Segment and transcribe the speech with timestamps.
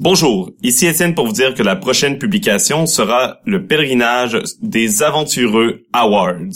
[0.00, 5.86] Bonjour, ici Étienne pour vous dire que la prochaine publication sera le pèlerinage des Aventureux
[5.92, 6.54] Awards.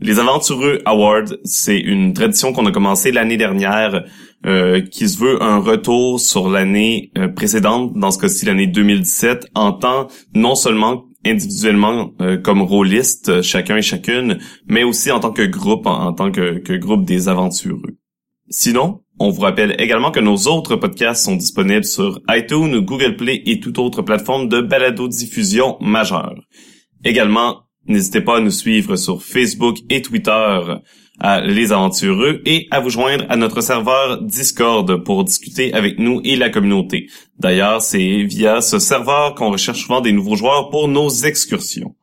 [0.00, 4.04] Les Aventureux Awards, c'est une tradition qu'on a commencé l'année dernière
[4.46, 9.46] euh, qui se veut un retour sur l'année euh, précédente, dans ce cas-ci l'année 2017,
[9.54, 15.30] en tant non seulement individuellement euh, comme rôliste, chacun et chacune, mais aussi en tant
[15.30, 17.96] que groupe, en, en tant que, que groupe des aventureux.
[18.48, 23.42] Sinon, on vous rappelle également que nos autres podcasts sont disponibles sur iTunes, Google Play
[23.46, 26.34] et toute autre plateforme de balado-diffusion majeure.
[27.04, 30.58] Également, n'hésitez pas à nous suivre sur Facebook et Twitter
[31.20, 36.20] à Les Aventureux et à vous joindre à notre serveur Discord pour discuter avec nous
[36.24, 37.06] et la communauté.
[37.38, 41.94] D'ailleurs, c'est via ce serveur qu'on recherche souvent des nouveaux joueurs pour nos excursions.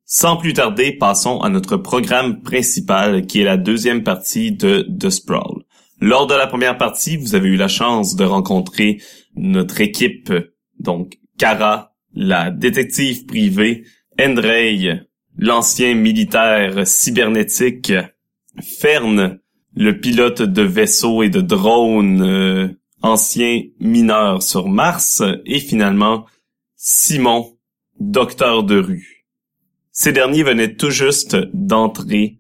[0.06, 5.10] Sans plus tarder, passons à notre programme principal qui est la deuxième partie de The
[5.10, 5.64] Sprawl.
[6.00, 9.02] Lors de la première partie, vous avez eu la chance de rencontrer
[9.36, 10.32] notre équipe,
[10.80, 13.84] donc Kara, la détective privée,
[14.22, 15.02] Endrey,
[15.38, 17.92] l'ancien militaire cybernétique,
[18.62, 19.40] Fern,
[19.76, 22.68] le pilote de vaisseau et de drone euh,
[23.02, 26.26] ancien mineur sur Mars, et finalement
[26.76, 27.58] Simon,
[28.00, 29.26] docteur de rue.
[29.92, 32.40] Ces derniers venaient tout juste d'entrer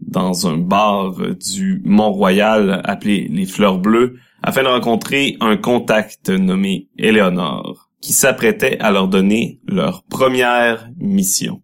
[0.00, 6.88] dans un bar du Mont-Royal appelé les Fleurs Bleues afin de rencontrer un contact nommé
[6.98, 11.62] Éléonore qui s'apprêtait à leur donner leur première mission.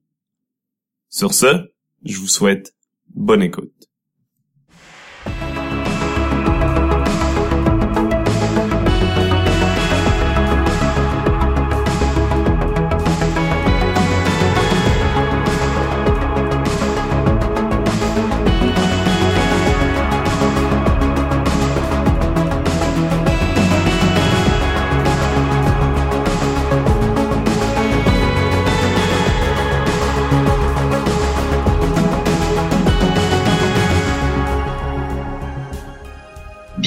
[1.09, 1.71] Sur ce,
[2.05, 2.75] je vous souhaite
[3.15, 3.78] bonne écoute.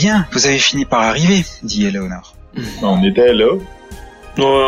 [0.02, 2.34] Bien, vous avez fini par arriver, dit Eleonore.
[2.82, 3.54] On était là.
[3.54, 3.64] Ouais,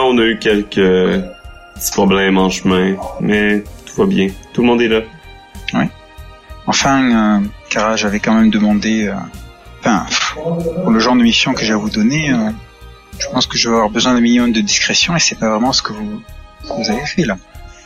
[0.05, 4.27] on a eu quelques petits problèmes en chemin, mais tout va bien.
[4.53, 4.99] Tout le monde est là.
[5.73, 5.85] Oui.
[6.67, 9.07] Enfin, euh, Kara, j'avais quand même demandé...
[9.07, 9.15] euh,
[9.79, 10.05] Enfin,
[10.35, 12.51] pour le genre de mission que j'ai à vous donner, euh,
[13.17, 15.73] je pense que je vais avoir besoin d'un minimum de discrétion et c'est pas vraiment
[15.73, 16.21] ce que vous,
[16.63, 17.37] ce que vous avez fait là.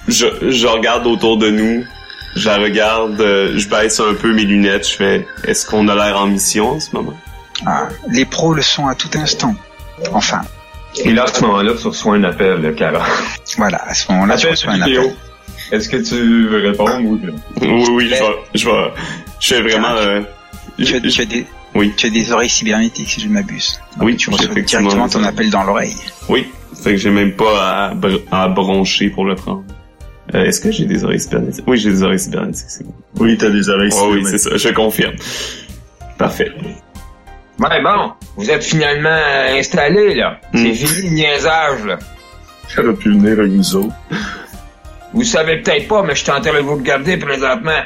[0.10, 1.86] Je, je regarde autour de nous.
[2.36, 5.96] Je la regarde, euh, je baisse un peu mes lunettes, je fais est-ce qu'on a
[5.96, 7.14] l'air en mission en ce moment?
[7.66, 9.56] Ah, les pros le sont à tout instant.
[10.14, 10.42] Enfin,
[11.04, 13.04] Et là, à ce moment-là, tu reçois un appel, là, Cara.
[13.58, 15.02] voilà, à ce moment-là, Appel reçois un vidéo.
[15.02, 15.16] appel.
[15.72, 17.20] Est-ce que tu veux répondre ou...
[17.62, 18.92] Oui, oui, je vais, je vais,
[19.40, 20.22] je fais vraiment, euh,
[20.78, 23.80] Tu as, tu des, oui, tu as des oreilles cybernétiques, si je ne m'abuse.
[24.02, 25.96] oui, Tu reçois directement ton appel dans l'oreille.
[26.30, 26.48] Oui,
[26.84, 29.64] fait que j'ai même pas à, br- à broncher pour le prendre.
[30.36, 31.64] Euh, Est-ce que j'ai des oreilles cybernétiques?
[31.68, 32.94] Oui, j'ai des oreilles cybernétiques, c'est bon.
[33.20, 35.16] Oui, t'as des oreilles Oh, oui, c'est ça, je confirme.
[36.18, 36.52] Parfait.
[37.60, 40.40] Ouais, bon, vous êtes finalement euh, installés, là.
[40.54, 40.58] Hmm.
[40.66, 41.98] C'est fini le niaisage, là.
[42.76, 43.96] J'aurais pu venir avec nous autres.
[45.14, 47.82] Vous savez peut-être pas, mais je suis en train de vous regarder présentement.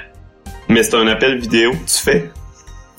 [0.68, 2.30] Mais c'est un appel vidéo que tu fais?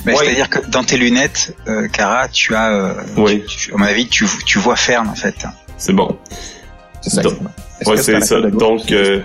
[0.04, 0.24] Ben, Oui.
[0.24, 4.08] C'est-à-dire que dans tes lunettes, euh, Cara, tu as, euh, Oui, tu- à mon avis,
[4.08, 5.34] tu, tu vois Fern en fait.
[5.76, 6.16] c'est bon.
[7.02, 7.38] C'est ça, Donc-
[7.86, 8.40] ouais, c'est ça.
[8.40, 9.20] Donc, euh?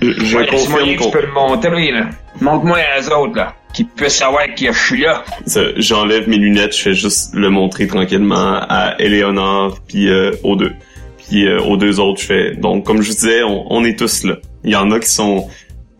[0.00, 1.04] Je, Ouais, confirme qu'on...
[1.06, 2.10] tu peux le montrer, là.
[2.40, 3.54] Montre-moi à eux autres, là.
[3.72, 5.24] Qui puissent savoir que je suis là.
[5.46, 10.54] Ça, J'enlève mes lunettes, je fais juste le montrer tranquillement à Eleonore puis euh, aux
[10.56, 10.72] deux.
[11.18, 12.54] Puis euh, aux deux autres, je fais.
[12.54, 14.36] Donc, comme je vous disais, on, on est tous là.
[14.62, 15.48] Il y en a qui sont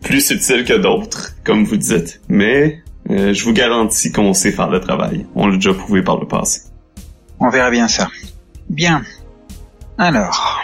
[0.01, 2.21] plus subtils que d'autres, comme vous dites.
[2.29, 2.79] Mais
[3.09, 5.25] euh, je vous garantis qu'on sait faire le travail.
[5.35, 6.61] On l'a déjà prouvé par le passé.
[7.39, 8.07] On verra bien ça.
[8.69, 9.03] Bien.
[9.97, 10.61] Alors,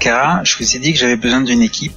[0.00, 1.94] Cara, je vous ai dit que j'avais besoin d'une équipe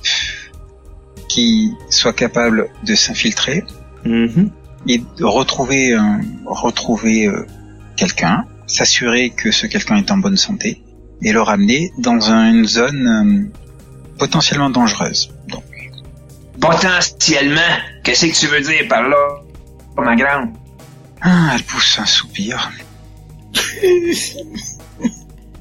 [1.28, 3.64] qui soit capable de s'infiltrer
[4.06, 4.50] Mhm.
[4.88, 6.00] et de retrouver, euh,
[6.46, 7.46] retrouver euh,
[7.98, 10.82] quelqu'un, s'assurer que ce quelqu'un est en bonne santé
[11.22, 13.50] et le ramener dans un- une zone euh,
[14.18, 15.30] potentiellement dangereuse.
[15.48, 15.64] Donc,
[16.62, 17.62] Potentiellement.
[18.04, 19.18] Qu'est-ce que tu veux dire par là,
[19.98, 20.50] ma grande?
[21.22, 22.72] ah, elle pousse un soupir.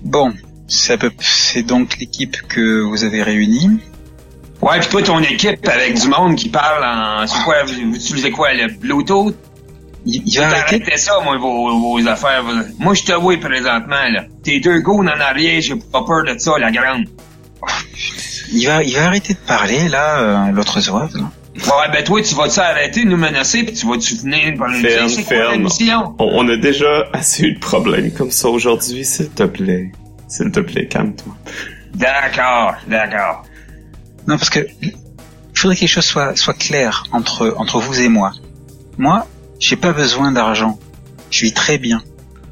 [0.03, 0.33] bon,
[0.69, 3.79] c'est à peu- c'est donc l'équipe que vous avez réunie.
[4.63, 7.27] Ouais, pis toi, ton équipe avec du monde qui parle en...
[7.27, 9.35] C'est quoi, vous, utilisez quoi, le Bluetooth?
[10.07, 10.77] Il, il va arrêter.
[10.83, 12.43] Arrêtez ça, moi, vos, vos affaires.
[12.45, 14.25] vos- Moi, je te vois présentement, là.
[14.43, 17.05] Tes deux goons en arrière, j'ai pas peur de ça, la grande.
[18.53, 21.15] il va, il va arrêter de parler là, euh, l'autre zouave.
[21.17, 21.31] là.
[21.57, 24.81] Ouais, ben toi, tu vas-tu arrêter de nous menacer pis tu vas-tu venir pour nous
[24.81, 26.15] Ferme, c'est quoi la ferme.
[26.19, 29.91] On, on a déjà assez eu de problèmes comme ça aujourd'hui, s'il te plaît.
[30.29, 31.37] S'il te plaît, calme-toi.
[31.95, 33.45] D'accord, d'accord.
[34.27, 34.93] Non, parce que il
[35.55, 38.33] faudrait que les choses soient, soient claires entre, entre vous et moi.
[38.99, 39.27] Moi,
[39.59, 40.79] j'ai pas besoin d'argent.
[41.31, 42.03] Je vis très bien.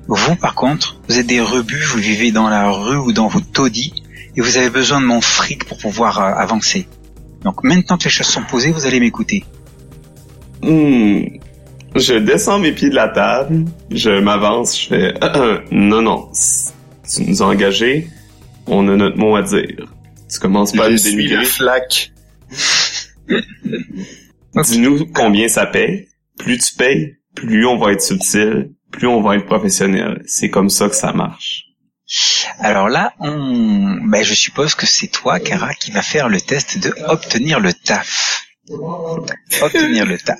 [0.06, 3.40] Vous, par contre, vous êtes des rebuts, vous vivez dans la rue ou dans vos
[3.40, 3.92] taudis,
[4.36, 6.86] et vous avez besoin de mon fric pour pouvoir euh, avancer.
[7.42, 9.44] Donc maintenant que les choses sont posées, vous allez m'écouter.
[10.62, 11.24] Hmm.
[11.94, 16.28] Je descends mes pieds de la table, je m'avance, je fais Ah, ah, non non,
[17.08, 18.08] tu nous as engagés,
[18.66, 19.92] on a notre mot à dire.
[20.32, 21.36] Tu commences pas à Je nous suis dénigrer.
[21.36, 22.12] la flaque.
[24.64, 26.08] Dis-nous combien ça paye.
[26.38, 30.22] Plus tu payes, plus on va être subtil, plus on va être professionnel.
[30.26, 31.64] C'est comme ça que ça marche.
[32.58, 36.78] Alors là, on, ben, je suppose que c'est toi, Kara, qui va faire le test
[36.78, 38.23] de obtenir le taf.
[38.70, 40.38] Obtenir le taf.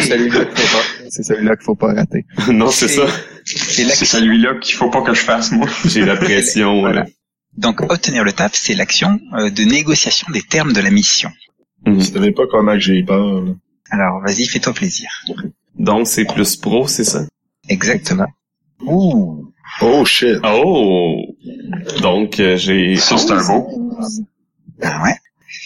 [0.00, 0.84] C'est celui-là qu'il faut pas.
[1.10, 2.24] C'est celui-là qu'il faut pas rater.
[2.52, 3.06] non, c'est ça.
[3.44, 5.68] C'est là C'est celui-là qu'il faut pas que je fasse, moi.
[5.84, 6.80] J'ai la pression.
[6.80, 7.02] Voilà.
[7.02, 7.14] ouais.
[7.58, 11.30] Donc obtenir le taf, c'est l'action euh, de négociation des termes de la mission.
[11.86, 11.94] Mhm.
[11.94, 13.52] Vous savez pas comment que j'ai peur, là.
[13.90, 15.08] Alors vas-y, fais-toi plaisir.
[15.78, 17.24] Donc c'est plus pro, c'est ça?
[17.68, 18.26] Exactement.
[18.80, 19.52] Ouh.
[19.80, 20.38] Oh shit.
[20.44, 21.22] Oh.
[22.00, 22.96] Donc euh, j'ai.
[22.96, 24.00] Ça, c'est un beau.
[24.82, 25.16] Ah ouais.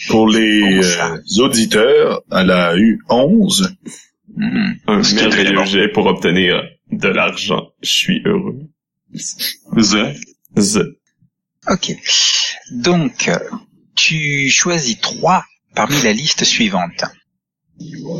[0.07, 3.75] Pour les euh, auditeurs, elle a eu 11.
[4.35, 4.73] Hmm.
[4.87, 7.67] un Ce qui est très merveilleux jet pour obtenir de l'argent.
[7.81, 8.59] Je suis heureux.
[9.13, 10.15] The.
[10.57, 10.79] Z.
[11.67, 11.95] Ok.
[12.71, 13.29] Donc
[13.95, 15.45] tu choisis trois
[15.75, 17.03] parmi la liste suivante.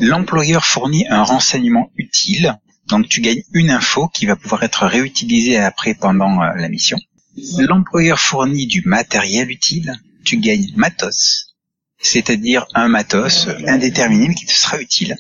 [0.02, 5.58] L'employeur fournit un renseignement utile, donc tu gagnes une info qui va pouvoir être réutilisée
[5.58, 6.98] après pendant euh, la mission.
[7.60, 9.94] L'employeur fournit du matériel utile,
[10.26, 11.51] tu gagnes matos,
[12.02, 15.16] c'est-à-dire un matos indéterminé mais qui te sera utile.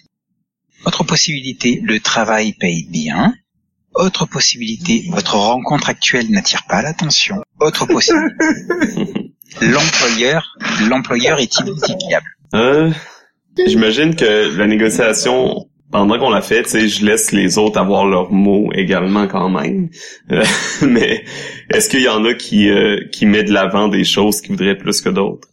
[0.85, 3.33] Autre possibilité, le travail paye bien.
[3.93, 7.43] Autre possibilité, votre rencontre actuelle n'attire pas l'attention.
[7.59, 8.35] Autre possibilité,
[9.61, 10.55] l'employeur,
[10.89, 12.25] l'employeur est identifiable.
[12.55, 12.91] Euh,
[13.67, 18.05] J'imagine que la négociation, pendant qu'on l'a fait, tu sais, je laisse les autres avoir
[18.05, 19.89] leurs mots également quand même.
[20.31, 20.43] Euh,
[20.81, 21.25] mais
[21.69, 24.77] est-ce qu'il y en a qui euh, qui met de l'avant des choses qu'ils voudraient
[24.77, 25.49] plus que d'autres?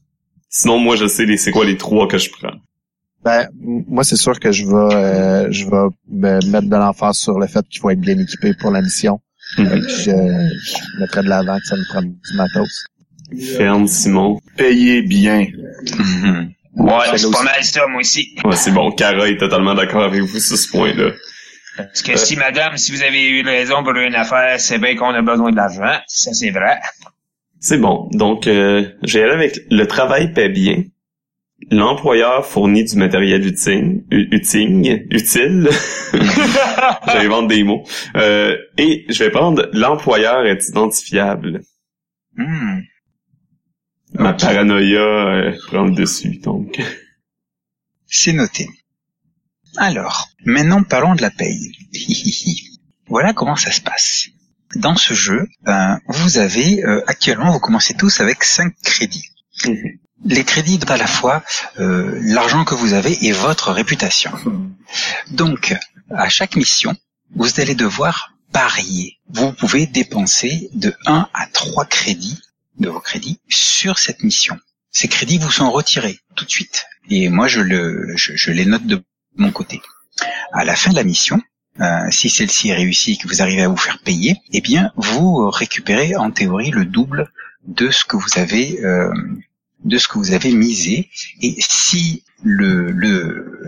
[0.49, 2.55] Sinon, moi, je sais les c'est quoi les trois que je prends.
[3.25, 7.39] Ben, moi, c'est sûr que je vais, euh, je vais me mettre de l'emphase sur
[7.39, 9.21] le fait qu'il faut être bien équipé pour la mission.
[9.57, 12.85] Fait que je, je mettrais de l'avant que ça nous prend du matos.
[13.57, 14.39] Ferme, Simon.
[14.57, 15.47] Payez bien.
[15.99, 16.53] Mhm.
[16.77, 18.35] Ouais, C'est pas mal ça, moi aussi.
[18.45, 18.93] Ouais, c'est bon.
[18.93, 21.11] Cara est totalement d'accord avec vous sur ce point-là.
[21.77, 25.11] Parce que si, madame, si vous avez eu raison pour une affaire, c'est bien qu'on
[25.15, 25.99] a besoin de l'argent.
[26.07, 26.79] Ça, c'est vrai.
[27.61, 28.09] C'est bon.
[28.13, 30.85] Donc, euh, j'ai aller avec le travail paie bien.
[31.71, 35.69] L'employeur fournit du matériel utile, utile, utile.
[37.13, 37.83] J'invente des mots.
[38.15, 41.63] Euh, et je vais prendre l'employeur est identifiable.
[42.37, 42.81] Hmm.
[44.15, 46.81] Ma paranoïa euh, prend le dessus, donc.
[48.07, 48.69] C'est noté.
[49.77, 51.73] Alors, maintenant parlons de la paye.
[53.09, 54.29] voilà comment ça se passe.
[54.75, 59.31] Dans ce jeu, ben, vous avez euh, actuellement, vous commencez tous avec 5 crédits.
[59.65, 59.99] Mhm.
[60.25, 61.45] Les crédits à la fois
[61.79, 64.33] euh, l'argent que vous avez et votre réputation.
[65.31, 65.77] Donc,
[66.11, 66.97] à chaque mission,
[67.37, 69.19] vous allez devoir parier.
[69.29, 72.41] Vous pouvez dépenser de 1 à 3 crédits
[72.79, 74.59] de vos crédits sur cette mission.
[74.91, 76.87] Ces crédits vous sont retirés tout de suite.
[77.11, 79.03] Et moi, je, le, je, je les note de
[79.37, 79.81] mon côté.
[80.53, 81.41] À la fin de la mission,
[81.81, 84.93] euh, si celle-ci est réussie et que vous arrivez à vous faire payer, eh bien,
[84.97, 87.31] vous récupérez en théorie le double
[87.67, 89.13] de ce que vous avez euh,
[89.85, 91.09] de ce que vous avez misé.
[91.41, 93.61] Et si le, le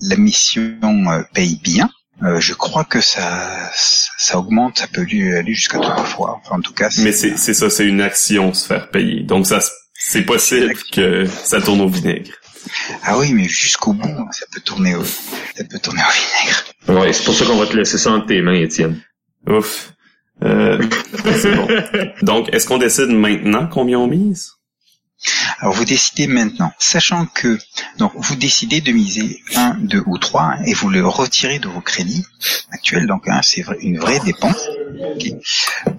[0.00, 1.90] la mission euh, paye bien,
[2.22, 6.40] euh, je crois que ça ça augmente, ça peut aller jusqu'à trois fois.
[6.44, 9.22] Enfin, en tout cas, Mais c'est c'est ça, c'est une action se faire payer.
[9.22, 9.60] Donc ça,
[9.94, 12.32] c'est possible que ça tourne au vinaigre.
[13.02, 16.64] ah oui, mais jusqu'au bout, ça peut tourner au ça peut tourner au vinaigre.
[16.88, 19.00] Ouais, c'est pour ça qu'on va te laisser ça entre tes mains, Étienne.
[19.46, 19.92] Ouf.
[20.42, 20.82] Euh,
[21.36, 21.68] c'est bon.
[22.22, 24.52] Donc, est-ce qu'on décide maintenant combien on mise?
[25.60, 27.56] Alors vous décidez maintenant, sachant que
[27.96, 31.68] donc vous décidez de miser un, deux ou trois hein, et vous le retirez de
[31.68, 32.26] vos crédits
[32.72, 34.68] actuels, donc hein, c'est une vraie dépense.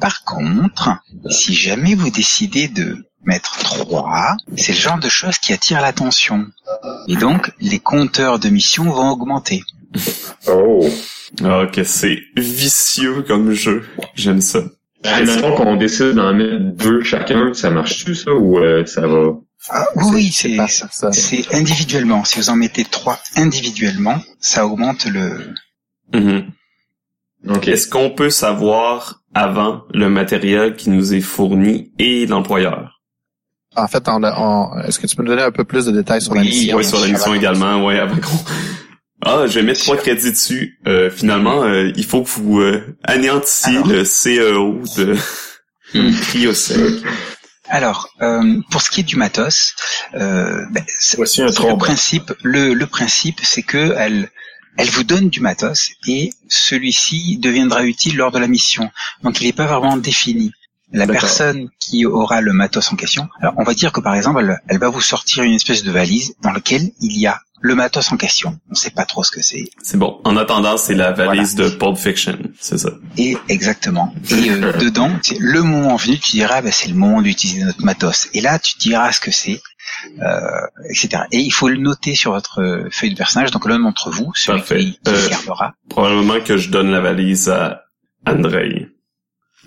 [0.02, 0.90] Par contre,
[1.30, 6.46] si jamais vous décidez de mettre trois, c'est le genre de choses qui attire l'attention.
[7.08, 9.64] Et donc les compteurs de mission vont augmenter.
[10.48, 10.88] Oh.
[11.44, 13.84] Ah, que c'est vicieux comme jeu.
[14.16, 14.62] J'aime ça.
[15.04, 19.32] Admettons qu'on décide d'en mettre deux chacun, ça marche-tu ça ou euh, ça va?
[19.70, 20.58] Ah, oui, oui, c'est
[21.12, 22.24] c'est individuellement.
[22.26, 25.54] Si vous en mettez trois individuellement, ça augmente le.
[26.14, 26.46] Mhm.
[27.50, 27.68] Ok.
[27.68, 33.02] Est-ce qu'on peut savoir avant le matériel qui nous est fourni et l'employeur?
[33.76, 36.22] En fait, on on- est-ce que tu peux nous donner un peu plus de détails
[36.22, 36.78] sur la mission?
[36.78, 38.38] Oui, sur la mission également, ouais, avant qu'on...
[39.26, 40.80] Ah, je vais mettre trois crédits dessus.
[40.88, 43.88] Euh, finalement, euh, il faut que vous euh, anéantissiez Alors.
[43.88, 45.18] le CEO de
[45.94, 46.12] Hmm.
[46.22, 47.04] Cryosec.
[47.70, 49.76] Alors, euh, pour ce qui est du matos,
[50.16, 54.30] euh, ben, c'est- Voici un le principe, le, le principe, c'est que elle,
[54.78, 58.90] elle vous donne du matos et celui-ci deviendra utile lors de la mission.
[59.24, 60.52] Donc, il n'est pas vraiment défini.
[60.94, 64.40] La personne qui aura le matos en question, alors on va dire que par exemple,
[64.42, 67.76] elle, elle va vous sortir une espèce de valise dans laquelle il y a le
[67.76, 68.60] matos en question.
[68.68, 69.64] On ne sait pas trop ce que c'est.
[69.82, 70.20] C'est bon.
[70.26, 72.90] En attendant, c'est la valise de Pulp Fiction, c'est ça.
[73.18, 74.14] Et exactement.
[74.30, 77.84] Et euh, dedans, c'est le moment venu, tu diras, bah, c'est le moment d'utiliser notre
[77.84, 78.28] matos.
[78.34, 79.62] Et là, tu diras ce que c'est,
[80.22, 80.40] euh,
[80.90, 81.24] etc.
[81.32, 83.50] Et il faut le noter sur votre feuille de personnage.
[83.52, 84.80] Donc l'un d'entre vous, celui Parfait.
[84.80, 85.74] qui, qui Euh, gardera.
[85.90, 87.86] Probablement que je donne la valise à
[88.28, 88.90] Andrei.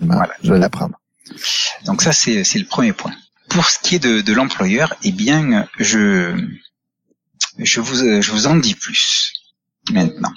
[0.02, 0.34] Voilà.
[0.42, 0.96] Je vais la prendre.
[1.84, 3.14] Donc ça, c'est le premier point.
[3.48, 6.36] Pour ce qui est de, de l'employeur, eh bien, je
[7.58, 9.32] je vous je vous en dis plus
[9.90, 10.32] maintenant.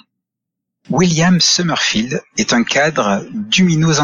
[0.88, 4.00] William Summerfield est un cadre Duminos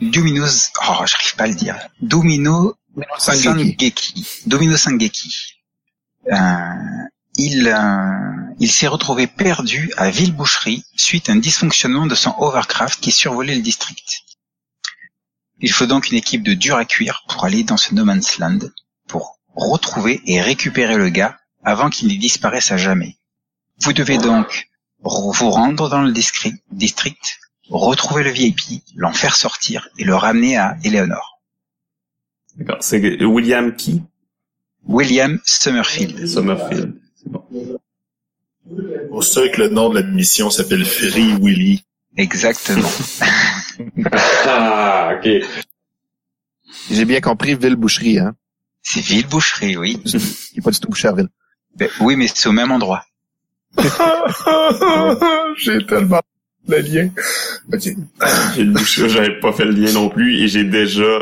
[0.00, 2.76] Duminos oh j'arrive pas à le dire Domino
[3.18, 3.94] Sangeki
[4.46, 5.56] Domino Sangeki.
[6.32, 6.36] Euh,
[7.36, 13.00] il euh, il s'est retrouvé perdu à Villeboucherie suite à un dysfonctionnement de son hovercraft
[13.00, 14.22] qui survolait le district.
[15.60, 18.38] Il faut donc une équipe de dur à cuire pour aller dans ce no man's
[18.38, 18.58] land,
[19.06, 23.16] pour retrouver et récupérer le gars avant qu'il ne disparaisse à jamais.
[23.82, 24.68] Vous devez donc
[25.02, 27.38] vous rendre dans le district,
[27.68, 31.40] retrouver le VIP, l'en faire sortir et le ramener à Eleanor.
[32.56, 32.78] D'accord.
[32.80, 34.02] C'est William qui?
[34.86, 36.26] William Summerfield.
[36.26, 36.94] Summerfield.
[37.14, 37.44] C'est bon.
[39.08, 41.84] Pour ça que le nom de la mission s'appelle Free Willy.
[42.16, 42.88] Exactement.
[44.46, 45.28] Ah, ok.
[46.90, 48.34] J'ai bien compris Ville-Boucherie, hein.
[48.82, 50.00] C'est Villeboucherie, oui.
[50.04, 50.20] Il
[50.56, 51.28] n'est pas du tout Boucherville.
[51.76, 53.04] Ben, oui, mais c'est au même endroit.
[55.56, 56.20] J'ai tellement
[56.68, 57.08] le lien.
[57.72, 57.80] Ok.
[58.54, 61.18] J'ai le Boucher- j'avais pas fait le lien non plus et j'ai déjà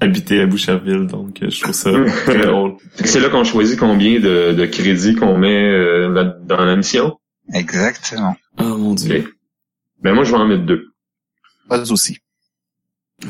[0.00, 1.90] habité à Boucherville, donc euh, je trouve ça
[2.24, 2.76] très drôle.
[3.04, 7.18] C'est là qu'on choisit combien de, de crédits qu'on met euh, dans la mission.
[7.52, 8.36] Exactement.
[8.58, 9.34] Oh mon dieu.
[10.02, 10.86] Ben moi je vais en mettre deux.
[11.70, 12.18] Pas aussi.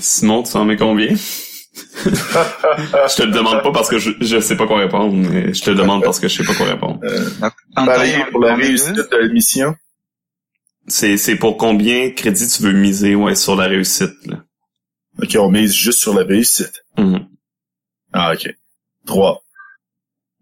[0.00, 1.08] Simon, tu en mets combien?
[1.14, 5.62] je te le demande pas parce que je, je sais pas quoi répondre, mais je
[5.62, 7.00] te le demande parce que je sais pas quoi répondre.
[7.74, 9.08] Pareil pour la réussite deux.
[9.08, 9.76] de la mission.
[10.88, 14.42] C'est, c'est pour combien de crédits tu veux miser, ouais, sur la réussite, là?
[15.22, 16.82] Ok, on mise juste sur la réussite.
[16.96, 17.28] Mhm.
[18.12, 18.52] Ah, ok.
[19.06, 19.42] Trois.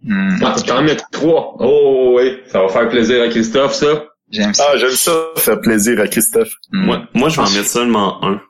[0.02, 1.56] Hmm, Ah, tu peux en mettre trois.
[1.58, 4.06] Oh oui, ça va faire plaisir à Christophe ça.
[4.30, 4.66] J'aime ça.
[4.72, 6.52] Ah, j'aime ça, faire plaisir à Christophe.
[6.70, 6.84] Hmm.
[6.84, 8.40] Moi, moi, je vais en mettre seulement un.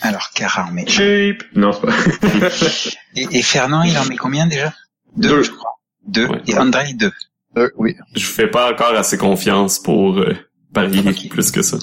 [0.00, 0.86] Alors, Cara en met.
[0.86, 1.42] Cheap.
[1.54, 1.80] Non, c'est
[2.20, 2.48] pas.
[3.16, 4.72] Et, et Fernand, il en met combien déjà?
[5.16, 5.42] Deux.
[5.42, 5.70] je crois.
[6.06, 6.26] Deux.
[6.26, 6.42] Ouais.
[6.46, 7.12] et André, deux.
[7.56, 7.96] Euh, oui.
[8.16, 10.34] Je vous fais pas encore assez confiance pour euh,
[10.72, 11.78] parier plus que ça.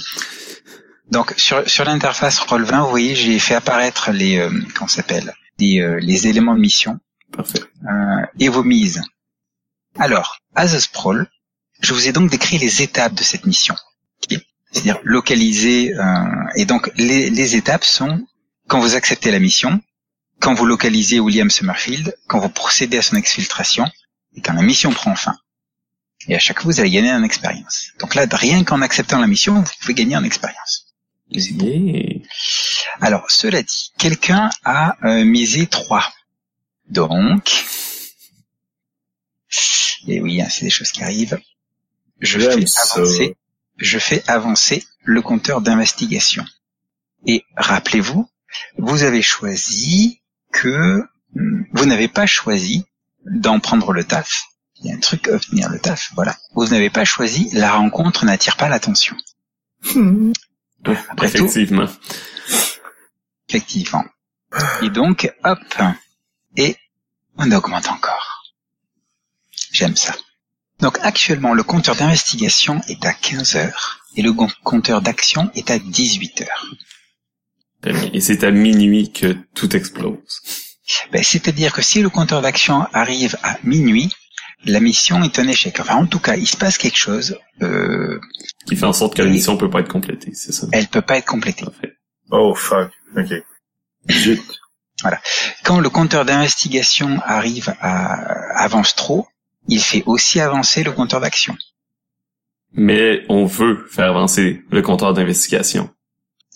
[1.10, 5.34] Donc, sur, sur l'interface Roll20, vous voyez, j'ai fait apparaître les, euh, comment ça s'appelle,
[5.60, 7.00] les, euh, les éléments de mission
[7.36, 7.62] Parfait.
[7.90, 9.02] euh, et vos mises.
[9.98, 11.28] Alors, à The Sprawl,
[11.82, 13.76] je vous ai donc décrit les étapes de cette mission.
[14.72, 16.24] C'est-à-dire localiser, euh,
[16.56, 18.26] et donc les, les étapes sont
[18.68, 19.82] quand vous acceptez la mission,
[20.40, 23.86] quand vous localisez William Summerfield, quand vous procédez à son exfiltration,
[24.36, 25.36] et quand la mission prend fin.
[26.28, 27.92] Et à chaque fois, vous allez gagner en expérience.
[28.00, 30.88] Donc là, rien qu'en acceptant la mission, vous pouvez gagner en expérience.
[31.30, 32.20] Yeah.
[33.00, 36.12] Alors, cela dit, quelqu'un a euh, misé 3.
[36.90, 37.66] Donc,
[40.08, 41.40] et oui, hein, c'est des choses qui arrivent.
[42.22, 42.96] Je fais ça.
[42.96, 43.36] avancer,
[43.78, 46.46] je fais avancer le compteur d'investigation.
[47.26, 48.30] Et rappelez-vous,
[48.78, 52.86] vous avez choisi que hmm, vous n'avez pas choisi
[53.26, 54.44] d'en prendre le taf.
[54.80, 56.38] Il y a un truc obtenir le taf, voilà.
[56.54, 59.16] Vous n'avez pas choisi la rencontre n'attire pas l'attention.
[61.10, 61.88] Après tout, Effectivement.
[63.48, 64.06] Effectivement.
[64.82, 65.60] Et donc, hop,
[66.58, 66.76] et
[67.38, 68.54] on augmente encore.
[69.72, 70.16] J'aime ça.
[70.82, 74.34] Donc actuellement, le compteur d'investigation est à 15 heures et le
[74.64, 76.66] compteur d'action est à 18 heures.
[78.14, 80.42] Et c'est à minuit que tout explose.
[81.12, 84.12] Ben, C'est-à-dire que si le compteur d'action arrive à minuit,
[84.66, 85.80] la mission est un échec.
[85.80, 87.38] Enfin, en tout cas, il se passe quelque chose.
[87.62, 88.20] Euh,
[88.68, 90.68] Qui fait en sorte que la mission peut pas être complétée, c'est ça?
[90.72, 91.66] elle peut pas être complétée.
[91.66, 91.94] Parfait.
[92.30, 92.92] Oh, fuck.
[93.18, 93.34] Ok.
[94.12, 94.42] Zut.
[95.64, 99.28] Quand le compteur d'investigation arrive à avance trop,
[99.68, 101.56] il fait aussi avancer le compteur d'action.
[102.74, 105.90] Mais on veut faire avancer le compteur d'investigation.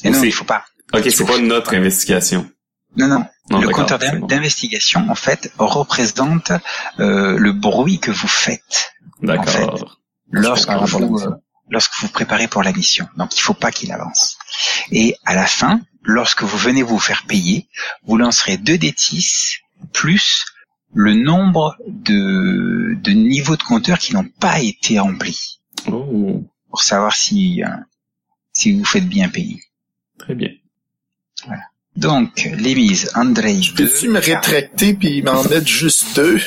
[0.04, 0.66] Et non, il faut pas.
[0.94, 2.50] Ok, c'est pas notre investigation.
[2.98, 3.26] Non, non.
[3.50, 4.26] Non, le compteur bon.
[4.26, 6.52] d'investigation, en fait, représente
[7.00, 10.00] euh, le bruit que vous faites D'accord.
[10.32, 11.36] lorsque vous, euh,
[11.70, 13.08] lorsque vous préparez pour la mission.
[13.18, 14.38] Donc, il faut pas qu'il avance.
[14.92, 17.68] Et à la fin, lorsque vous venez vous faire payer,
[18.06, 19.58] vous lancerez 2 D10
[19.94, 20.46] plus
[20.94, 25.60] le nombre de, de niveaux de compteur qui n'ont pas été remplis
[25.92, 27.68] Oh, pour savoir si, euh,
[28.54, 29.62] si vous faites bien payer.
[30.18, 30.50] très bien.
[31.96, 36.40] Donc, les mises, Andrei, Peux-tu deux, me rétracter puis m'en mettre juste deux?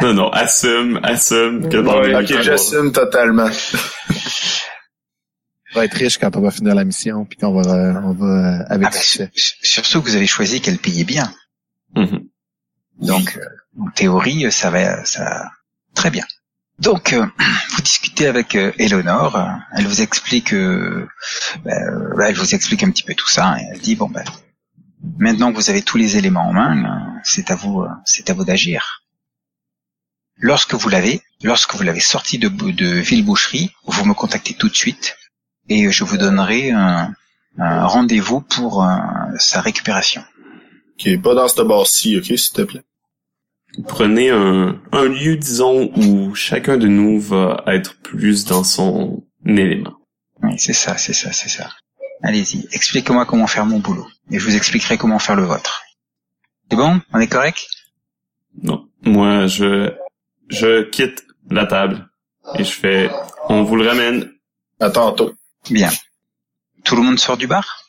[0.00, 3.50] Non, non, assume, assume que dans Ouais, Ok, j'assume totalement.
[5.72, 8.12] On va être riche quand on va finir la mission, puis qu'on va, euh, on
[8.12, 9.30] va euh, avec Ah bah, succès.
[9.34, 11.32] surtout que vous avez choisi qu'elle payait bien.
[11.94, 12.26] Mhm.
[13.00, 15.50] Donc, euh, en théorie, ça va, ça,
[15.94, 16.24] très bien.
[16.80, 17.26] Donc, euh,
[17.70, 19.38] vous discutez avec euh, Eleanor.
[19.76, 21.08] Elle vous explique, euh,
[21.64, 21.72] bah,
[22.28, 23.56] elle vous explique un petit peu tout ça.
[23.60, 24.24] Et elle dit bon ben,
[25.18, 28.34] maintenant que vous avez tous les éléments en main, c'est à vous, euh, c'est à
[28.34, 29.04] vous d'agir.
[30.36, 34.74] Lorsque vous l'avez, lorsque vous l'avez sorti de, de Villeboucherie, vous me contactez tout de
[34.74, 35.16] suite
[35.68, 37.14] et je vous donnerai un,
[37.58, 38.96] un rendez-vous pour euh,
[39.38, 40.24] sa récupération.
[40.94, 42.84] Ok, pas dans ce bar-ci, ok, s'il te plaît.
[43.86, 49.94] Prenez un, un lieu, disons, où chacun de nous va être plus dans son élément.
[50.42, 51.70] Oui, c'est ça, c'est ça, c'est ça.
[52.22, 54.06] Allez-y, expliquez-moi comment faire mon boulot.
[54.30, 55.82] Et je vous expliquerai comment faire le vôtre.
[56.70, 57.00] C'est bon?
[57.12, 57.66] On est correct?
[58.62, 58.88] Non.
[59.02, 59.92] Moi, je,
[60.48, 62.08] je quitte la table
[62.56, 63.10] et je fais,
[63.48, 64.30] on vous le ramène.
[64.80, 65.32] À tantôt.
[65.68, 65.90] Bien.
[66.84, 67.84] Tout le monde sort du bar?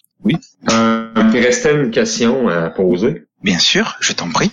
[0.70, 3.25] Euh, il restait une question à poser.
[3.44, 4.51] Bien sûr, je t'en prie.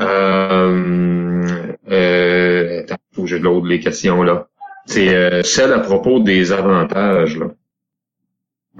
[0.00, 4.48] Euh, euh, attends, faut que je load les questions là.
[4.86, 7.46] C'est euh, celle à propos des avantages là.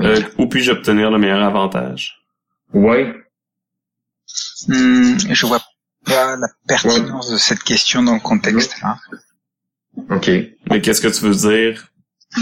[0.01, 2.23] Euh, où puis-je obtenir le meilleur avantage?
[2.73, 3.15] Ouais.
[4.69, 5.61] Hmm, je vois
[6.05, 8.77] pas la pertinence de cette question dans le contexte.
[8.83, 8.97] Hein.
[10.11, 10.31] Ok.
[10.71, 11.92] Mais qu'est-ce que tu veux dire?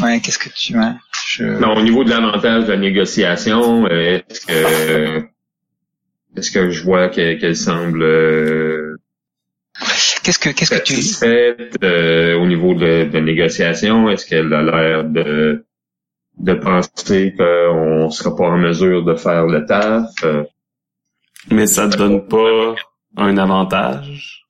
[0.02, 0.94] Ouais, qu'est-ce que tu veux
[1.26, 1.44] je...
[1.44, 5.24] Non, au niveau de l'avantage de la négociation, euh, est-ce que
[6.36, 8.96] est-ce que je vois que- qu'elle semble euh,
[10.22, 14.08] Qu'est-ce que qu'est-ce que tu euh, au niveau de, de la négociation?
[14.10, 15.64] Est-ce qu'elle a l'air de
[16.38, 20.10] de penser qu'on sera pas en mesure de faire le taf?
[20.24, 20.44] Euh,
[21.50, 22.74] Mais ça te donne pas
[23.16, 24.44] un avantage?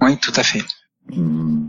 [0.00, 0.62] Oui, tout à fait.
[1.08, 1.68] hmm,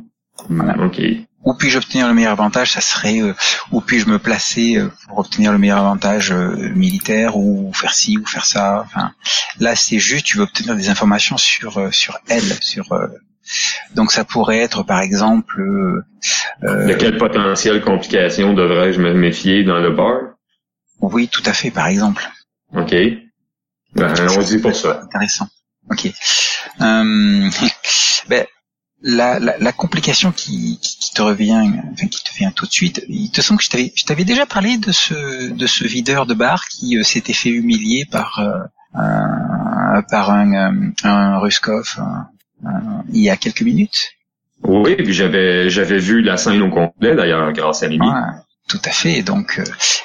[0.49, 0.85] Voilà.
[0.85, 1.01] Ok.
[1.43, 2.71] Où puis-je obtenir le meilleur avantage?
[2.71, 3.33] Ça serait euh,
[3.71, 8.17] où puis-je me placer euh, pour obtenir le meilleur avantage euh, militaire ou faire ci
[8.17, 8.83] ou faire ça?
[8.85, 9.11] Enfin,
[9.59, 13.07] là, c'est juste tu veux obtenir des informations sur euh, sur elle, sur euh,
[13.93, 19.79] donc ça pourrait être par exemple euh, De quelle potentielle complication devrais-je me méfier dans
[19.79, 20.33] le bar?
[21.01, 22.23] oui, tout à fait, par exemple.
[22.75, 22.93] OK.
[23.95, 25.01] Ben, allons-y pour ça.
[25.03, 25.47] Intéressant.
[25.91, 26.07] Ok.
[26.81, 27.49] Euh,
[28.29, 28.45] ben,
[29.03, 32.71] la, la, la complication qui, qui, qui te revient, enfin qui te vient tout de
[32.71, 35.85] suite, il te semble que je t'avais, je t'avais déjà parlé de ce, de ce
[35.85, 38.63] videur de bar qui euh, s'était fait humilier par, euh,
[38.95, 41.99] un, par un, euh, un Ruskov
[43.11, 44.11] il y a quelques minutes?
[44.63, 48.07] Oui, puis j'avais j'avais vu la scène au complet d'ailleurs grâce à Mimi.
[48.69, 49.21] Tout à fait.
[49.21, 49.63] Donc, euh,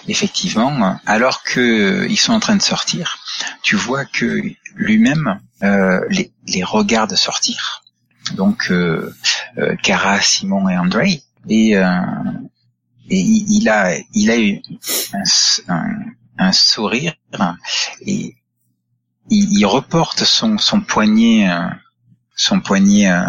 [0.08, 3.18] effectivement, alors que ils sont en train de sortir,
[3.62, 4.42] tu vois que
[4.74, 7.82] lui-même euh, les, les regarde sortir.
[8.34, 9.12] Donc, euh,
[9.58, 11.22] euh, Cara, Simon et Andrei.
[11.48, 11.84] Et, euh,
[13.10, 14.60] et il, a, il a eu
[15.14, 16.04] un, un-
[16.38, 17.14] un sourire
[18.02, 18.34] et
[19.30, 21.48] il, il reporte son, son poignet,
[22.36, 23.22] son poignet, euh,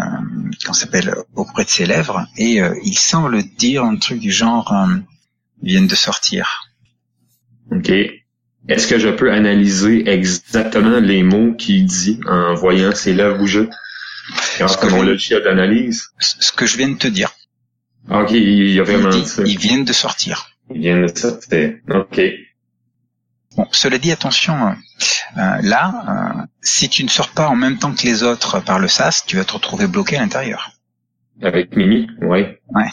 [0.64, 4.72] qu'on s'appelle auprès de ses lèvres et euh, il semble dire un truc du genre
[4.72, 4.96] euh,
[5.62, 6.70] viennent de sortir.
[7.72, 7.90] OK.
[8.68, 13.68] Est-ce que je peux analyser exactement les mots qu'il dit en voyant ses lèvres bouger?
[14.58, 16.08] Grâce que à mon je- logiciel d'analyse.
[16.18, 17.30] Ce ce que je viens de te dire.
[18.10, 19.42] OK, il y a Il vraiment dit, ça.
[19.44, 20.50] ils viennent de sortir.
[20.72, 21.82] Il vient de c'était...
[21.90, 22.20] OK.
[23.56, 24.70] Bon, cela dit, attention, euh,
[25.38, 28.78] euh, là, euh, si tu ne sors pas en même temps que les autres par
[28.78, 30.70] le sas, tu vas te retrouver bloqué à l'intérieur.
[31.42, 32.60] Avec Mimi, ouais.
[32.68, 32.88] Ouais.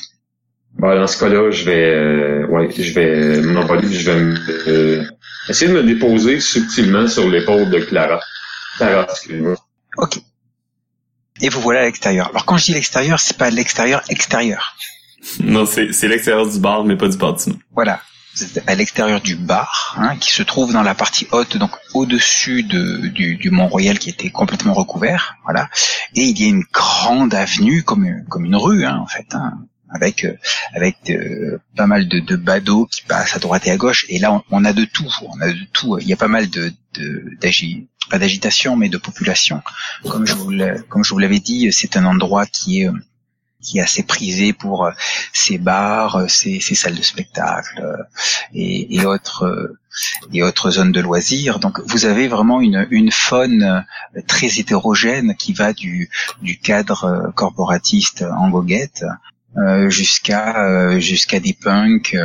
[0.79, 5.03] Bon, dans ce cas-là, je vais, euh, ouais, je vais m'envoler, je vais me- euh,
[5.49, 8.19] essayer de me déposer subtilement sur l'épaule de Clara.
[8.77, 9.55] Clara, excuse-moi.
[9.97, 10.19] Ok.
[11.41, 12.29] Et vous voilà à l'extérieur.
[12.29, 14.75] Alors quand je dis l'extérieur, c'est pas l'extérieur extérieur.
[15.39, 17.57] Non, c'est, c'est l'extérieur du bar, mais pas du bâtiment.
[17.73, 17.99] Voilà.
[18.35, 21.71] vous êtes à l'extérieur du bar, hein, qui se trouve dans la partie haute, donc
[21.93, 25.69] au-dessus de, du, du Mont Royal qui était complètement recouvert, voilà.
[26.15, 29.53] Et il y a une grande avenue, comme comme une rue, hein, en fait, hein,
[29.93, 30.37] avec euh,
[30.73, 34.05] avec euh, pas mal de, de badauds qui passent à droite et à gauche.
[34.09, 35.97] Et là, on, on a de tout, on a de tout.
[35.99, 37.23] Il y a pas mal de, de
[38.09, 39.61] pas d'agitation, mais de population.
[40.03, 42.89] Comme je vous l'avais dit, c'est un endroit qui est
[43.61, 44.91] qui est assez prisé pour euh,
[45.33, 48.03] ses bars, euh, ses, salles de spectacle euh,
[48.53, 49.75] et, autres
[50.31, 51.59] et autres zones de loisirs.
[51.59, 53.85] Donc vous avez vraiment une, une faune
[54.27, 56.09] très hétérogène qui va du,
[56.63, 59.03] cadre corporatiste en goguette
[59.87, 62.15] jusqu'à des punks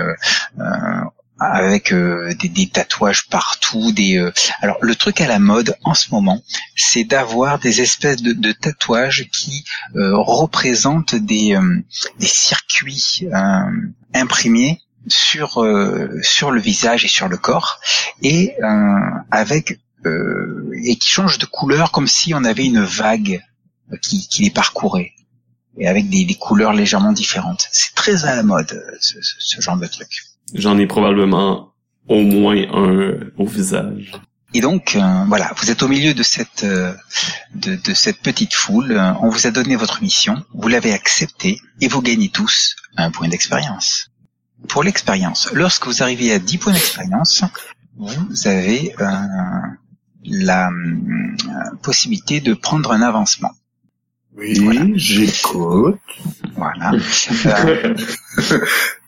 [1.43, 3.93] avec euh, des, des tatouages partout.
[3.93, 6.43] Des euh, alors le truc à la mode en ce moment,
[6.77, 9.65] c'est d'avoir des espèces de, de tatouages qui
[9.97, 11.79] euh, représentent des euh,
[12.19, 13.61] des circuits euh,
[14.15, 17.81] imprimés sur euh, sur le visage et sur le corps
[18.23, 18.55] et
[19.31, 19.79] avec
[20.85, 23.41] et qui changent de couleur comme si on avait une vague
[24.01, 25.13] qui, qui les parcourait
[25.79, 27.69] et avec des, des couleurs légèrement différentes.
[27.73, 30.09] C'est très à la mode ce- ce genre de truc.
[30.55, 31.73] J'en ai probablement
[32.09, 34.13] au moins un au visage.
[34.55, 36.93] Et donc euh, voilà, vous êtes au milieu de cette euh,
[37.55, 38.93] de, de cette petite foule.
[38.93, 43.11] Euh, On vous a donné votre mission, vous l'avez acceptée et vous gagnez tous un
[43.11, 44.11] point d'expérience.
[44.69, 47.45] Pour l'expérience, lorsque vous arrivez à 10 points d'expérience,
[47.97, 49.07] vous avez euh,
[50.25, 53.51] la euh, possibilité de prendre un avancement.
[54.37, 54.87] Oui, Voilà.
[54.95, 55.99] j'écoute.
[56.57, 56.93] Voilà.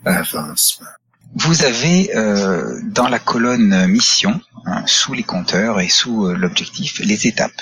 [0.07, 0.87] Euh, Avancement.
[1.35, 7.01] Vous avez euh, dans la colonne mission, hein, sous les compteurs et sous euh, l'objectif,
[7.01, 7.61] les étapes.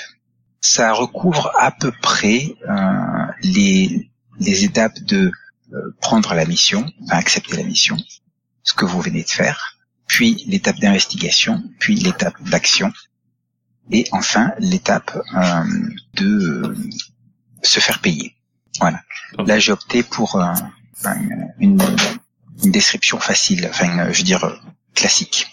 [0.61, 4.09] Ça recouvre à peu près euh, les,
[4.39, 5.31] les étapes de
[5.73, 7.97] euh, prendre la mission, enfin, accepter la mission,
[8.63, 12.93] ce que vous venez de faire, puis l'étape d'investigation, puis l'étape d'action,
[13.91, 15.63] et enfin l'étape euh,
[16.13, 16.75] de
[17.63, 18.35] se faire payer.
[18.79, 19.01] Voilà.
[19.39, 20.53] Là, j'ai opté pour euh,
[21.59, 21.81] une,
[22.63, 24.55] une description facile, enfin, euh, je veux dire, euh,
[24.95, 25.47] classique.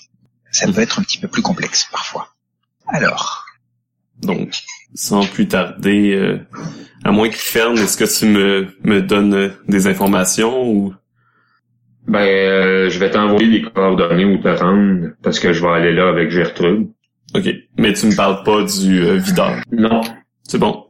[0.50, 2.28] Ça peut être un petit peu plus complexe parfois.
[2.88, 3.44] Alors,
[4.20, 4.52] Donc,
[4.94, 6.40] sans plus tarder, euh,
[7.04, 10.94] à moins qu'il ferme, est-ce que tu me, me donnes des informations ou...
[12.06, 15.92] Ben, euh, je vais t'envoyer les coordonnées où te rendre parce que je vais aller
[15.94, 16.88] là avec Gertrude.
[17.34, 19.54] Ok, mais tu me parles pas du euh, videur.
[19.70, 20.00] Non.
[20.42, 20.86] C'est bon.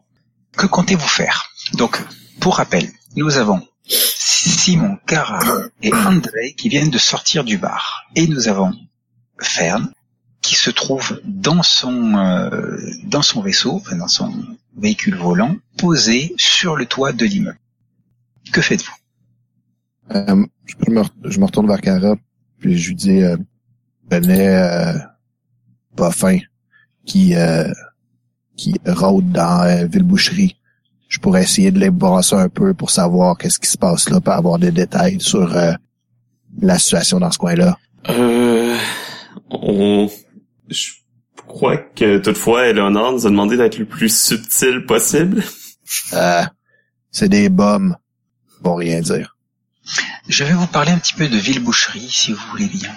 [0.56, 1.50] que comptez-vous faire?
[1.74, 2.00] Donc,
[2.40, 3.60] pour rappel, nous avons
[4.48, 5.40] Simon, Cara
[5.82, 8.04] et André qui viennent de sortir du bar.
[8.16, 8.72] Et nous avons
[9.38, 9.92] Fern
[10.40, 14.32] qui se trouve dans son euh, dans son vaisseau, dans son
[14.76, 17.58] véhicule volant, posé sur le toit de l'immeuble.
[18.52, 18.94] Que faites-vous?
[20.14, 22.16] Euh, je, me, je me retourne vers Cara,
[22.58, 23.36] puis je lui dis, euh,
[24.10, 24.94] venez, euh,
[25.96, 26.38] pas fin,
[27.04, 27.70] qui, euh,
[28.56, 30.56] qui rôde dans euh, Villeboucherie.
[31.10, 34.20] Je pourrais essayer de les brasser un peu pour savoir qu'est-ce qui se passe là,
[34.20, 35.72] pour avoir des détails sur euh,
[36.62, 37.76] la situation dans ce coin-là.
[38.08, 38.78] Euh,
[39.50, 40.08] on,
[40.68, 40.90] je
[41.48, 45.42] crois que toutefois, Eleonore nous a demandé d'être le plus subtil possible.
[46.12, 46.42] Euh,
[47.10, 47.96] c'est des bombes.
[48.62, 49.36] Bon, rien dire.
[50.28, 52.92] Je vais vous parler un petit peu de Villeboucherie, si vous voulez bien.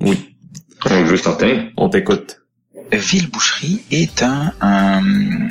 [0.00, 0.36] Oui,
[0.84, 1.70] Un jeu certain.
[1.78, 2.42] on t'écoute.
[2.92, 5.48] Villeboucherie est un, un,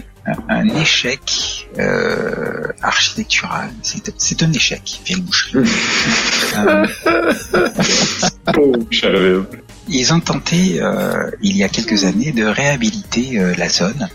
[0.49, 3.69] un échec euh, architectural.
[3.81, 5.69] C'est un échec, Villeboucherie.
[6.57, 6.87] Euh,
[8.53, 9.45] Pauvre Charles.
[9.87, 14.09] ils ont tenté, euh, il y a quelques années, de réhabiliter euh, la zone.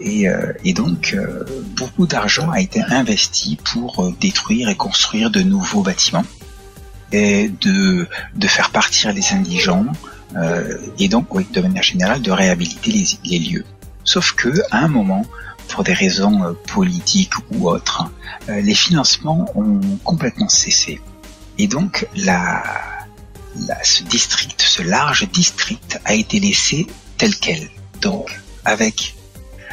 [0.00, 1.44] Et, euh, et donc, euh,
[1.76, 6.24] beaucoup d'argent a été investi pour euh, détruire et construire de nouveaux bâtiments
[7.12, 9.86] et de, de faire partir les indigents
[10.36, 13.64] euh, et donc, oui, de manière générale, de réhabiliter les, les lieux.
[14.04, 15.24] Sauf que, à un moment,
[15.68, 18.04] pour des raisons euh, politiques ou autres,
[18.48, 21.00] euh, les financements ont complètement cessé.
[21.58, 22.62] Et donc, la,
[23.68, 26.86] la- ce district, ce large district, a été laissé
[27.18, 27.68] tel quel.
[28.00, 29.14] Donc, avec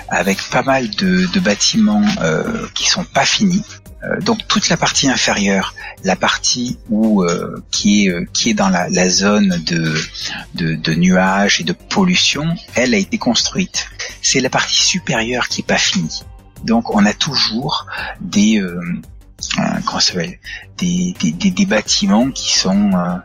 [0.10, 3.64] avec pas mal de, de bâtiments euh, qui sont pas finis.
[4.04, 8.54] Euh, donc toute la partie inférieure, la partie où euh, qui est euh, qui est
[8.54, 9.96] dans la, la zone de,
[10.54, 13.88] de de nuages et de pollution, elle a été construite.
[14.22, 16.24] C'est la partie supérieure qui est pas finie.
[16.64, 17.88] Donc on a toujours
[18.22, 18.80] des euh,
[19.60, 20.28] euh,
[20.78, 23.18] des, des, des, des bâtiments qui sont euh,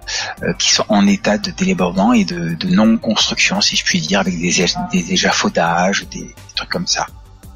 [0.43, 4.01] euh, qui sont en état de délabrement et de, de non construction si je puis
[4.01, 7.07] dire avec des, des échafaudages des trucs comme ça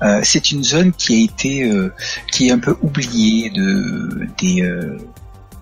[0.03, 1.93] Euh, c'est une zone qui a été euh,
[2.31, 4.99] qui est un peu oubliée de des euh,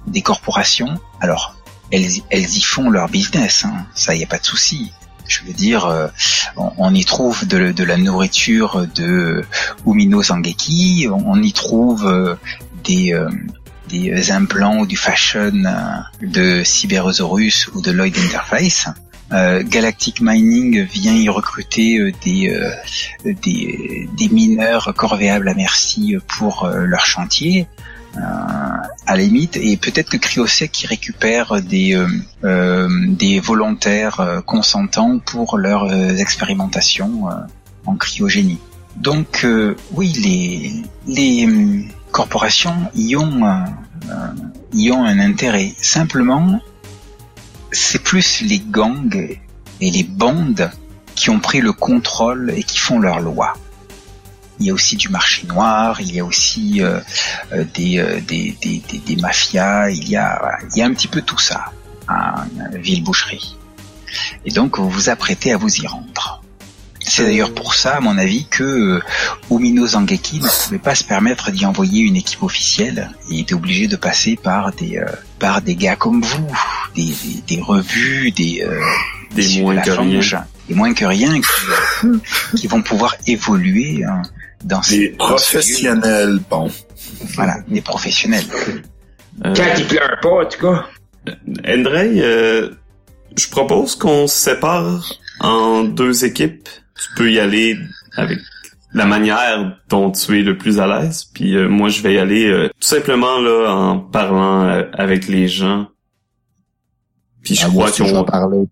[0.08, 1.54] des corporations alors
[1.92, 3.64] elles, y font leur business.
[3.64, 3.86] Hein.
[3.94, 4.90] Ça, y a pas de souci.
[5.28, 6.08] Je veux dire, euh,
[6.56, 9.44] on, y trouve de, la nourriture de
[9.86, 12.36] Umino Sangeki, on, y trouve
[12.82, 13.16] des,
[13.90, 15.52] des implants ou du fashion
[16.20, 18.88] de Cyberosaurus ou de Lloyd Interface.
[19.32, 26.16] Euh, Galactic Mining vient y recruter euh, des, euh, des, des mineurs corvéables à merci
[26.36, 27.66] pour leur chantier.
[28.16, 32.00] Euh, à la limite, et peut-être que Cryosec qui récupère des
[32.44, 37.24] euh, des volontaires consentants pour leurs expérimentations
[37.86, 38.60] en cryogénie.
[38.94, 40.72] Donc euh, oui, les
[41.08, 43.64] les corporations y ont
[44.72, 45.72] y ont un intérêt.
[45.80, 46.60] Simplement,
[47.74, 49.38] c'est plus les gangs
[49.80, 50.70] et les bandes
[51.14, 53.54] qui ont pris le contrôle et qui font leurs lois.
[54.60, 57.00] Il y a aussi du marché noir, il y a aussi euh,
[57.52, 61.08] euh, des, euh, des, des, des, mafias, il y a, il y a un petit
[61.08, 61.72] peu tout ça
[62.06, 63.56] à Ville-Boucherie.
[64.44, 66.43] Et donc vous vous apprêtez à vous y rendre.
[67.06, 69.00] C'est d'ailleurs pour ça, à mon avis, que euh,
[69.50, 73.88] Umino Zangeki ne pouvait pas se permettre d'y envoyer une équipe officielle et était obligé
[73.88, 75.04] de passer par des euh,
[75.38, 76.46] par des gars comme vous,
[76.96, 78.80] des, des, des revues, des euh,
[79.34, 80.44] Des issus de moins que rien.
[80.68, 82.18] des moins que rien qui, euh,
[82.56, 84.22] qui vont pouvoir évoluer hein,
[84.64, 85.60] dans Des ces dans ce lieu.
[85.60, 86.70] professionnels, bon.
[87.34, 88.46] Voilà, des professionnels.
[89.44, 90.86] Euh, Quand il pleure pas, en tout cas.
[91.68, 92.70] Andrei, euh,
[93.36, 95.04] je propose qu'on se sépare
[95.40, 96.68] en deux équipes.
[96.96, 97.76] Tu peux y aller
[98.16, 98.38] avec
[98.92, 102.18] la manière dont tu es le plus à l'aise, puis euh, moi je vais y
[102.18, 105.88] aller euh, tout simplement là en parlant euh, avec les gens.
[107.42, 108.64] Puis je Ah, crois vais ont parler.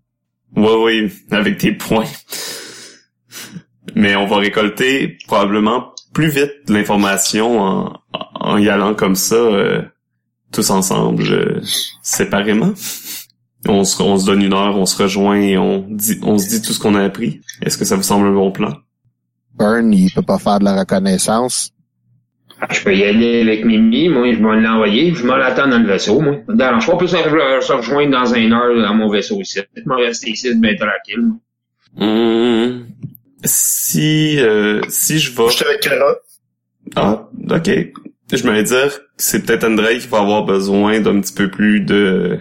[0.55, 2.05] Ouais, oui, avec tes points.
[3.95, 9.81] Mais on va récolter probablement plus vite l'information en, en y allant comme ça, euh,
[10.51, 11.59] tous ensemble, euh,
[12.01, 12.73] séparément.
[13.67, 16.49] On se, on se donne une heure, on se rejoint et on dit, on se
[16.49, 17.39] dit tout ce qu'on a appris.
[17.61, 18.73] Est-ce que ça vous semble un bon plan?
[19.55, 21.71] Burn, il peut pas faire de la reconnaissance.
[22.71, 25.87] Je peux y aller avec Mimi, moi, je vais l'envoyer, je m'en attends dans le
[25.87, 26.37] vaisseau, moi.
[26.47, 29.59] Dans, je vais pas se re- se rejoindre dans une heure à mon vaisseau ici.
[29.75, 31.31] Je vais rester ici, bien tranquille.
[31.97, 32.87] Hum,
[33.43, 35.47] si, euh, si je vais...
[35.49, 36.15] Je suis avec Kara.
[36.95, 37.69] Ah, ok.
[38.31, 41.81] Je m'allais dire que c'est peut-être André qui va avoir besoin d'un petit peu plus
[41.81, 42.39] de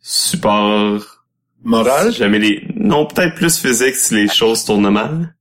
[0.00, 1.24] support.
[1.62, 2.12] Moral?
[2.12, 2.66] Si jamais les...
[2.74, 5.34] Non, peut-être plus physique si les choses tournent mal.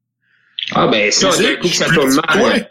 [0.74, 2.68] Ah, ben, ça, d'un coup que ça tourne mal.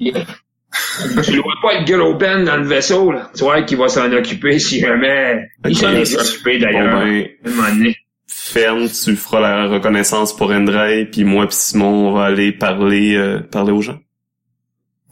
[0.00, 0.24] là.
[1.24, 3.30] tu le vois pas le gueule au Ben dans le vaisseau, là.
[3.34, 5.48] Tu vois qu'il va s'en occuper si jamais.
[5.66, 7.04] Il s'en est occupé Bon d'ailleurs.
[7.44, 7.92] ben,
[8.26, 13.16] ferme, tu feras la reconnaissance pour André, puis moi puis Simon, on va aller parler,
[13.16, 13.98] euh, parler aux gens.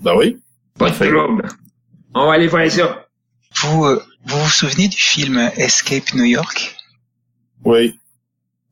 [0.00, 0.36] Ben oui.
[0.78, 1.48] Pas de trouble.
[2.14, 3.06] On va aller faire ça.
[3.62, 6.76] Vous, euh, vous vous souvenez du film Escape New York?
[7.64, 7.98] Oui.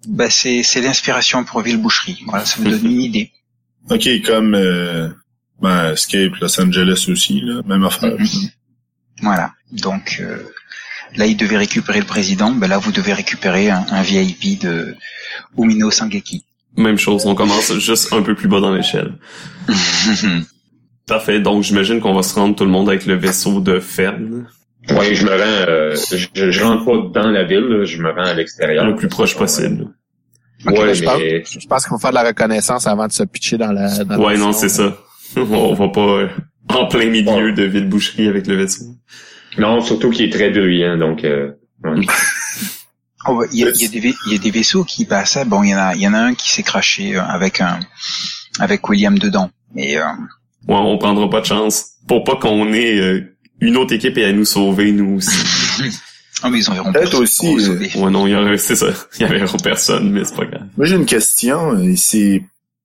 [0.06, 2.18] bah, C'est c'est l'inspiration pour Ville Boucherie.
[2.26, 3.32] Voilà, ça vous donne une idée.
[3.90, 5.08] OK, comme euh,
[5.60, 7.62] ben, Escape Los Angeles aussi, là.
[7.66, 8.16] Même affaire.
[8.18, 8.50] Mhm.
[9.22, 9.52] Voilà.
[9.72, 10.42] Donc euh,
[11.14, 12.50] là, il devait récupérer le président.
[12.52, 14.94] Ben là, vous devez récupérer un, un VIP de
[15.58, 16.44] Umino Sangeki.
[16.76, 19.14] Même chose, on commence juste un peu plus bas dans l'échelle.
[21.06, 24.46] Parfait, donc j'imagine qu'on va se rendre tout le monde avec le vaisseau de Fern,
[24.90, 25.96] Ouais, je me rends, euh,
[26.34, 28.84] je, je rentre pas dans la ville, là, je me rends à l'extérieur.
[28.86, 29.88] le plus proche possible.
[30.66, 33.12] Ok, Ouais, je, pense, mais je pense qu'il faut faire de la reconnaissance avant de
[33.12, 34.04] se pitcher dans la.
[34.04, 34.96] Dans Ouais, la non, c'est ça.
[35.36, 36.28] On va pas euh,
[36.68, 38.84] en plein milieu de ville-boucherie avec le vaisseau.
[39.58, 41.52] non, surtout qu'il est très bruyant, donc euh,
[41.84, 42.00] ouais.
[43.28, 45.44] Oh, Il y, a, il y, a des il y a des vaisseaux qui passaient.
[45.44, 47.60] Bon, il y en a, il y en a un qui s'est craché euh, avec
[47.60, 47.80] un,
[48.60, 49.50] avec William dedans.
[49.74, 50.02] Mais euh,
[50.68, 51.86] Ouais, on prendra pas de chance.
[52.06, 55.90] Pour pas qu'on ait euh, une autre équipe et à nous sauver, nous aussi.
[56.44, 57.90] oh, mais ils enverront Peut-être personne aussi, euh, sauver.
[57.96, 58.88] Ouais, non, il y aurait, c'est ça.
[59.18, 60.66] Il y avait personne, mais c'est pas grave.
[60.76, 61.78] Moi, j'ai une question.
[61.78, 62.42] Il s'est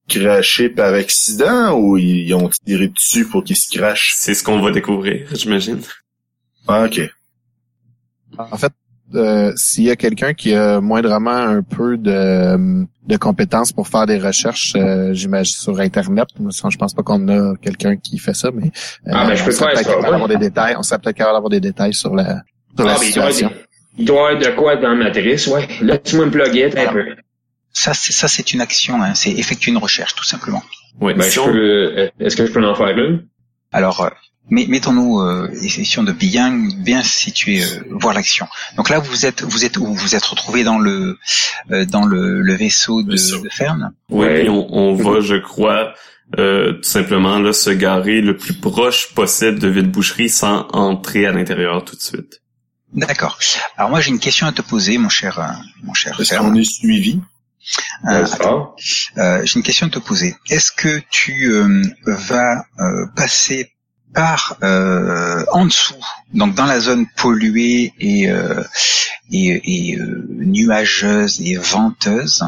[0.08, 4.14] craché par accident ou ils ont tiré dessus pour qu'il se crache?
[4.18, 5.82] C'est ce qu'on va découvrir, j'imagine.
[6.68, 7.02] Ah, OK.
[8.38, 8.72] En fait,
[9.16, 14.06] euh, s'il y a quelqu'un qui a moindrement un peu de, de compétences pour faire
[14.06, 16.28] des recherches, euh, j'imagine sur Internet.
[16.40, 18.68] Moi, Je pense pas qu'on a quelqu'un qui fait ça, mais
[19.08, 20.76] euh, Ah, ben, je on peux serait peut-être capable d'avoir des détails.
[20.78, 22.42] On serait peut-être capable d'avoir des détails sur la,
[22.78, 23.52] sur la Ah, doit, situation.
[23.98, 25.68] il doit y avoir de quoi dans la matrice, ouais.
[25.82, 27.06] Laisse-moi me plugger un peu.
[27.74, 29.02] Ça, c'est ça, c'est une action.
[29.02, 29.14] Hein.
[29.16, 30.62] C'est effectuer une recherche, tout simplement.
[31.00, 33.26] Ouais, Ben, si je on- peux, euh, est-ce que je peux en faire une?
[33.72, 34.10] Alors, euh,
[34.52, 38.48] mais mettons-nous euh, essayons de bien bien situer euh, voir l'action.
[38.78, 39.88] Donc là, vous êtes vous êtes où?
[39.96, 41.18] Vous êtes retrouvé dans le
[41.72, 43.92] euh, dans le, le vaisseau de, de Fern.
[44.10, 44.40] Ouais, Ouais.
[44.42, 45.94] puis on, on va, je crois,
[46.38, 51.32] euh, tout simplement là se garer le plus proche possible de Ville-Boucherie sans entrer à
[51.32, 52.42] l'intérieur tout de suite.
[52.94, 53.40] D'accord.
[53.78, 55.46] Alors moi j'ai une question à te poser, mon cher, euh,
[55.84, 57.20] mon cher Est-ce qu'on est suivi?
[58.10, 58.26] Euh.
[59.18, 60.36] Euh, J'ai une question à te poser.
[60.50, 63.72] Est-ce que tu euh, vas euh, passer
[64.14, 65.96] par euh, en dessous,
[66.34, 68.64] donc dans la zone polluée et euh,
[69.32, 72.44] et, et euh, nuageuse et venteuse,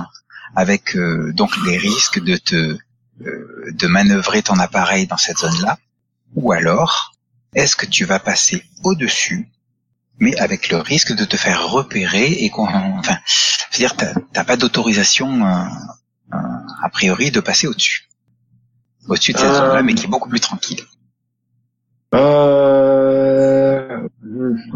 [0.55, 2.77] avec euh, donc les risques de te
[3.25, 5.77] euh, de manœuvrer ton appareil dans cette zone-là,
[6.35, 7.13] ou alors
[7.55, 9.47] est-ce que tu vas passer au-dessus,
[10.19, 14.57] mais avec le risque de te faire repérer et qu'on, enfin, c'est-à-dire t'as t'as pas
[14.57, 15.63] d'autorisation euh,
[16.33, 16.37] euh,
[16.83, 18.09] a priori de passer au-dessus.
[19.07, 20.81] Au-dessus de cette zone-là, mais qui est beaucoup plus tranquille.
[22.13, 24.07] Euh...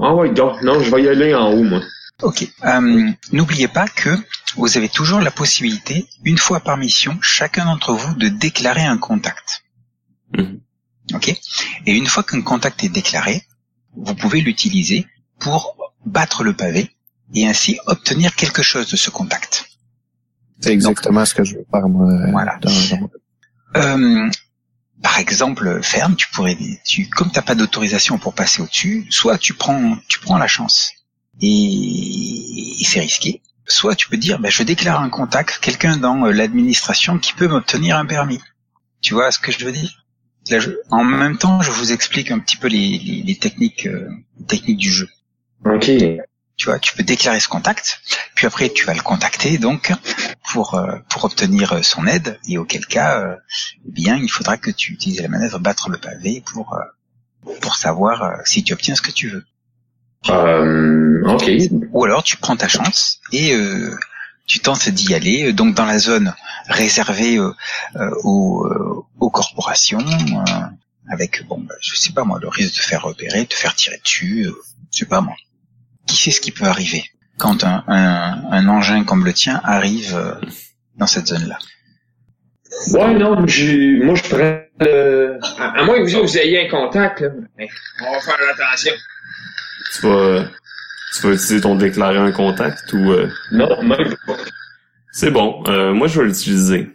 [0.02, 1.82] Ah ouais, donc, non, je vais y aller en haut, moi.
[2.24, 2.48] Ok.
[2.66, 4.10] Euh, N'oubliez pas que
[4.56, 8.98] vous avez toujours la possibilité, une fois par mission, chacun d'entre vous de déclarer un
[8.98, 9.64] contact.
[10.36, 10.60] Mhm.
[11.14, 11.30] Ok.
[11.86, 13.44] Et une fois qu'un contact est déclaré,
[13.96, 15.06] vous pouvez l'utiliser
[15.40, 16.92] pour battre le pavé
[17.34, 19.66] et ainsi obtenir quelque chose de ce contact.
[20.60, 22.12] C'est exactement ce que je veux faire, moi.
[22.32, 22.58] Voilà.
[22.62, 23.10] dans- dans mon-
[23.76, 24.30] Euh,
[25.02, 29.54] par exemple, ferme, tu pourrais, tu, comme t'as pas d'autorisation pour passer au-dessus, soit tu
[29.54, 30.92] prends, tu prends la chance
[31.42, 33.42] et, c'est risqué.
[33.66, 37.98] Soit tu peux dire, ben, je déclare un contact, quelqu'un dans l'administration qui peut m'obtenir
[37.98, 38.40] un permis.
[39.02, 40.06] Tu vois ce que je veux dire?
[40.90, 44.10] En même temps, je vous explique un petit peu les, techniques, euh,
[44.48, 45.10] techniques du jeu.
[45.66, 45.92] OK.
[46.58, 48.02] Tu vois, tu peux déclarer ce contact,
[48.34, 49.94] puis après tu vas le contacter donc
[50.52, 53.36] pour euh, pour obtenir euh, son aide et auquel cas, euh,
[53.88, 56.76] eh bien, il faudra que tu utilises la manœuvre battre le pavé pour
[57.62, 59.46] pour savoir si tu obtiens ce que tu veux.
[60.30, 61.50] Euh, OK.
[61.92, 63.96] Ou alors tu prends ta chance et euh,
[64.48, 66.34] tu tentes d'y aller donc dans la zone
[66.68, 67.54] réservée euh,
[68.24, 68.68] aux,
[69.20, 70.62] aux corporations euh,
[71.10, 73.56] avec bon bah, je sais pas moi le risque de te faire repérer, de te
[73.56, 74.56] faire tirer dessus, euh,
[74.92, 75.36] je sais pas moi.
[76.08, 77.04] Qui sait ce qui peut arriver
[77.38, 80.34] quand un, un, un engin comme le tien arrive euh,
[80.96, 81.58] dans cette zone-là?
[82.94, 86.70] Ouais, non, j'ai, moi, je prends, euh, à, à moins que vous, vous ayez un
[86.70, 87.30] contact, là.
[87.58, 87.68] Mais
[88.02, 88.94] On va faire attention.
[89.94, 90.46] Tu vas,
[91.16, 93.12] tu vas utiliser ton déclarer un contact ou...
[93.12, 94.38] euh, Non, même pas.
[95.12, 95.64] C'est bon.
[95.68, 96.90] Euh, moi, je vais l'utiliser.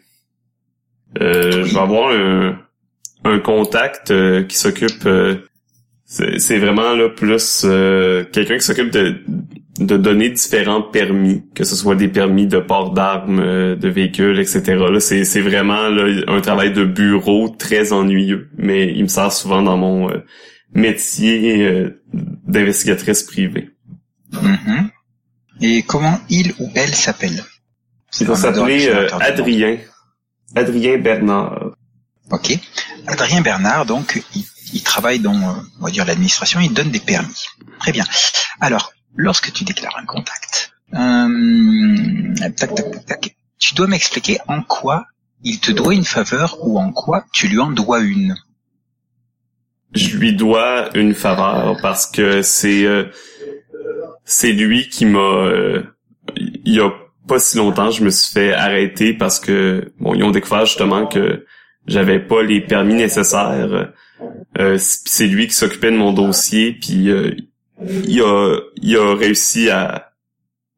[1.21, 2.59] Euh, Je vais avoir un,
[3.25, 5.07] un contact euh, qui s'occupe...
[6.39, 9.23] c'est vraiment là plus euh, quelqu'un qui s'occupe de,
[9.79, 14.39] de donner différents permis, que ce soit des permis de port d'armes, euh, de véhicules,
[14.39, 14.63] etc.
[14.91, 19.33] Là, c'est c'est vraiment là, un travail de bureau très ennuyeux, mais il me sert
[19.33, 20.25] souvent dans mon euh,
[20.75, 23.71] métier euh, d'investigatrice privée.
[24.33, 24.91] Mhm.
[25.61, 27.43] Et comment il ou elle s'appelle?
[28.21, 29.09] Il le s'appeler euh.
[29.21, 29.79] Adrien.
[30.55, 31.77] Adrien Bernard.
[32.31, 32.59] Ok.
[33.07, 37.01] Adrien Bernard, donc, il, il travaille dans, euh, on va dire, l'administration, il donne des
[37.01, 37.47] permis.
[37.81, 38.05] Très bien.
[38.61, 44.63] Alors, lorsque tu déclares un contact, euh, tac, tac, tac, tac, tu dois m'expliquer en
[44.63, 45.07] quoi
[45.45, 48.37] il te doit une faveur ou en quoi tu lui en dois une.
[49.95, 53.05] je lui dois une faveur parce que c'est euh,
[54.25, 55.83] c'est lui qui m'a euh,
[56.37, 56.91] il y a
[57.27, 61.07] pas si longtemps je me suis fait arrêter parce que bon ils ont découvert justement
[61.07, 61.45] que
[61.87, 63.93] j'avais pas les permis nécessaires
[64.59, 67.35] euh, c'est lui qui s'occupait de mon dossier puis euh,
[68.05, 70.09] il a il a réussi à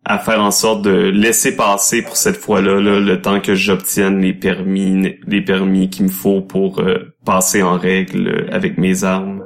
[0.06, 4.20] à faire en sorte de laisser passer pour cette fois-là là, le temps que j'obtienne
[4.20, 9.44] les permis les permis qu'il me faut pour euh, passer en règle avec mes armes.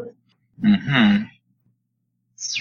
[0.62, 1.26] Mhm.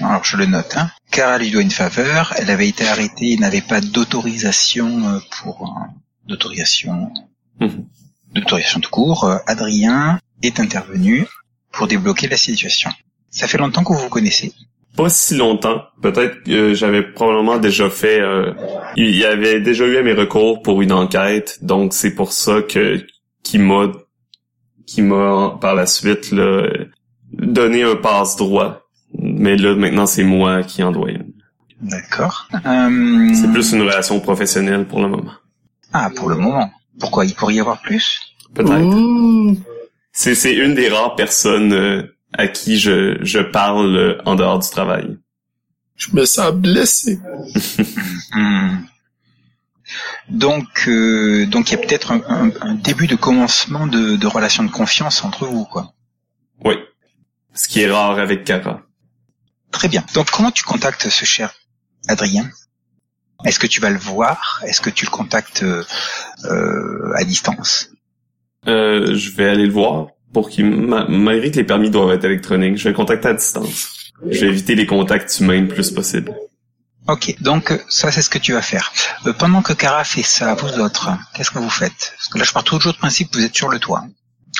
[0.01, 0.89] Alors je le note, hein.
[1.11, 5.19] Car elle lui doit une faveur, elle avait été arrêtée, il n'avait pas d'autorisation euh,
[5.39, 5.91] pour euh,
[6.27, 7.11] d'autorisation
[7.59, 7.85] Mhm.
[8.33, 9.23] d'autorisation de cours.
[9.23, 11.25] Euh, Adrien est intervenu
[11.71, 12.89] pour débloquer la situation.
[13.29, 14.53] Ça fait longtemps que vous vous connaissez.
[14.95, 15.83] Pas si longtemps.
[16.01, 18.19] Peut-être que j'avais probablement déjà fait.
[18.19, 18.53] euh,
[18.95, 22.61] il y avait déjà eu à mes recours pour une enquête, donc c'est pour ça
[22.63, 23.05] que
[23.43, 23.91] qui m'a
[24.87, 26.67] qui m'a par la suite là,
[27.31, 28.81] donné un passe droit.
[29.19, 31.31] Mais là maintenant c'est moi qui en dois une.
[31.79, 32.47] D'accord.
[32.65, 35.33] Euh, C'est plus une relation professionnelle pour le moment.
[35.93, 36.71] Ah, pour le moment.
[36.99, 38.19] Pourquoi il pourrait y avoir plus?
[38.55, 38.73] Peut-être.
[40.19, 44.57] C'est c'est une des rares personnes euh, à qui je je parle euh, en dehors
[44.57, 45.15] du travail.
[45.95, 47.19] Je me sens blessé.
[48.33, 48.85] Hmm.
[50.29, 54.27] Donc, euh, donc il y a peut-être un, un- un début de commencement de, de
[54.27, 55.93] relation de confiance entre vous, quoi.
[56.65, 56.75] Oui.
[57.53, 58.81] Ce qui est rare avec Cara.
[59.71, 60.03] Très bien.
[60.13, 61.53] Donc, comment tu contactes ce cher
[62.09, 62.49] Adrien?
[63.45, 64.61] Est-ce que tu vas le voir?
[64.65, 65.83] Est-ce que tu le contactes euh,
[66.45, 67.89] euh, à distance?
[68.67, 72.25] Euh, je vais aller le voir pour qu'il, ma- malgré que les permis doivent être
[72.25, 74.11] électroniques, je vais contacter à distance.
[74.29, 76.33] Je vais éviter les contacts humains le plus possible.
[77.07, 78.91] Ok, donc euh, ça c'est ce que tu vas faire.
[79.25, 82.13] Euh, pendant que Kara fait ça, vous autres, qu'est-ce que vous faites?
[82.17, 84.03] Parce que là je pars toujours du principe que vous êtes sur le toit,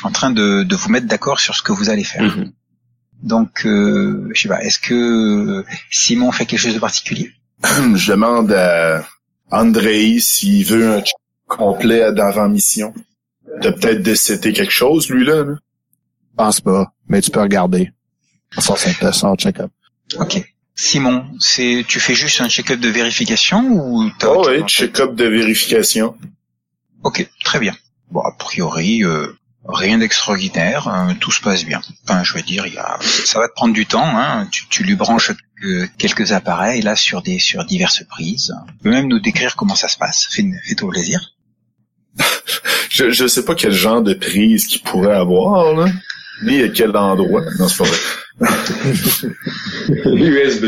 [0.02, 2.22] en train de, de vous mettre d'accord sur ce que vous allez faire.
[2.22, 2.52] Mhm.
[3.22, 7.32] Donc, euh, je sais pas, est-ce que Simon fait quelque chose de particulier?
[7.96, 9.04] Je demande à
[9.50, 11.02] Andrei s'il veut un
[11.48, 12.94] complet d'avant-mission.
[13.60, 15.44] T'as peut-être décédé quelque chose, lui, là.
[16.36, 17.92] pense pas, mais tu peux regarder.
[18.58, 19.70] Ça, c'est ça, check-up.
[20.18, 20.42] Ok.
[20.74, 25.14] Simon, c'est tu fais juste un check-up de vérification ou t'as Oh autre oui, check-up
[25.16, 26.16] de vérification.
[27.02, 27.74] Ok, très bien.
[28.12, 29.26] Bon, a priori, euh,
[29.66, 31.80] rien d'extraordinaire, hein, tout se passe bien.
[32.04, 34.06] Enfin, je veux dire, il y a, ça va te prendre du temps.
[34.06, 35.32] Hein, tu, tu lui branches
[35.64, 38.54] euh, quelques appareils là sur des sur diverses prises.
[38.68, 40.28] Tu peux même nous décrire comment ça se passe.
[40.30, 41.20] Fais- Fais-toi plaisir.
[42.90, 45.86] Je, je sais pas quel genre de prise qu'il pourrait avoir, là.
[46.42, 47.42] Ni à quel endroit.
[47.58, 49.28] Non, c'est pas vrai.
[50.06, 50.64] USB.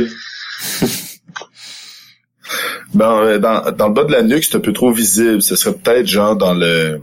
[2.95, 5.43] Ben, euh, dans, dans le bas de la nuque, c'est un peu trop visible.
[5.43, 7.01] Ce serait peut-être genre dans le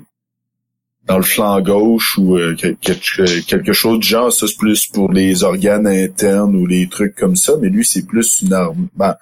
[1.06, 4.32] dans le flanc gauche ou euh, que- que- quelque chose de genre.
[4.32, 7.54] Ça, c'est plus pour les organes internes ou les trucs comme ça.
[7.62, 8.88] Mais lui, c'est plus une arme.
[8.96, 9.16] Ben,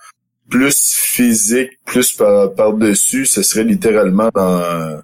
[0.49, 3.25] plus physique, plus par, par-dessus.
[3.27, 5.01] Ce serait littéralement dans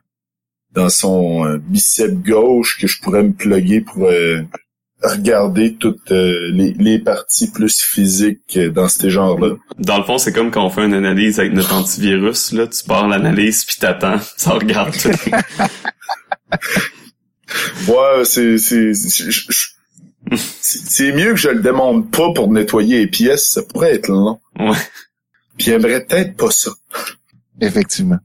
[0.74, 4.42] dans son euh, bicep gauche que je pourrais me plugger pour euh,
[5.04, 9.56] regarder toutes euh, les, les parties plus physiques euh, dans ces genres-là.
[9.80, 12.84] Dans le fond, c'est comme quand on fait une analyse avec notre antivirus, là, tu
[12.84, 15.10] pars l'analyse puis t'attends, ça regarde tout.
[17.88, 18.94] Ouais, c'est c'est
[20.62, 24.40] c'est mieux que je le démonte pas pour nettoyer les pièces, ça pourrait être long.
[24.58, 24.78] Ouais.
[25.58, 26.72] Puis j'aimerais peut-être pas ça.
[27.60, 28.20] Effectivement.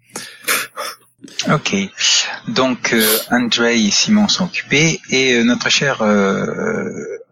[1.51, 1.75] Ok.
[2.49, 6.85] Donc euh, André et Simon sont occupés et euh, notre cher euh,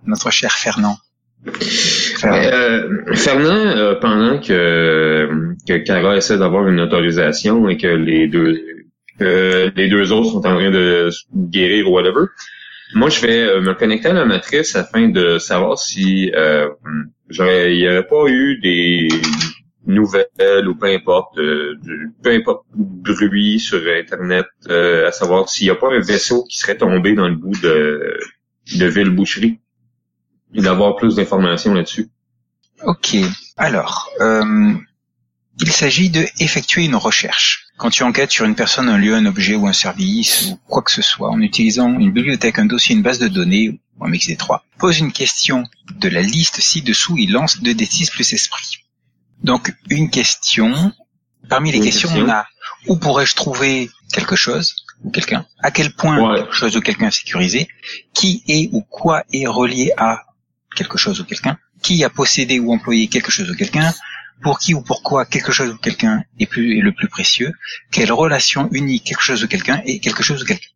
[0.07, 0.99] notre cher Fernand.
[1.45, 2.39] Fernand.
[2.39, 5.29] Ben, euh, Fernand, euh, pendant que,
[5.69, 8.61] que Cara essaie d'avoir une autorisation et que les deux
[9.21, 12.27] les deux autres sont en train de guérir ou whatever,
[12.95, 16.69] moi je vais euh, me connecter à la matrice afin de savoir si euh,
[17.31, 19.09] il n'y aurait pas eu des
[19.87, 21.79] nouvelles ou peu importe, euh,
[22.23, 26.59] peu importe bruit sur Internet, euh, à savoir s'il n'y a pas un vaisseau qui
[26.59, 28.19] serait tombé dans le bout de,
[28.77, 29.61] de Ville-Boucherie
[30.55, 32.09] et d'avoir plus d'informations là-dessus.
[32.85, 33.17] Ok.
[33.57, 34.73] Alors, euh,
[35.61, 37.67] il s'agit de effectuer une recherche.
[37.77, 40.83] Quand tu enquêtes sur une personne, un lieu, un objet ou un service ou quoi
[40.83, 44.09] que ce soit, en utilisant une bibliothèque, un dossier, une base de données ou un
[44.09, 45.65] mix des trois, pose une question
[46.01, 48.84] de la liste ci-dessous et lance 2d6 plus esprit.
[49.45, 50.73] Donc, une question.
[51.49, 52.27] Parmi les Une questions, question.
[52.27, 52.47] on a
[52.89, 54.75] où pourrais-je trouver quelque chose
[55.05, 55.45] ou quelqu'un?
[55.63, 56.39] À quel point Ouais.
[56.41, 57.69] quelque chose ou quelqu'un est sécurisé?
[58.15, 60.23] Qui est ou quoi est relié à
[60.75, 61.59] quelque chose ou quelqu'un?
[61.83, 63.93] Qui a possédé ou employé quelque chose ou quelqu'un?
[64.43, 67.53] Pour qui ou pourquoi quelque chose ou quelqu'un est, plus, est le plus précieux?
[67.93, 70.69] Quelle relation unit quelque chose ou quelqu'un et quelque chose ou quelqu'un?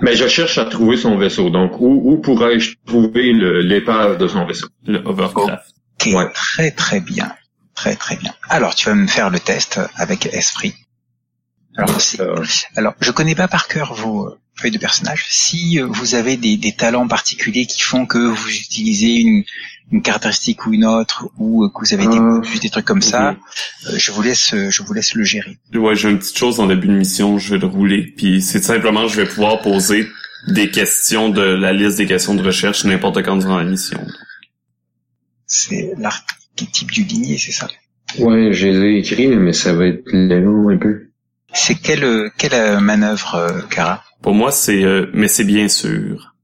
[0.00, 1.50] Mais je cherche à trouver son vaisseau.
[1.50, 3.32] Donc, où, où pourrais-je trouver
[3.62, 4.66] l'épave de son vaisseau?
[4.86, 5.74] Le hovercraft.
[6.00, 6.32] Ok, Ouais.
[6.32, 7.32] très très bien.
[7.74, 8.34] Très très bien.
[8.48, 10.74] Alors, tu vas me faire le test avec esprit.
[11.76, 12.18] Alors, si,
[12.76, 15.24] alors je connais pas par cœur vos euh, feuilles de personnage.
[15.30, 19.42] Si euh, vous avez des, des talents particuliers qui font que vous utilisez une,
[19.90, 22.84] une caractéristique ou une autre, ou euh, que vous avez des Euh, bonus, des trucs
[22.84, 23.36] comme ça,
[23.96, 25.58] je vous laisse, je vous laisse le gérer.
[25.74, 28.02] Ouais, j'ai une petite chose en début de mission, je vais le rouler.
[28.18, 30.10] Puis c'est simplement, je vais pouvoir poser
[30.48, 34.06] des questions de la liste des questions de recherche n'importe quand durant la mission.
[35.46, 35.94] C'est
[36.58, 37.68] l'archétype du ligné, c'est ça.
[38.18, 41.08] ouais, je les ai écrits, mais ça va être long un peu.
[41.54, 44.82] C'est quelle euh, quelle euh, manœuvre, euh, Kara Pour moi, c'est...
[44.84, 46.34] euh, mais c'est bien sûr.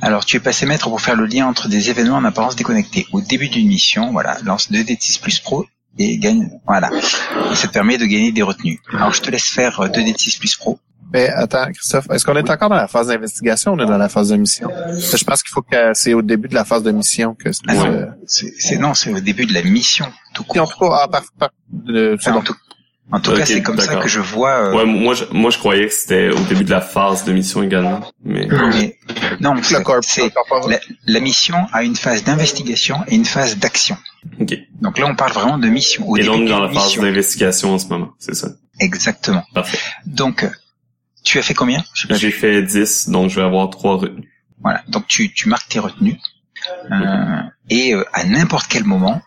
[0.00, 3.06] Alors, tu es passé maître pour faire le lien entre des événements en apparence déconnectés.
[3.12, 5.66] Au début d'une mission, voilà, lance 2d6 plus pro
[5.98, 6.90] et gagne, voilà.
[7.50, 8.78] Et ça te permet de gagner des retenues.
[8.92, 10.78] Alors, je te laisse faire euh, 2d6 plus pro.
[11.14, 13.96] Mais attends, Christophe, est-ce qu'on est encore dans la phase d'investigation ou on est dans
[13.96, 14.68] la phase de mission?
[15.16, 17.62] Je pense qu'il faut que c'est au début de la phase de mission que c'est.
[17.68, 20.72] Ah non, euh, c'est, c'est- non, c'est au début de la mission, tout en court.
[20.74, 22.54] tout cas, ah, par, par, de- c'est Enfin, en tout,
[23.12, 24.54] en tout cas, c'est comme ça que je vois.
[24.56, 27.32] euh, Ouais, moi, je, moi, je croyais que c'était au début de la phase de
[27.32, 28.00] mission également.
[28.24, 28.98] Mais mais-
[29.40, 30.32] non, c'est,
[30.68, 33.96] la, la mission a une phase d'investigation et une phase d'action.
[34.80, 36.08] Donc là, on parle vraiment de mission.
[36.08, 37.02] Au Et début donc dans la phase mission.
[37.02, 38.48] d'investigation en ce moment, c'est ça?
[38.80, 39.44] Exactement.
[39.54, 39.78] Parfait.
[40.06, 40.48] Donc, euh,
[41.24, 41.82] tu as fait combien?
[42.10, 44.30] J'ai fait 10, donc je vais avoir 3 retenues.
[44.60, 46.18] Voilà, donc tu, tu marques tes retenues
[46.90, 49.20] euh, et euh, à n'importe quel moment,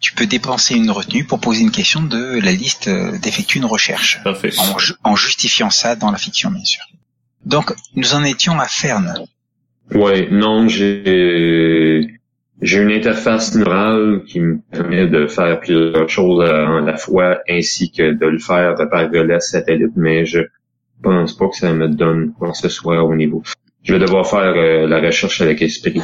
[0.00, 3.66] tu peux dépenser une retenue pour poser une question de la liste euh, d'effectuer une
[3.66, 4.50] recherche, Parfait.
[4.58, 6.82] en, ju- en justifiant ça dans la fiction bien sûr.
[7.46, 9.14] Donc nous en étions à Ferne.
[9.94, 12.18] Ouais, non, j'ai
[12.62, 17.90] j'ai une interface neurale qui me permet de faire plusieurs choses à la fois ainsi
[17.90, 20.40] que de le faire par relais satellite, mais je
[21.02, 23.42] pense pas que ça me donne quoi que ce soit au niveau.
[23.82, 26.00] Je vais devoir faire euh, la recherche avec Esprit.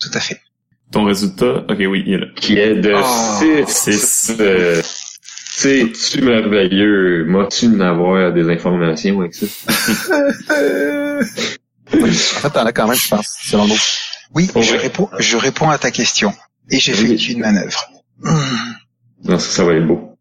[0.00, 0.40] Tout à fait.
[0.90, 2.26] Ton résultat, ok, oui, il est là.
[2.36, 4.32] Qui est de Oh, 6.
[5.52, 7.24] C'est-tu merveilleux?
[7.26, 9.46] M'as-tu d'avoir des informations avec ça?
[11.92, 13.78] En fait, t'en as quand même, je pense, selon nous.
[14.34, 16.32] Oui, Pour je réponds, je réponds à ta question
[16.70, 17.84] et j'effectue une manœuvre.
[19.24, 20.16] Non, ça, ça va être beau.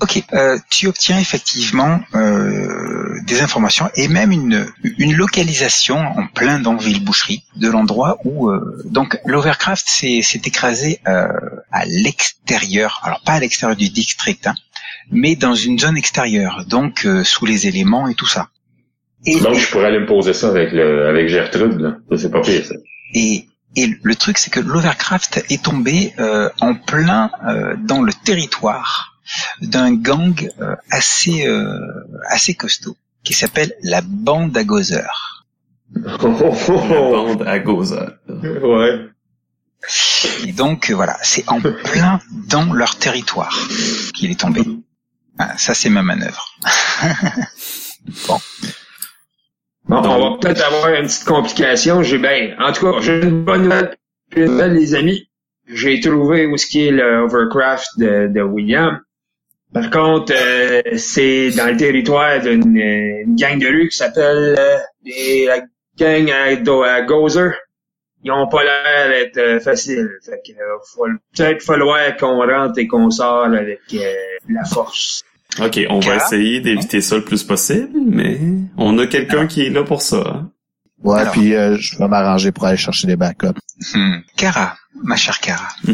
[0.00, 4.66] Ok, euh, tu obtiens effectivement euh, des informations et même une,
[4.98, 11.26] une localisation en plein dans Villeboucherie de l'endroit où euh, donc l'Overcraft s'est écrasé euh,
[11.70, 14.54] à l'extérieur, alors pas à l'extérieur du district, hein,
[15.10, 18.48] mais dans une zone extérieure, donc euh, sous les éléments et tout ça.
[19.24, 21.96] Et, Donc, je pourrais aller me poser ça avec le, avec Gertrude, là.
[22.16, 22.74] C'est pas pire, ça.
[23.14, 23.46] et,
[23.76, 29.20] et le truc c'est que l'Overcraft est tombé euh, en plein euh, dans le territoire
[29.60, 31.78] d'un gang euh, assez euh,
[32.28, 35.42] assez costaud qui s'appelle la bande à Gozer.
[35.94, 38.14] La bande à Goza.
[38.28, 39.06] ouais.
[40.46, 43.56] Et donc euh, voilà, c'est en plein dans leur territoire
[44.14, 44.62] qu'il est tombé.
[45.38, 46.46] Ah, ça c'est ma manœuvre.
[49.88, 52.02] Bon, Donc- on va peut-être avoir une petite complication.
[52.02, 53.96] J'ai ben, en tout cas, j'ai une bonne nouvelle,
[54.36, 55.28] Une bonne nouvelle, les amis.
[55.66, 59.00] J'ai trouvé où ce qui est le Overcraft de, de William.
[59.72, 64.54] Par contre, euh, c'est dans le territoire d'une euh, une gang de rue qui s'appelle
[64.58, 65.60] euh, les- la
[65.98, 67.52] gang à, Gozer.
[68.24, 70.08] Ils ont pas l'air d'être euh, faciles.
[70.24, 74.12] Fait que euh, faut peut-être falloir qu'on rentre et qu'on sort avec euh,
[74.48, 75.24] la force.
[75.60, 78.38] Ok, on va essayer d'éviter ça le plus possible, mais
[78.78, 80.22] on a quelqu'un qui est là pour ça.
[80.26, 80.50] hein.
[81.02, 83.58] Ouais, puis euh, je vais m'arranger pour aller chercher des backups.
[83.92, 84.18] Hmm.
[84.36, 85.68] Cara, ma chère Cara.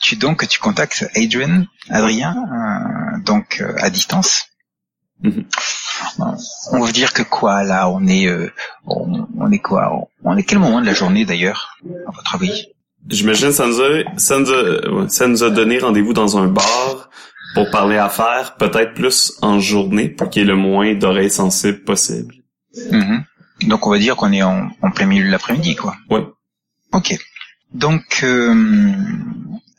[0.00, 4.46] Tu donc tu contactes Adrian, Adrien, euh, donc euh, à distance.
[5.22, 5.44] Mhm.
[6.72, 8.50] On veut dire que quoi là On est, euh,
[8.86, 9.92] on, on est quoi
[10.24, 11.76] On- est quel moment de la journée d'ailleurs,
[12.08, 12.68] à votre avis?
[13.08, 17.10] J'imagine ça nous a, ça nous a, ça nous a donné rendez-vous dans un bar
[17.54, 21.82] pour parler affaires, peut-être plus en journée pour qu'il y ait le moins d'oreilles sensibles
[21.84, 22.34] possible.
[22.90, 23.24] Mhm.
[23.68, 25.94] Donc on va dire qu'on est en, en plein milieu de l'après-midi, quoi.
[26.08, 26.24] Ouais.
[26.92, 27.18] Ok.
[27.74, 28.94] Donc euh,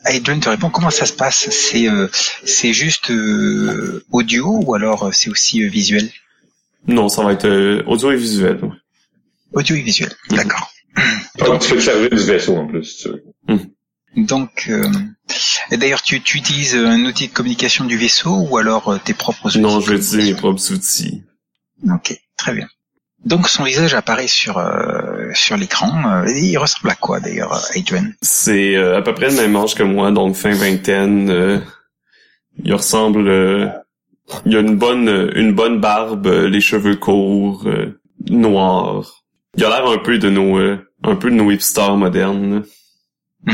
[0.06, 1.50] Adrian te répond comment ça se passe?
[1.50, 2.08] C'est euh,
[2.44, 6.10] c'est juste euh, audio ou alors euh, c'est aussi euh, visuel?
[6.88, 8.58] Non, ça va être euh, audio et visuel.
[8.64, 8.70] ouais.
[9.54, 10.12] Audio et visuel.
[10.30, 10.38] Mhm.
[10.38, 10.72] D'accord.
[11.40, 13.24] Donc, tu peux te servir du vaisseau en plus, si tu veux.
[14.18, 14.92] Donc, euh,
[15.72, 19.48] et d'ailleurs, tu, tu utilises un outil de communication du vaisseau ou alors tes propres
[19.48, 19.60] outils?
[19.60, 21.24] Non, je vais utiliser mes communication propres outils.
[21.90, 22.68] Ok, très bien.
[23.24, 25.92] Donc, son visage apparaît sur euh, sur l'écran.
[26.24, 28.06] Euh, et il ressemble à quoi d'ailleurs, Adrian?
[28.22, 31.30] C'est euh, à peu près le même âge que moi, donc fin vingtaine.
[31.30, 31.60] euh,
[32.64, 33.28] il ressemble...
[33.28, 33.68] euh,
[34.46, 38.00] il a une bonne une bonne barbe, euh, les cheveux courts, euh,
[38.30, 39.24] noirs.
[39.58, 42.64] Il a l'air un peu de nos euh, un peu de nos hipsters modernes.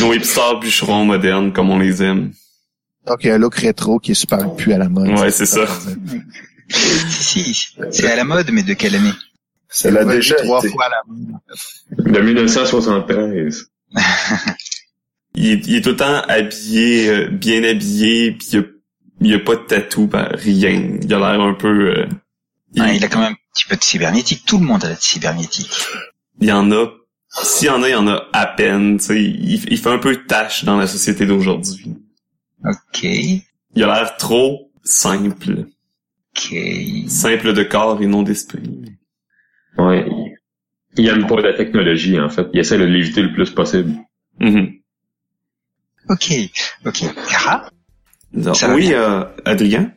[0.00, 2.32] Nos hipsters bûcherons modernes comme on les aime.
[3.06, 5.08] Donc, il y a un look rétro qui est super plus à la mode.
[5.18, 5.64] Ouais, c'est ça.
[6.68, 9.12] Si, si, c'est à la mode, mais de quelle année
[9.68, 10.68] Ça l'a déjà trois été.
[10.70, 12.12] fois à la mode.
[12.14, 13.70] De 1973.
[15.34, 18.62] Il est, il est tout le temps habillé, euh, bien habillé, puis il a,
[19.20, 20.98] il a pas de tatou, ben, rien.
[21.00, 21.68] Il a l'air un peu...
[21.98, 22.06] euh,
[22.74, 24.44] il, Ouais, Il a quand même un petit peu de cybernétique.
[24.46, 25.70] Tout le monde a de cybernétique.
[26.40, 26.86] il y en a...
[27.42, 28.98] S'il y en a, il y en a à peine.
[28.98, 29.22] tu sais.
[29.22, 31.94] Il, il fait un peu tâche dans la société d'aujourd'hui.
[32.64, 33.42] Ok, Il
[33.76, 35.66] a l'air trop simple.
[37.08, 38.84] Simple de corps et non d'esprit.
[39.76, 40.06] Ouais.
[40.08, 40.34] Il-
[40.96, 42.46] Il aime pas la technologie, en fait.
[42.52, 43.94] Il essaie de l'éviter le plus possible.
[44.40, 44.72] Mhm.
[46.08, 46.32] Ok,
[46.86, 47.04] ok.
[47.30, 47.70] Cara,
[48.32, 49.92] Donc, Ça oui, euh, Adrien?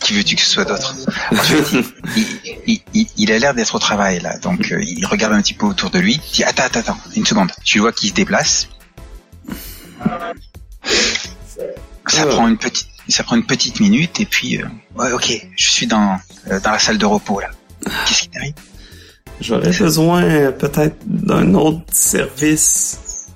[0.00, 0.94] qui veux-tu que ce soit d'autre?
[1.32, 1.78] En fait,
[2.16, 2.26] il,
[2.66, 5.54] il- il- il a l'air d'être au travail là, donc euh, il regarde un petit
[5.54, 6.14] peu autour de lui.
[6.14, 7.50] Il dit attends, attends, attends, une seconde.
[7.64, 8.68] Tu vois qu'il se déplace.
[12.06, 12.26] Ça Ah.
[12.26, 15.86] prend une petite, ça prend une petite minute et puis euh, ouais, ok, je suis
[15.86, 16.18] dans
[16.50, 17.50] euh, dans la salle de repos là.
[18.06, 18.54] Qu'est-ce qui t'arrive?
[19.40, 23.28] J'aurais besoin euh, peut-être d'un autre service.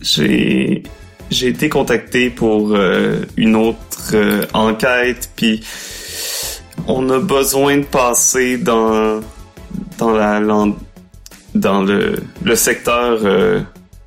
[0.00, 0.82] J'ai
[1.30, 5.64] j'ai été contacté pour euh, une autre euh, enquête, puis
[6.86, 9.20] on a besoin de passer dans
[9.98, 10.40] dans la
[11.54, 13.60] dans le le secteur euh,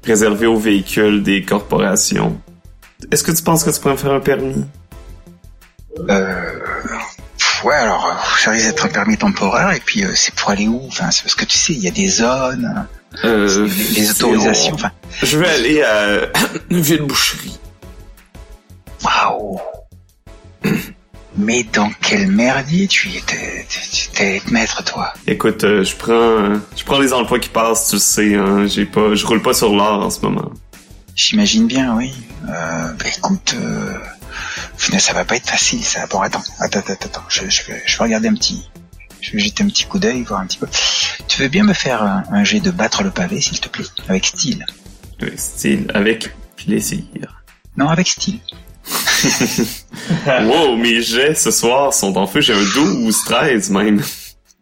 [0.04, 2.39] réservé aux véhicules des corporations.
[3.12, 4.66] Est-ce que tu penses que tu pourrais me faire un permis?
[6.10, 6.60] Euh,
[7.64, 10.82] ouais, alors, ça risque d'être un permis temporaire, et puis euh, c'est pour aller où?
[10.88, 12.88] Enfin, c'est parce que tu sais, il y a des zones,
[13.26, 14.92] Euh, les, les autorisations, enfin,
[15.24, 16.28] Je vais aller à
[16.70, 17.60] une ville boucherie.
[19.04, 19.60] waouh
[21.38, 23.66] Mais dans quel merdier tu étais,
[24.14, 25.14] t'es maître, toi?
[25.26, 28.36] Écoute, euh, je prends, euh, je prends les emplois qui passent, tu le sais.
[28.36, 30.52] Hein, j'ai pas, je roule pas sur l'or en ce moment.
[31.16, 32.14] J'imagine bien, oui.
[32.48, 33.94] Euh, bah écoute, euh,
[34.78, 36.08] ça va pas être facile, ça.
[36.08, 37.24] Bon, attends, attends, attends, attends.
[37.30, 38.70] Je, je, vais, je vais regarder un petit,
[39.22, 40.68] je vais jeter un petit coup d'œil, voir un petit peu.
[41.28, 43.86] Tu veux bien me faire un, un jet de battre le pavé, s'il te plaît,
[44.08, 44.66] avec style
[45.22, 47.04] Avec style, avec plaisir.
[47.78, 48.40] Non, avec style.
[50.28, 52.42] wow, mes jets ce soir sont en feu.
[52.42, 54.02] J'ai un 12, 13 même.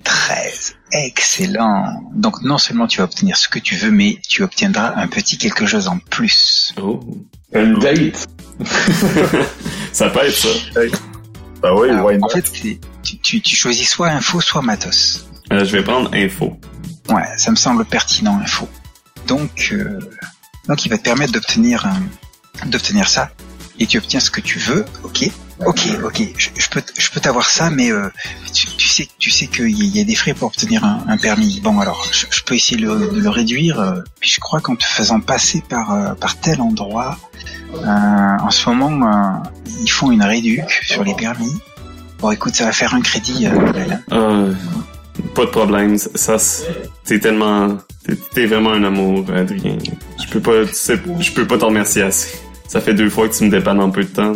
[0.03, 0.75] 13.
[0.91, 2.01] Excellent.
[2.13, 5.37] Donc non seulement tu vas obtenir ce que tu veux, mais tu obtiendras un petit
[5.37, 6.73] quelque chose en plus.
[6.81, 6.99] Oh.
[7.53, 8.27] Une date.
[9.93, 10.49] ça peut être ça.
[11.61, 12.79] Ben oui, Alors, why en fait, tu,
[13.21, 15.27] tu, tu choisis soit info, soit matos.
[15.51, 16.57] Euh, je vais prendre info.
[17.09, 18.67] Ouais, ça me semble pertinent, info.
[19.27, 19.99] Donc, euh,
[20.67, 21.87] donc il va te permettre d'obtenir
[22.65, 23.31] d'obtenir ça.
[23.79, 25.29] Et tu obtiens ce que tu veux, ok?
[25.65, 28.09] Ok, ok, je, je peux, je peux t'avoir ça, mais euh,
[28.53, 31.59] tu, tu sais, tu sais qu'il y, a- des frais pour obtenir un, un permis.
[31.63, 33.79] Bon, alors, je, je peux essayer le, de le réduire.
[33.79, 37.17] euh, puis je crois qu'en te faisant passer par euh, par tel endroit,
[37.73, 39.49] euh, en ce moment, euh,
[39.81, 41.55] ils font une réduc sur les permis.
[42.19, 43.47] Bon, écoute, ça va faire un crédit.
[43.47, 44.53] Hein.
[45.33, 45.97] Pas de problème.
[45.97, 47.77] Ça, c'est- tellement,
[48.33, 49.77] t'es, vraiment un amour, Adrien.
[50.23, 52.37] Je peux pas, tu sais, je peux pas t'en remercier assez.
[52.67, 54.33] Ça fait deux fois que tu me dépannes en peu de temps.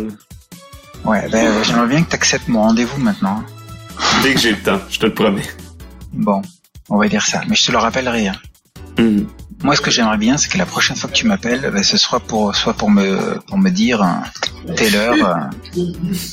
[1.04, 3.42] Ouais, ben, euh, j'aimerais bien que tu acceptes mon rendez-vous maintenant.
[4.22, 5.42] Dès que j'ai le temps, je te le promets.
[6.12, 6.42] Bon,
[6.88, 8.28] on va dire ça, mais je te le rappellerai.
[8.28, 8.36] hein.
[8.98, 9.26] Mhm.
[9.62, 11.96] Moi, ce que j'aimerais bien, c'est que la prochaine fois que tu m'appelles, ben, ce
[11.96, 14.22] soit pour soit pour me pour me dire hein,
[14.76, 15.14] telle heure,
[15.76, 15.82] euh,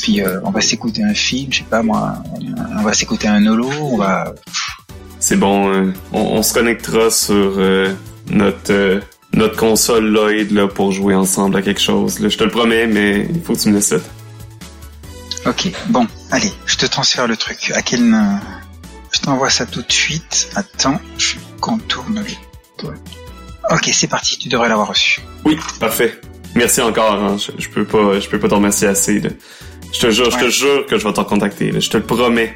[0.02, 2.16] puis euh, on va s'écouter un film, je sais pas moi,
[2.78, 4.34] on va s'écouter un holo, on va.
[5.20, 7.94] C'est bon, euh, on, on se connectera sur euh,
[8.32, 9.00] notre euh,
[9.34, 12.20] notre console Lloyd là pour jouer ensemble à quelque chose.
[12.20, 13.98] Là, je te le promets, mais il faut que tu me laisses temps.
[15.46, 17.72] Ok, bon, allez, je te transfère le truc.
[17.74, 18.14] À quel
[19.14, 20.50] Je t'envoie ça tout de suite.
[20.56, 22.38] Attends, je contourne les.
[23.72, 25.22] Ok, c'est parti, tu devrais l'avoir reçu.
[25.46, 26.20] Oui, parfait.
[26.56, 27.14] Merci encore.
[27.14, 27.38] hein.
[27.38, 29.20] Je, je peux pas, je peux pas t'en remercier assez.
[29.20, 29.30] là.
[29.94, 31.72] Je te jure, je te jure que je vais t'en contacter.
[31.72, 31.80] là.
[31.80, 32.56] Je te le promets.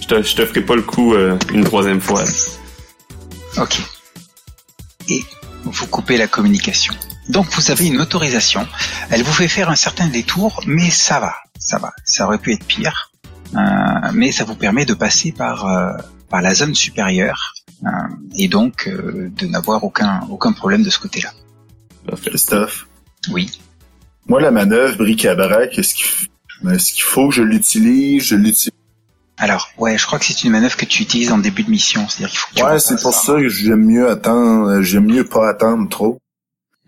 [0.00, 2.24] Je te, je te ferai pas le coup euh, une troisième fois.
[2.24, 3.62] là.
[3.62, 3.78] Ok.
[5.08, 5.20] Et
[5.64, 6.94] vous coupez la communication.
[7.28, 8.66] Donc vous avez une autorisation.
[9.10, 11.92] Elle vous fait faire un certain détour, mais ça va, ça va.
[12.04, 13.10] Ça aurait pu être pire,
[13.54, 13.58] Euh,
[14.14, 15.92] mais ça vous permet de passer par euh,
[16.30, 17.52] par la zone supérieure
[17.84, 17.88] euh,
[18.34, 21.32] et donc euh, de n'avoir aucun aucun problème de ce côté-là.
[22.08, 22.30] Parfait.
[22.30, 22.86] Christophe.
[23.30, 23.50] Oui.
[24.26, 26.06] Moi, la manœuvre bric-à-brac, est-ce qu'il
[26.72, 28.22] est-ce qu'il faut que je l'utilise?
[28.24, 28.70] Je l'utilise.
[29.36, 32.08] Alors ouais, je crois que c'est une manœuvre que tu utilises en début de mission,
[32.08, 35.06] c'est-à-dire qu'il faut que tu Ouais, c'est pour par- ça que j'aime mieux attendre, j'aime
[35.06, 36.18] mieux pas attendre trop.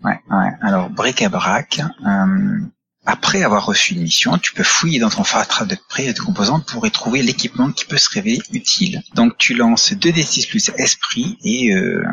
[0.05, 0.51] Ouais, ouais.
[0.61, 2.59] Alors, bric-à-brac, euh,
[3.05, 6.19] après avoir reçu une mission, tu peux fouiller dans ton fatras de près et de
[6.19, 9.01] composantes pour y trouver l'équipement qui peut se révéler utile.
[9.15, 12.03] Donc, tu lances 2d6 plus esprit et euh,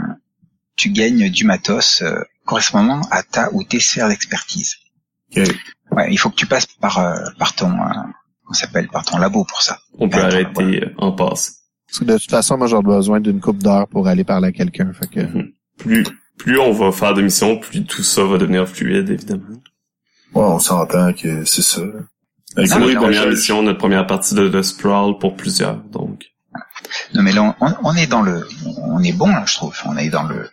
[0.76, 4.76] tu gagnes du matos euh, correspondant à ta ou tes sphères d'expertise.
[5.36, 5.48] Ok.
[5.92, 7.92] Ouais, il faut que tu passes par euh, par ton euh,
[8.52, 9.78] ça s'appelle par ton labo pour ça.
[9.98, 11.58] On peut Attends, arrêter euh, en passe.
[11.86, 14.52] Parce que de toute façon, moi, j'aurais besoin d'une coupe d'heure pour aller parler à
[14.52, 14.90] quelqu'un.
[14.94, 15.20] Fait que,
[15.78, 16.04] Plus,
[16.42, 19.62] plus on va faire de missions, plus tout ça va devenir fluide, évidemment.
[20.34, 21.82] Ouais, on s'entend que c'est ça.
[22.56, 25.18] Avec C'est Ah, le- oui, notre première je- mission, notre première partie de, de Sprawl
[25.18, 26.24] pour plusieurs, donc.
[27.14, 28.46] Non, mais là, on, on est dans le,
[28.78, 29.74] on est bon là, je trouve.
[29.86, 30.50] On est dans le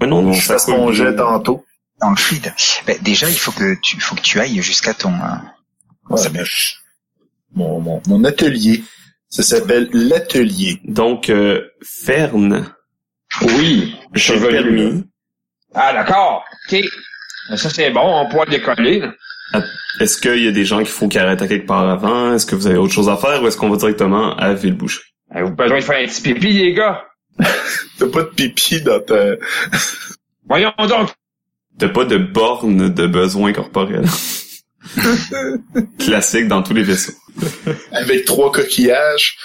[0.00, 0.92] Mais non, non, je ça bien.
[0.92, 1.64] jet tantôt.
[2.00, 2.52] dans le fluide.
[2.86, 5.36] Ben, déjà, il faut que tu faut que tu ailles jusqu'à ton euh,
[6.10, 6.74] Ouais, Ça mais je-
[7.54, 8.82] mon, mon, mon atelier.
[9.28, 10.80] Ça s'appelle l'atelier.
[10.84, 12.66] Donc, euh, Fern,
[13.42, 13.94] Oui.
[14.14, 15.04] j'ai permis.
[15.74, 16.44] Ah, d'accord.
[16.70, 16.82] OK.
[17.48, 18.00] Ben, Ça, c'est bon.
[18.04, 19.00] On pourra décoller.
[19.00, 19.12] là.
[19.98, 22.34] Est-ce qu'il y a des gens qu'il faut qu'ils arrêtent à quelque part avant?
[22.34, 25.12] Est-ce que vous avez autre chose à faire ou est-ce qu'on va directement à Villebouche?
[25.32, 27.04] Avez-vous besoin de faire un petit pipi, les gars?
[27.98, 29.14] T'as pas de pipi dans ta...
[30.48, 31.10] Voyons donc.
[31.78, 34.04] T'as pas de borne de besoins corporels.
[35.98, 37.12] Classique dans tous les vaisseaux.
[37.92, 39.36] Avec trois coquillages.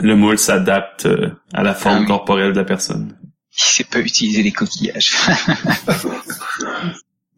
[0.00, 2.06] Le moule s'adapte euh, à la forme Ah oui.
[2.06, 3.17] corporelle de la personne.
[3.58, 5.12] Il sait pas utiliser les coquillages.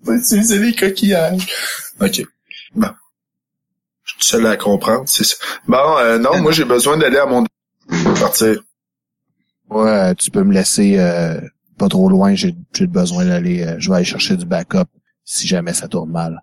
[0.03, 1.47] Va utiliser les coquillages.
[2.01, 2.23] OK.
[2.75, 2.89] Bon.
[4.05, 5.37] Je suis seul à comprendre, c'est ça.
[5.67, 7.45] Bon, euh, non, moi j'ai besoin d'aller à mon...
[8.21, 8.61] Partir.
[9.71, 11.41] ouais, tu peux me laisser euh,
[11.79, 12.35] pas trop loin.
[12.35, 13.63] J'ai j'ai besoin d'aller.
[13.63, 14.89] euh, je vais aller chercher du backup
[15.25, 16.41] si jamais ça tourne mal.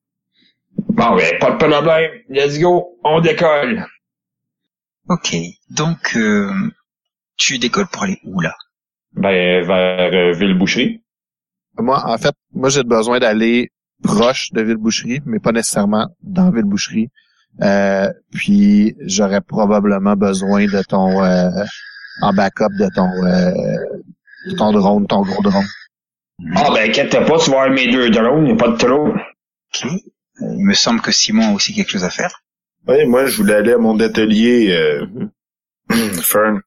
[0.89, 2.11] Bon, ben, pas de problème.
[2.29, 2.97] Let's go.
[3.03, 3.85] On décolle.
[5.09, 5.35] Ok.
[5.69, 6.51] Donc, euh,
[7.37, 8.55] tu décolles pour aller où là?
[9.17, 11.01] Ben, vers euh, Ville-Boucherie.
[11.79, 13.71] Moi, en fait, moi, j'ai besoin d'aller
[14.03, 17.09] proche de Ville-Boucherie, mais pas nécessairement dans Ville-Boucherie.
[17.61, 21.49] Euh, puis, j'aurais probablement besoin de ton, euh,
[22.21, 23.51] en backup de ton, euh,
[24.49, 25.65] de ton drone, ton gros drone.
[26.55, 29.07] Ah ben, inquiète pas, tu vas avoir mes deux drones, y a pas de trop.
[29.09, 29.91] Ok.
[30.39, 32.41] Il me semble que Simon a aussi quelque chose à faire.
[32.87, 35.05] Oui, moi, je voulais aller à mon atelier, euh,
[35.89, 36.13] Mhm.
[36.21, 36.61] Fern.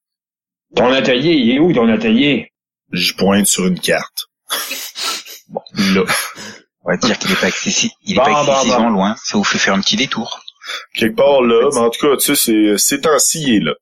[0.76, 2.52] Ton atelier, il est où ton atelier?
[2.92, 4.26] Je pointe sur une carte.
[5.94, 6.04] Là.
[6.82, 8.90] On va dire qu'il est pas excessif, il est Bon, pas bon, excessivement bon.
[8.90, 9.16] loin.
[9.24, 10.40] Ça vous fait faire un petit détour.
[10.94, 13.72] Quelque part là, mais en tout cas, tu sais, c'est, c'est temps-ci, il est là.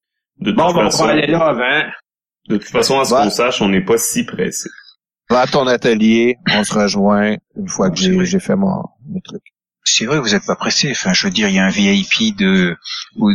[0.41, 1.89] De toute Bon, ben, on façon, va aller là avant.
[2.49, 4.69] de toute façon, à ce qu'on sache, on n'est pas si pressé.
[5.31, 8.25] Va à ton atelier, on se rejoint une fois que C'est j'ai, vrai.
[8.25, 9.43] j'ai fait mon, mes trucs.
[9.85, 10.91] C'est vrai, vous êtes pas pressé.
[10.91, 12.77] Enfin, je veux dire, il y a un VIP de
[13.17, 13.31] ou-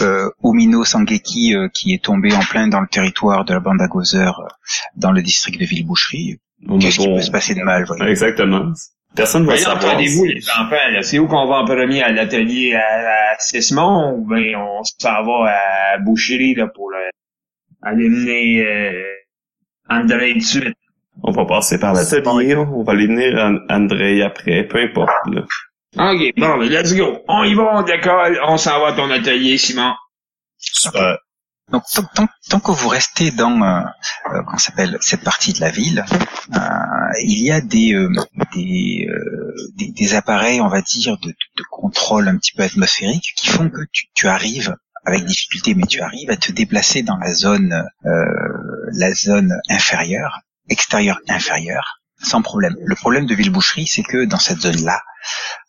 [0.00, 3.80] euh, Omino Sangeki euh, qui est tombé en plein dans le territoire de la bande
[3.82, 4.44] à Gozer euh,
[4.96, 6.38] dans le district de Villeboucherie.
[6.68, 8.72] On Qu'est-ce qui peut se passer de mal, voyez Exactement.
[9.16, 9.84] Personne va Ben, savoir.
[9.84, 14.14] entendez-vous, les enfants, là, c'est où qu'on va en premier à l'atelier à, à Sismon
[14.14, 15.50] ou ben on s'en va
[15.94, 16.98] à Boucherie là, pour le,
[17.82, 19.02] aller mener euh,
[19.88, 20.76] André de suite?
[21.24, 25.10] On va passer par l'atelier, on va aller venir à André après, peu importe.
[25.32, 25.42] Là.
[25.96, 27.18] Ok, bon, ben, let's go.
[27.28, 29.94] On y va, on décolle, on s'en va à ton atelier, Simon.
[30.58, 31.18] Super.
[31.70, 31.84] Donc
[32.48, 33.80] tant, que vous restez dans euh,
[34.32, 36.04] euh, comment s'appelle cette partie de la ville,
[36.52, 36.58] euh,
[37.22, 38.10] il y a des euh,
[38.54, 43.34] des, euh, des des appareils, on va dire, de, de contrôle un petit peu atmosphérique
[43.36, 44.74] qui font que tu, tu arrives
[45.04, 48.10] avec difficulté, mais tu arrives à te déplacer dans la zone euh,
[48.92, 52.76] la zone inférieure, extérieure inférieure, sans problème.
[52.84, 55.00] Le problème de Villeboucherie, c'est que dans cette zone-là,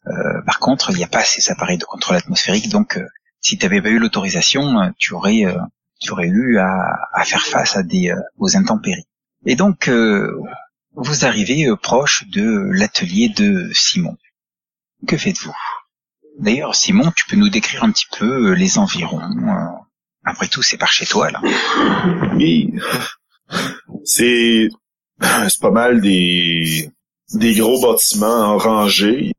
[0.08, 3.06] euh, par contre, il n'y a pas ces appareils de contrôle atmosphérique, donc euh,
[3.40, 5.58] si tu n'avais pas eu l'autorisation, euh, tu aurais euh,
[6.00, 6.70] tu aurais eu à,
[7.14, 9.08] à faire face à des euh, aux intempéries.
[9.46, 10.32] Et donc euh,
[10.94, 14.18] vous arrivez proche de l'atelier de Simon.
[15.08, 15.56] Que faites-vous?
[16.40, 19.22] D'ailleurs, Simon, tu peux nous décrire un petit peu les environs.
[20.24, 21.42] après tout, c'est par chez toi là.
[22.36, 22.74] Oui.
[24.04, 24.70] C'est,
[25.50, 26.90] c'est pas mal des,
[27.34, 29.32] des gros bâtiments en rangée.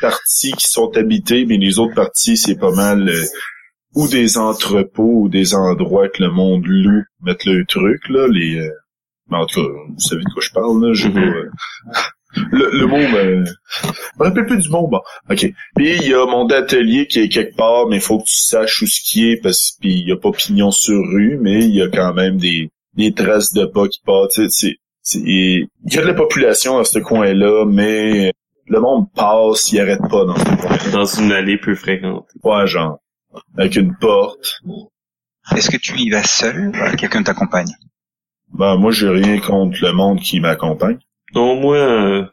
[0.00, 3.24] Parties qui sont habitées, mais les autres parties, c'est pas mal euh,
[3.94, 8.58] ou des entrepôts ou des endroits que le monde loue, mettre le truc, là, les,
[8.58, 8.70] euh,
[9.30, 11.18] mais en tout cas, vous savez de quoi je parle, là, j'ai Mhm.
[11.18, 11.50] euh,
[12.52, 13.88] le, le mot me, je
[14.20, 15.00] me rappelle plus du mot, bon,
[15.30, 15.52] ok.
[15.76, 18.36] Puis il y a mon atelier qui est quelque part, mais il faut que tu
[18.36, 21.64] saches où ce qui est, parce que il y a pas pignon sur rue, mais
[21.64, 24.00] il y a quand même des, des traces de pas qui
[24.50, 24.76] c'est,
[25.14, 28.32] il y a de la population dans ce coin-là, mais
[28.66, 32.26] le monde passe, il arrête pas dans ce coin Dans une allée peu fréquentée.
[32.42, 32.98] Ouais, genre,
[33.56, 34.60] avec une porte.
[35.56, 37.72] Est-ce que tu y vas seul ou Quelqu'un t'accompagne?
[38.52, 40.98] Ben, moi, j'ai rien contre le monde qui m'accompagne.
[41.34, 42.24] Donc moi, euh,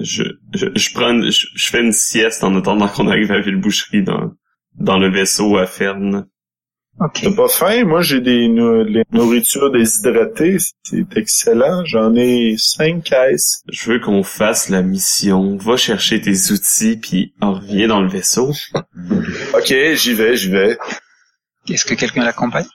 [0.00, 0.22] je,
[0.54, 4.02] je, je prends une- je, je fais une sieste en attendant qu'on arrive à Villeboucherie
[4.02, 4.32] dans,
[4.74, 6.26] dans le vaisseau à Ferne.
[7.00, 7.20] Ok.
[7.22, 7.84] T'as pas faim?
[7.84, 10.58] Moi, j'ai des les nourritures déshydratées.
[10.82, 11.84] C'est excellent.
[11.84, 13.62] J'en ai cinq caisses.
[13.70, 15.56] Je veux qu'on fasse la mission.
[15.56, 18.52] Va chercher tes outils puis reviens dans le vaisseau.
[19.54, 20.78] OK, j'y vais, j'y vais.
[21.68, 22.66] Est-ce que quelqu'un l'accompagne?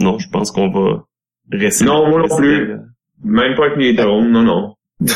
[0.00, 1.04] Non, je pense qu'on va
[1.50, 1.84] rester.
[1.84, 2.76] Non, moi non plus.
[3.24, 4.74] Même pas avec les drones, non, non.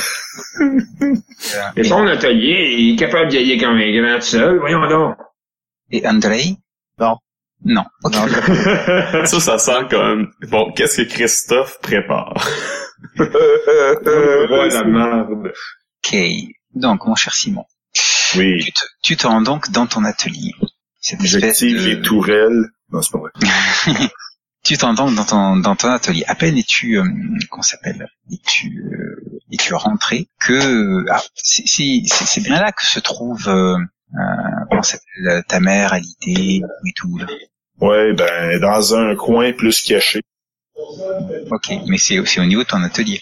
[1.76, 5.16] Et son atelier, il est capable d'y aller comme un grand seul, voyons donc.
[5.90, 6.56] Et Andrei?
[6.98, 7.16] Non.
[7.66, 7.84] Non.
[8.04, 8.14] Ok.
[8.14, 8.26] Non,
[9.26, 10.30] Ça, ça sent comme...
[10.48, 12.34] Bon, qu'est-ce que Christophe prépare?
[13.18, 15.52] Ouais, la merde.
[16.04, 16.16] Ok.
[16.74, 17.64] Donc, mon cher Simon,
[18.36, 18.62] oui.
[18.64, 20.52] tu te, tu te rends donc dans ton atelier.
[21.00, 21.86] Cette espèce J'active de...
[21.88, 22.66] les tourelles.
[22.92, 23.30] Non, c'est pas vrai.
[24.64, 26.24] Tu t'en dans ton dans ton atelier.
[26.26, 27.04] À peine es-tu euh,
[27.50, 28.08] qu'on s'appelle?
[28.32, 33.46] Es-tu euh, es-tu rentré que ah, c'est c'est c'est- c'est bien là que se trouve
[33.46, 37.16] euh, euh, comment ça s'appelle ta mère à l'idée et tout.
[37.16, 37.26] Là.
[37.80, 40.22] Ouais, ben, dans un coin plus caché.
[41.50, 43.20] Ok, mais c'est au niveau de ton atelier.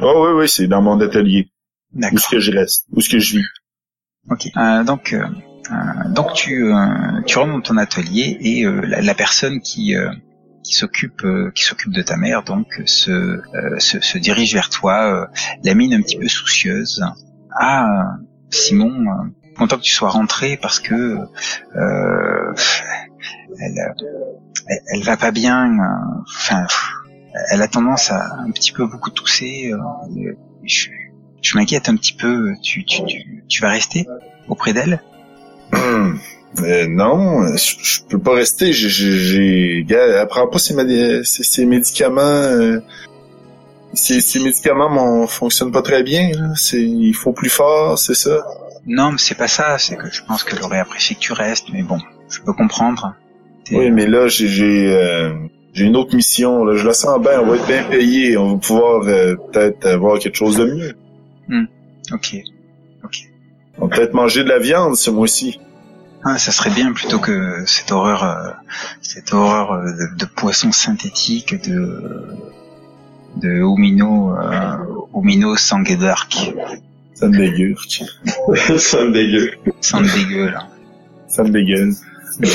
[0.00, 1.48] Oh, oui, oui, c'est dans mon atelier.
[1.94, 2.18] Où D'accord.
[2.18, 2.86] est-ce que je reste?
[2.92, 3.44] Où est-ce que je vis?
[4.30, 4.48] Ok.
[4.56, 5.24] Euh, donc euh,
[5.70, 9.94] euh, donc tu euh, tu rentres dans ton atelier et euh, la, la personne qui
[9.96, 10.10] euh,
[10.64, 14.70] qui s'occupe euh, qui s'occupe de ta mère donc se, euh, se se dirige vers
[14.70, 15.26] toi, euh,
[15.64, 17.04] la mine un petit peu soucieuse.
[17.60, 17.86] Ah
[18.50, 20.94] Simon, euh, content que tu sois rentré parce que
[21.76, 22.54] euh,
[23.60, 24.04] elle, euh,
[24.68, 25.66] elle elle va pas bien.
[25.70, 26.66] euh, Enfin,
[27.50, 29.72] elle a tendance à un petit peu beaucoup tousser.
[29.72, 30.32] euh,
[30.64, 30.88] je
[31.42, 32.52] je m'inquiète un petit peu.
[32.62, 34.06] Tu tu tu tu vas rester
[34.48, 35.02] auprès d'elle?
[35.72, 36.18] Hum.
[36.62, 38.72] Euh, non, je, je peux pas rester.
[38.74, 42.20] J'ai, elle prend pas ses, madi- ses, ses médicaments.
[42.20, 42.80] euh,
[43.94, 46.30] ses, ses médicaments mon, fonctionnent pas très bien.
[46.54, 48.44] C'est, il faut plus fort, c'est ça?
[48.86, 49.78] Non, mais c'est pas ça.
[49.78, 51.98] C'est que je pense qu'elle aurait apprécié que tu restes, mais bon,
[52.28, 53.14] je peux comprendre.
[53.70, 55.32] Oui, mais là, j'ai, j'ai, euh,
[55.72, 56.64] j'ai une autre mission.
[56.64, 56.76] Là.
[56.76, 57.40] Je la sens bien.
[57.40, 58.36] On va être bien payé.
[58.36, 60.94] On va pouvoir euh, peut-être avoir quelque chose de mieux.
[62.12, 62.36] Ok.
[63.78, 65.58] On va peut-être manger de la viande ce mois-ci.
[66.24, 68.50] Ah, ça serait bien plutôt que cette horreur, euh,
[69.00, 72.36] cette horreur euh, de, de poissons synthétiques, de
[73.36, 74.76] de homino, euh,
[75.12, 76.52] homino sanguedark.
[77.14, 77.76] Ça me dégueule.
[78.78, 79.52] ça me dégueu.
[79.80, 80.68] Ça me dégueu là.
[81.26, 81.92] Ça me dégueule.
[82.38, 82.48] Mais,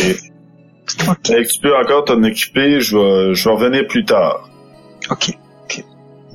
[1.07, 1.27] Ok.
[1.27, 2.79] fait que tu peux encore t'en occuper.
[2.79, 4.49] Je vais, je vais revenir plus tard.
[5.09, 5.37] Ok.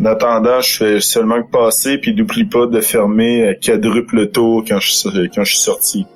[0.00, 4.64] En attendant, je fais seulement que passer, puis n'oublie pas de fermer à quadruple tour
[4.66, 6.06] quand je, quand je suis sorti.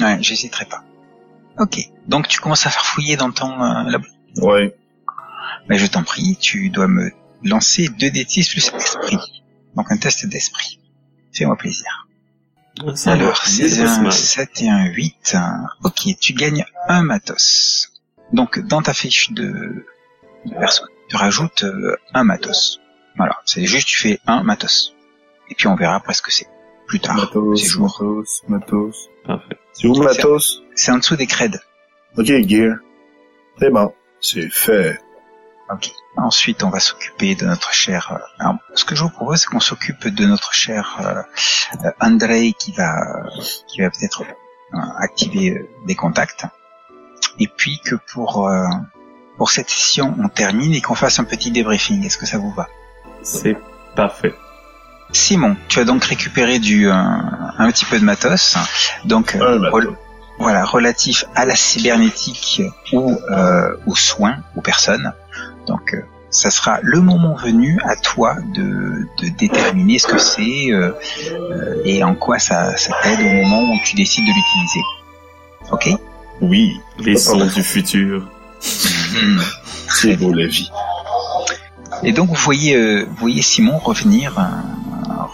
[0.00, 0.82] Ouais, j'hésiterai pas.
[1.58, 1.78] Ok.
[2.06, 4.06] Donc tu commences à faire fouiller dans ton euh, labo.
[4.40, 4.74] Ouais.
[5.68, 7.10] Mais je t'en prie, tu dois me
[7.42, 9.18] lancer 2 d 10 plus esprit.
[9.76, 10.80] Donc un test d'esprit.
[11.32, 12.06] Fais-moi plaisir.
[12.94, 14.12] Ça Alors, c'est un mal.
[14.12, 15.36] 7 et un 8.
[15.84, 17.88] Ok, tu gagnes un matos.
[18.32, 19.86] Donc, dans ta fiche de,
[20.46, 22.80] de perso, tu rajoutes euh, un matos.
[23.16, 24.94] Voilà, c'est juste tu fais un matos.
[25.50, 26.46] Et puis on verra après ce que c'est.
[26.86, 27.16] Plus tard.
[27.16, 27.82] Matos, c'est jour.
[27.84, 29.08] matos, matos.
[29.26, 29.56] Parfait.
[29.72, 30.62] C'est où matos?
[30.74, 31.58] C'est en dessous des creds.
[32.18, 32.76] Ok, gear.
[33.58, 33.92] C'est bon.
[34.20, 35.00] C'est fait.
[35.72, 35.90] Ok.
[36.16, 38.12] Ensuite, on va s'occuper de notre cher.
[38.12, 41.22] euh, alors, ce que je vous propose, c'est qu'on s'occupe de notre cher euh,
[41.84, 42.94] euh, Andrei qui va,
[43.66, 46.44] qui va peut-être euh, activer euh, des contacts.
[47.38, 48.66] Et puis que pour euh,
[49.36, 52.04] pour cette session, on termine et qu'on fasse un petit débriefing.
[52.04, 52.68] Est-ce que ça vous va?
[53.22, 53.56] C'est
[53.96, 54.34] parfait.
[55.12, 58.56] Simon, tu as donc récupéré du euh, un petit peu de matos,
[59.04, 59.90] donc euh, rel-
[60.38, 62.62] voilà relatif à la cybernétique
[62.92, 65.12] ou euh, aux soins aux personnes.
[65.66, 70.72] Donc euh, ça sera le moment venu à toi de, de déterminer ce que c'est
[70.72, 70.92] euh,
[71.30, 74.80] euh, et en quoi ça, ça t'aide au moment où tu décides de l'utiliser.
[75.70, 75.90] Ok?
[76.40, 76.80] Oui.
[76.98, 78.28] Les sons du futur.
[79.88, 80.70] C'est beau la vie.
[82.02, 84.42] Et donc vous voyez, euh, vous voyez Simon revenir, euh,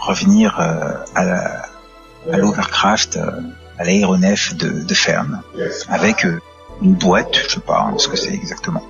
[0.01, 3.31] revenir euh, à l'Overcraft, euh,
[3.79, 5.41] à l'aéronef de, de Fern,
[5.89, 6.39] avec euh,
[6.81, 8.83] une boîte, je sais pas hein, ce que c'est exactement.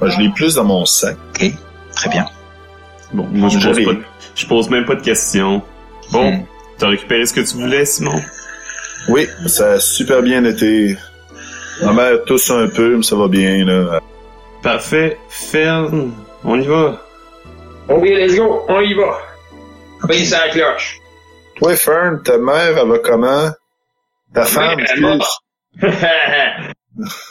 [0.00, 1.16] Je l'ai plus dans mon sac.
[1.34, 1.50] Ok,
[1.94, 2.26] très bien.
[3.12, 3.96] Bon, moi je pose,
[4.34, 5.62] je pose même pas de questions.
[6.12, 6.44] Bon, Hmm.
[6.78, 8.20] t'as récupéré ce que tu voulais, Simon?
[9.08, 10.96] Oui, ça a super bien été.
[11.82, 14.00] Ma mère tousse un peu, mais ça va bien, là.
[14.62, 15.18] Parfait.
[15.28, 16.12] Fern,
[16.44, 17.00] on y va.
[17.88, 19.18] Ok, let's go, on y va.
[20.06, 20.98] Paye sa cloche.
[21.56, 23.50] Toi, Fern, ta mère, elle va comment?
[24.34, 26.72] Ta femme, elle excuse.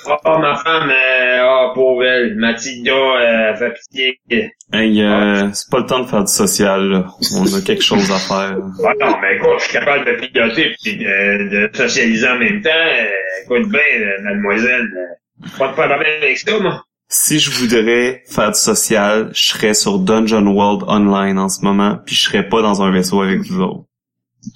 [0.07, 4.51] oh, ma femme, euh, oh, pauvre elle, Mathilda, euh, elle fait pitié.
[4.73, 7.07] Hey, euh, c'est pas le temps de faire du social, là.
[7.35, 8.57] On a quelque chose à faire.
[8.83, 12.61] Ah non, mais écoute, je suis capable de piloter puis de, de socialiser en même
[12.61, 12.69] temps.
[12.69, 16.83] Euh, écoute bien, euh, mademoiselle, euh, pas de problème avec ça, moi.
[17.07, 21.99] Si je voudrais faire du social, je serais sur Dungeon World Online en ce moment,
[22.03, 23.85] puis je serais pas dans un vaisseau avec vous autres.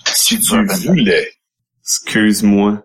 [0.05, 0.55] Si tu
[0.87, 1.29] voulais.
[1.83, 2.83] Excuse-moi.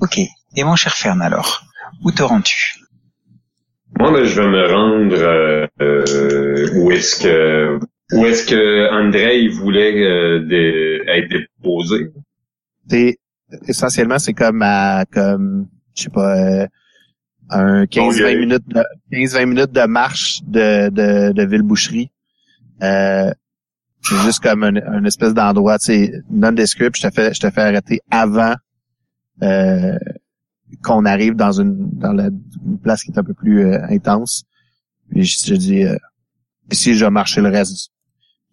[0.00, 0.18] Ok.
[0.56, 1.62] Et mon cher Fern alors,
[2.04, 2.74] où te rends-tu?
[3.98, 7.78] Moi, ben, je vais me rendre euh, euh, où est-ce que
[8.12, 12.10] où est-ce que André il voulait euh, être déposé.
[12.88, 13.16] C'est
[13.66, 16.66] essentiellement c'est comme à comme je sais pas euh,
[17.50, 18.36] un 15-20 Longueuil.
[18.38, 18.82] minutes de
[19.12, 22.10] 15-20 minutes de marche de de, de Villeboucherie.
[22.82, 23.30] Euh,
[24.02, 27.50] c'est juste comme un, un espèce d'endroit, tu sais, non-descript, je te fais je te
[27.50, 28.54] fais arrêter avant
[29.42, 29.98] euh,
[30.82, 34.44] qu'on arrive dans une dans la une place qui est un peu plus euh, intense.
[35.10, 35.96] Puis je te dis euh,
[36.72, 37.90] ici je vais marcher le reste.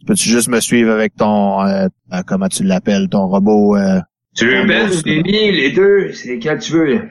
[0.06, 4.00] Peux-tu juste me suivre avec ton euh, euh, comment tu l'appelles, ton robot euh,
[4.36, 6.94] Tu veux Ben ou Denis, les deux, c'est lequel tu veux.
[6.96, 7.02] là?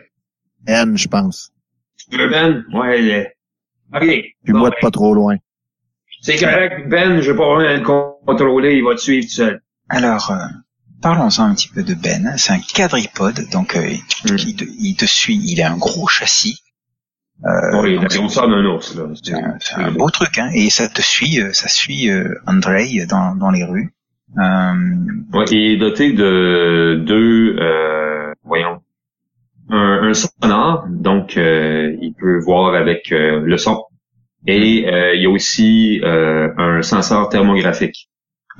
[0.66, 1.52] N, je pense.
[2.10, 2.64] Tu veux Ben?
[2.74, 3.26] Ouais, le-
[3.94, 4.00] OK.
[4.44, 5.36] Puis Bon, moi, ben, pas trop loin.
[6.20, 9.60] C'est correct, Ben, je vais pas vraiment le contrôler, il va te suivre tout seul.
[9.88, 10.36] Alors, euh,
[11.02, 12.34] parlons-en un petit peu de Ben.
[12.36, 14.00] C'est un quadripode, donc euh, il,
[14.48, 15.40] il te, il te suit.
[15.44, 16.60] Il a un gros châssis.
[17.44, 18.96] Euh, oui, d'un ours,
[19.64, 20.50] c'est un, beau truc, hein.
[20.54, 23.92] Et ça te suit, euh, ça suit euh, Andrei dans, dans les rues.
[24.38, 24.72] Euh,
[25.34, 28.80] Ouais, il est doté de deux, euh, voyons,
[29.70, 33.82] un, un sonore, donc euh, il peut voir avec le son.
[34.46, 34.78] Et
[35.14, 38.08] il y a aussi un senseur thermographique.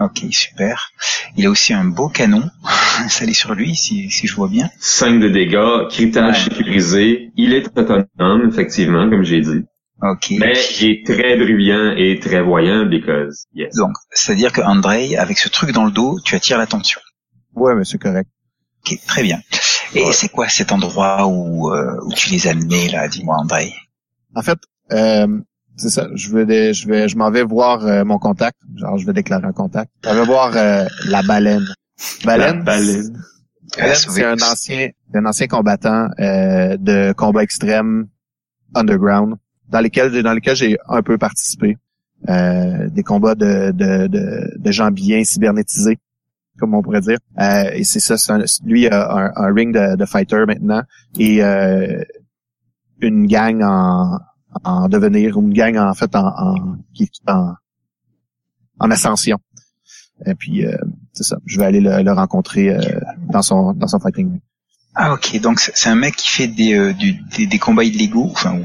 [0.01, 0.91] Ok, super.
[1.37, 2.49] Il a aussi un beau canon
[3.05, 4.71] installé sur lui, si, si je vois bien.
[4.81, 5.89] 5 de dégâts,
[6.29, 6.35] Ouais.
[6.35, 7.31] sécurisé.
[7.37, 9.65] Il est autonome, effectivement, comme j'ai dit.
[10.03, 10.33] Ok.
[10.39, 13.75] Mais il est très bruyant et très voyant, because, yes.
[13.77, 17.01] Donc, c'est-à-dire que Andrei, avec ce truc dans le dos, tu attires l'attention.
[17.55, 18.29] Ouais, mais c'est correct.
[18.85, 19.41] Ok, très bien.
[19.95, 23.73] Et c'est quoi cet endroit où, euh, où tu les as amenés, là Dis-moi, Andrei?
[24.35, 24.59] En fait,
[24.91, 25.27] euh,
[25.77, 26.09] c'est ça.
[26.15, 28.57] Je vais, je vais, je m'en vais voir euh, mon contact.
[28.77, 29.91] Genre, je vais déclarer un contact.
[30.05, 31.65] Je vais voir euh, la baleine.
[32.25, 32.59] Baleine?
[32.59, 33.13] La baleine.
[33.77, 34.21] Baleine, sauver.
[34.21, 38.09] c'est un ancien, un ancien combattant euh, de combat extrême
[38.75, 39.37] underground,
[39.69, 41.79] dans lesquels, dans lesquels j'ai un peu participé.
[42.29, 45.99] Euh, des combats de, de, de, de gens bien cybernétisés,
[46.59, 47.19] comme on pourrait dire.
[47.41, 50.83] Euh, et c'est ça, c'est un- lui a un, un ring de, de fighter maintenant
[51.19, 52.01] et euh,
[53.01, 54.19] une gang en,
[54.65, 57.55] en devenir, une gang en fait en, en qui est en,
[58.79, 59.39] en ascension.
[60.27, 60.77] Et puis euh,
[61.13, 62.81] c'est ça, je vais aller le, le rencontrer euh,
[63.31, 64.41] dans son dans son fighting.
[64.95, 68.29] Ah ok, donc c'est un mec qui fait des, euh, du, des, des combats illégaux,
[68.31, 68.61] enfin,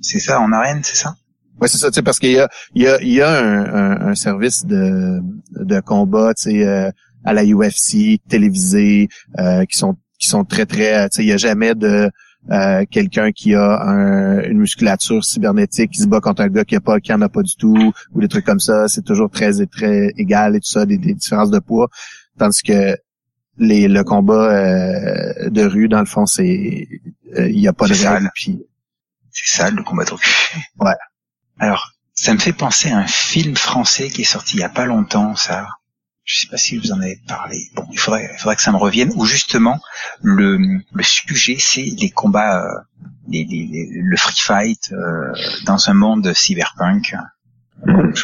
[0.00, 1.14] c'est ça, en arène, c'est ça?
[1.60, 3.30] Ouais, c'est ça, tu sais, parce qu'il y a, il y a, il y a
[3.30, 5.20] un, un, un service de,
[5.52, 6.90] de combat, tu sais, euh,
[7.24, 11.32] à la UFC, télévisé, euh, qui sont, qui sont très, très, tu sais, il y
[11.32, 12.10] a jamais de
[12.50, 16.76] euh, quelqu'un qui a un- une musculature cybernétique qui se bat contre un gars qui
[16.76, 18.88] a pas, qui en a pas du tout, ou des trucs comme ça.
[18.88, 21.88] C'est toujours très, très égal et tout ça, des, des différences de poids,
[22.38, 22.96] tandis que
[23.58, 26.86] les, le combat euh, de rue, dans le fond, c'est,
[27.36, 28.30] euh, il y a pas de C'est règles, sale.
[28.34, 28.62] puis
[29.30, 30.22] C'est ça, le combat de rue.
[30.80, 30.92] Ouais.
[31.58, 34.68] Alors, ça me fait penser à un film français qui est sorti il y a
[34.68, 35.66] pas longtemps, ça.
[36.26, 37.56] Je sais pas si vous en avez parlé.
[37.74, 39.12] Bon, il faudrait, il faudrait que ça me revienne.
[39.14, 39.80] Où justement,
[40.22, 40.58] le,
[40.92, 42.80] le sujet, c'est les combats, euh,
[43.28, 45.32] les, les- les- le free fight euh,
[45.66, 47.14] dans un monde cyberpunk.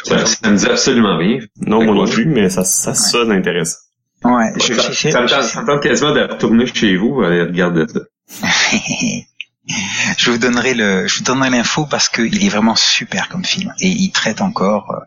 [0.03, 1.39] Ça, ça me dit absolument rien.
[1.65, 3.77] Non, moi non plus, mais ça, ça sonne intéressant.
[4.25, 7.41] Ouais, je, ça, ça me tente, ça me tente quasiment de retourner chez vous et
[7.43, 7.99] regarder ça.
[10.17, 13.73] je vous donnerai le, je vous donnerai l'info parce qu'il est vraiment super comme film
[13.79, 14.99] et il traite encore euh,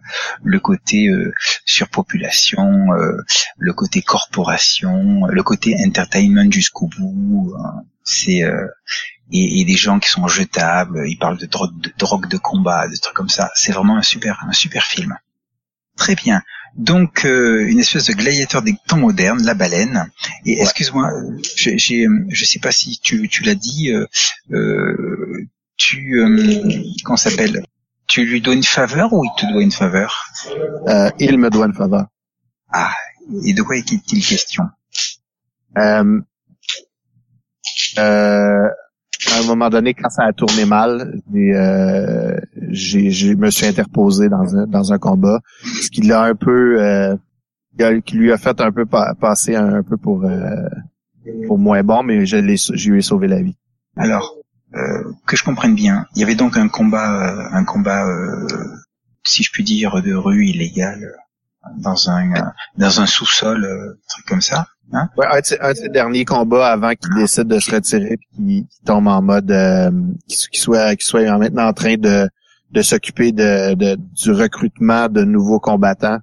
[0.43, 1.35] le côté euh,
[1.67, 3.23] surpopulation, euh,
[3.59, 7.55] le côté corporation, le côté entertainment jusqu'au bout.
[7.59, 7.83] hein.
[8.03, 8.67] C'est euh,
[9.33, 11.05] et, des gens qui sont jetables.
[11.09, 13.51] Il parle de drogue, de drogue de combat, de trucs comme ça.
[13.55, 15.19] C'est vraiment un super, un super film.
[15.97, 16.43] Très bien.
[16.77, 20.11] Donc euh, une espèce de gladiateur des temps modernes, la baleine.
[20.45, 24.07] Et excuse-moi, euh, j'ai, j'ai, euh, je sais pas si tu, tu l'as dit, euh,
[24.53, 25.47] euh,
[25.77, 27.65] tu, euh, comment s'appelle?
[28.07, 30.27] Tu lui dois une faveur ou il te doit une faveur?
[30.89, 32.07] Euh, il me doit une faveur.
[32.71, 32.95] Ah,
[33.45, 34.65] et de quoi est-il question?
[35.79, 36.21] Euh,
[37.99, 38.69] euh,
[39.33, 42.39] à un moment donné, quand ça a tourné mal, j'ai, euh,
[42.77, 45.41] j'ai, je me suis interposé dans un, dans un combat,
[45.83, 47.17] ce qui l'a un peu, euh,
[48.05, 50.69] qui lui a fait un peu pa- passer un, peu pour, euh,
[51.47, 53.57] pour moins bon, mais je l'ai, je lui ai sauvé la vie.
[53.97, 54.35] Alors,
[54.75, 58.47] euh, que je comprenne bien, il y avait donc un combat, euh, un combat, euh,
[59.25, 62.33] si je puis dire, de rue illégal euh, dans un
[62.77, 64.67] dans un sous-sol, euh, truc comme ça.
[64.93, 65.09] Hein?
[65.17, 68.19] Ouais, un de ses, un de ses derniers combats avant qu'il décide de se retirer
[68.19, 69.91] puis qu'il tombe en mode euh,
[70.29, 72.29] qu'il qu'il soit qu'il soit maintenant en train de
[72.71, 76.19] de s'occuper de, de du recrutement de nouveaux combattants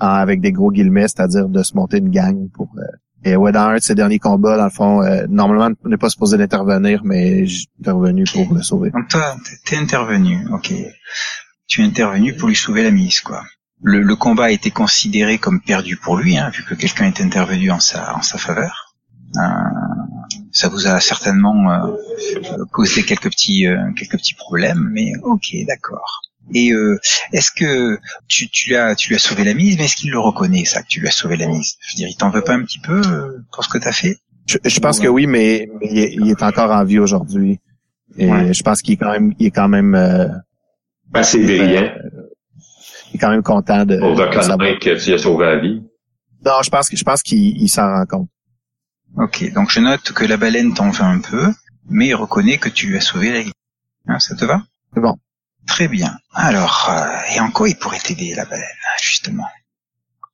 [0.00, 2.82] en- avec des gros guillemets, c'est-à-dire de se monter une gang pour euh,
[3.24, 5.96] et ouais dans un de ses derniers combats dans le fond euh, normalement on n'est
[5.96, 8.90] pas supposé d'intervenir mais j'ai intervenu pour le sauver.
[8.90, 10.72] Donc toi, t'es- t'es intervenu, ok.
[11.66, 13.42] Tu es intervenu pour lui sauver la mise, quoi.
[13.82, 17.20] Le, le combat a été considéré comme perdu pour lui, hein, vu que quelqu'un est
[17.20, 18.94] intervenu en sa, en sa faveur.
[19.36, 19.40] Euh,
[20.58, 21.76] ça vous a certainement euh,
[22.52, 26.22] euh, causé quelques petits, euh, quelques petits problèmes, mais ok, d'accord.
[26.52, 26.98] Et euh,
[27.32, 30.10] est-ce que tu, tu lui as, tu lui as sauvé la mise, mais est-ce qu'il
[30.10, 31.76] le reconnaît ça que tu lui as sauvé la mise?
[31.80, 33.92] Je veux dire, il t'en veut pas un petit peu euh, pour ce que t'as
[33.92, 34.16] fait?
[34.46, 37.60] Je, je pense que oui, mais, mais il, est, il est encore en vie aujourd'hui.
[38.16, 38.52] Et Ouais.
[38.52, 40.26] je pense qu'il est quand même il est quand même euh,
[41.14, 41.92] Assez brillant
[43.10, 45.82] il est quand même content de, pour reconnaître que tu as sauvé la vie.
[46.44, 48.28] Non, je pense que je pense qu'il il s'en rend compte.
[49.16, 51.52] Ok, donc je note que la baleine t'en veut un peu,
[51.88, 53.52] mais il reconnaît que tu lui as sauvé la vie.
[54.06, 54.62] Hein, ça te va?
[54.94, 55.16] C'est bon.
[55.66, 56.16] Très bien.
[56.32, 58.64] Alors, euh, et en quoi il pourrait t'aider, la baleine,
[59.02, 59.46] justement?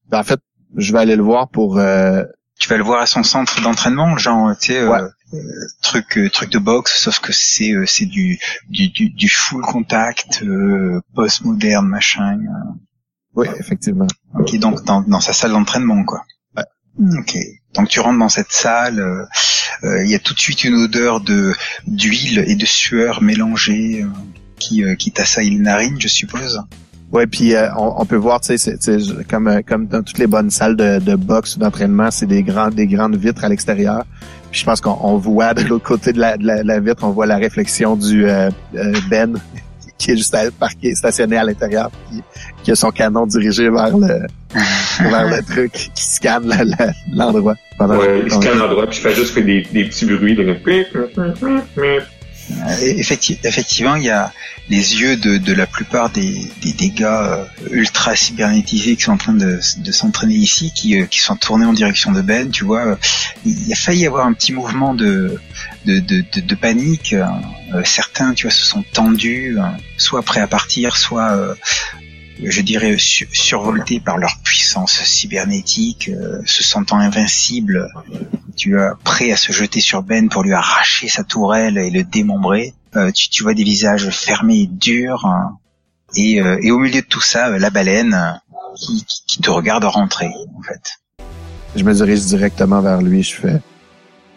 [0.08, 0.40] Ben, en fait,
[0.76, 2.22] je vais aller le voir pour euh,
[2.58, 5.00] Tu vas le voir à son centre d'entraînement, genre, tu sais, euh, Ouais.
[5.32, 5.38] euh,
[5.82, 9.62] truc, euh, truc de boxe, sauf que c'est, euh, c'est du, du, du, du full
[9.62, 12.38] contact, euh, post-moderne, machin.
[13.34, 14.06] oui, effectivement.
[14.38, 16.22] Ok, donc dans, dans sa salle d'entraînement, quoi.
[16.56, 16.64] Ouais.
[17.18, 17.36] Ok.
[17.74, 19.24] Donc tu rentres dans cette salle, euh,
[19.84, 21.52] euh, il y a tout de suite une odeur de
[21.86, 24.08] d'huile et de sueur mélangée euh,
[24.58, 26.60] qui, euh, qui t'assaille les narines, je suppose.
[27.12, 28.76] Ouais, puis euh, on, on peut voir, tu sais,
[29.28, 32.42] comme euh, comme dans toutes les bonnes salles de, de boxe ou d'entraînement, c'est des
[32.42, 34.04] grands des grandes vitres à l'extérieur.
[34.50, 37.10] Puis je pense qu'on on voit de l'autre côté de la, de la, vitre, on
[37.10, 39.34] voit la réflexion du euh, euh, Ben
[39.98, 41.90] qui est juste à- parqué, stationné à l'intérieur,
[42.64, 44.26] qui a son canon dirigé vers le
[45.00, 47.54] vers le truc, qui scanne la- la- l'endroit.
[47.78, 50.36] pendant Ouais, il scanne l'endroit, puis je fais juste des, des petits bruits.
[52.82, 54.32] effecti- effectivement, il y a
[54.68, 59.12] les yeux de, de la plupart des, des, des gars euh, ultra cybernétisés qui sont
[59.12, 62.50] en train de, de s'entraîner ici, qui, euh, qui sont tournés en direction de Ben.
[62.50, 62.96] Tu vois, Euh,
[63.44, 65.38] il a failli y avoir un petit mouvement de,
[65.86, 67.12] de, de, de, de panique.
[67.14, 69.62] Euh, certains, tu vois, se sont tendus, euh,
[69.98, 71.54] soit prêts à partir, soit, euh,
[72.42, 77.88] je dirais, su- survoltés par leur puissance cybernétique, euh, se sentant invincibles
[78.56, 82.04] tu vois, prêt à se jeter sur Ben pour lui arracher sa tourelle et le
[82.04, 82.72] démembrer.
[82.96, 85.26] Euh, tu, tu vois des visages fermés et durs.
[85.26, 85.58] hein.
[86.16, 88.30] et, euh, et au milieu de tout ça, euh, la baleine euh,
[88.76, 90.80] qui, qui- qui te regarde rentrer, en fait.
[91.74, 93.60] Je me dirige directement vers lui, je fais.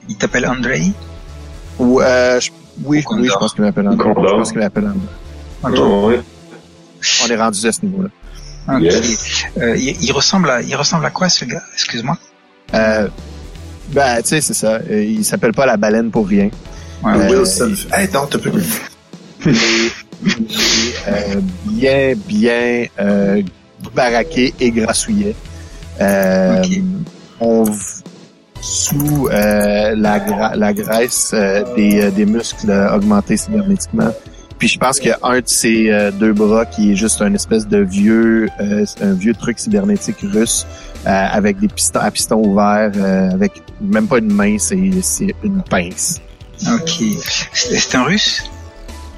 [0.09, 0.91] Il t'appelle Andrei?
[1.77, 2.49] Ou euh, je-
[2.83, 4.13] oui, oui, je pense qu'il m'appelle André.
[4.13, 4.29] Condor.
[4.29, 4.91] Je pense qu'il m'appelle.
[5.63, 6.21] Oh, ouais.
[7.25, 8.09] On est rendu à ce niveau-là.
[8.79, 9.45] Yes.
[9.57, 11.63] Euh, il, il ressemble à, il ressemble à quoi ce gars?
[11.73, 12.17] Excuse-moi.
[12.73, 13.07] Euh,
[13.93, 14.79] ben, tu sais, c'est ça.
[14.89, 16.49] Euh, Il s'appelle pas la baleine pour rien.
[17.03, 17.29] Ouais, Euh.
[17.39, 17.73] Wilson.
[17.93, 18.39] Hey, non, t'as
[19.45, 23.41] Il est euh, bien, bien euh,
[23.95, 25.35] baraqué et grassouillet.
[26.01, 26.63] Euh.
[27.39, 27.71] On v-
[28.59, 34.11] sous euh, la, gra- la graisse euh, des, euh, des muscles augmentés cybernétiquement.
[34.57, 37.21] Puis je pense qu'il y a un de ces euh, deux bras qui est juste
[37.21, 40.65] un espèce de vieux, euh, un vieux truc cybernétique russe
[41.05, 45.35] euh, avec des pistons à pistons ouverts, euh, avec même pas une main, c'est c'est
[45.43, 46.21] une pince.
[46.67, 47.03] Ok.
[47.53, 48.43] C'est c'est un russe?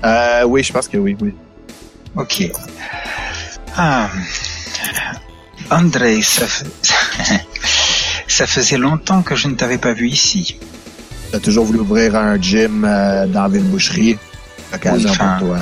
[0.04, 1.34] Euh, oui, je pense que oui, oui.
[2.16, 2.52] Ok.
[3.78, 4.10] Ah.
[5.72, 6.46] Andrei, ça,
[8.28, 10.60] ça faisait longtemps que je ne t'avais pas vu ici.
[11.32, 14.18] T'as toujours voulu ouvrir un gym euh, dans Ville-Boucherie.
[14.74, 15.58] Oui, enfin, toi.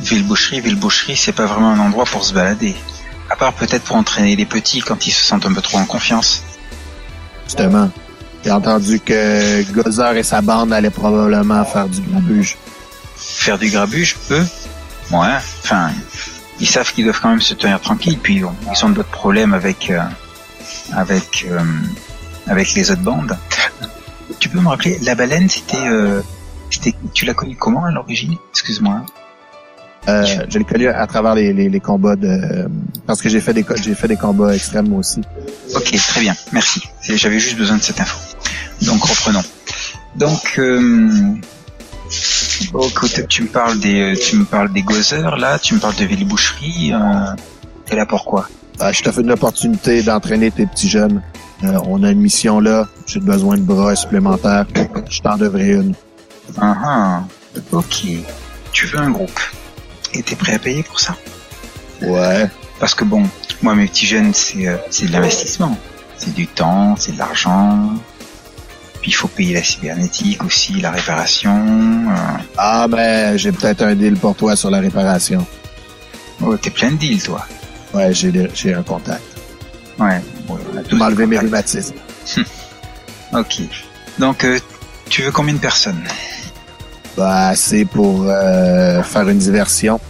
[0.00, 2.74] Ville-Boucherie, Ville-Boucherie, c'est pas vraiment un endroit pour se balader.
[3.28, 5.84] À part peut-être pour entraîner les petits quand ils se sentent un peu trop en
[5.84, 6.42] confiance.
[7.44, 7.90] Justement.
[8.44, 12.56] J'ai entendu que Gozer et sa bande allaient probablement faire du grabuge.
[13.16, 14.46] Faire du grabuge, eux?
[15.10, 15.90] Ouais, enfin,
[16.58, 19.52] ils savent qu'ils doivent quand même se tenir tranquilles, puis bon, ils ont d'autres problèmes
[19.52, 20.00] avec, euh,
[20.92, 21.60] avec, euh,
[22.46, 23.36] avec les autres bandes.
[24.38, 26.39] Tu peux me rappeler, la baleine, c'était, euh, c'était,
[27.14, 28.36] tu l'as connue comment à l'origine?
[28.50, 29.04] Excuse-moi.
[30.08, 32.66] Euh, je l'ai connu à travers les, les, les combats de...
[33.06, 35.20] Parce que j'ai fait des j'ai fait des combats extrêmes moi aussi.
[35.74, 36.80] Ok, très bien, merci.
[37.02, 38.18] J'avais juste besoin de cette info.
[38.82, 39.42] Donc reprenons.
[40.16, 41.34] Donc, euh,
[42.72, 45.96] bon, écoute, tu me parles des, tu me parles des Gozer, là, tu me parles
[45.96, 46.92] de Ville-Boucherie.
[46.94, 47.34] Euh,
[47.84, 48.48] T'es là pourquoi
[48.80, 51.22] Euh, je te fais une opportunité d'entraîner tes petits jeunes.
[51.62, 52.88] Euh, on a une mission là.
[53.06, 54.66] J'ai besoin de bras supplémentaires.
[55.10, 55.94] Je t'en devrais une.
[56.58, 57.22] Ah ah,
[57.72, 58.06] ok.
[58.72, 59.40] Tu veux un groupe
[60.14, 61.16] Et t'es prêt à payer pour ça?
[62.02, 62.48] Ouais.
[62.78, 63.24] Parce que bon,
[63.62, 65.76] moi mes petits jeunes, c'est euh, c'est de l'investissement.
[66.16, 67.90] C'est du temps, c'est de l'argent.
[69.02, 72.10] Puis il faut payer la cybernétique aussi, la réparation.
[72.10, 72.38] euh.
[72.56, 75.46] Ah ben, j'ai peut-être un deal pour toi sur la réparation.
[76.42, 77.46] Oh, t'es plein de deals, toi.
[77.92, 79.22] Ouais, j'ai un contact.
[79.98, 80.22] Ouais.
[80.46, 80.58] bon,
[80.92, 81.94] on des mes rhumatismes.
[83.32, 83.60] Ok.
[84.18, 84.58] Donc, euh,
[85.08, 86.02] tu veux combien de personnes?
[87.16, 90.00] Bah, c'est pour euh, faire une diversion.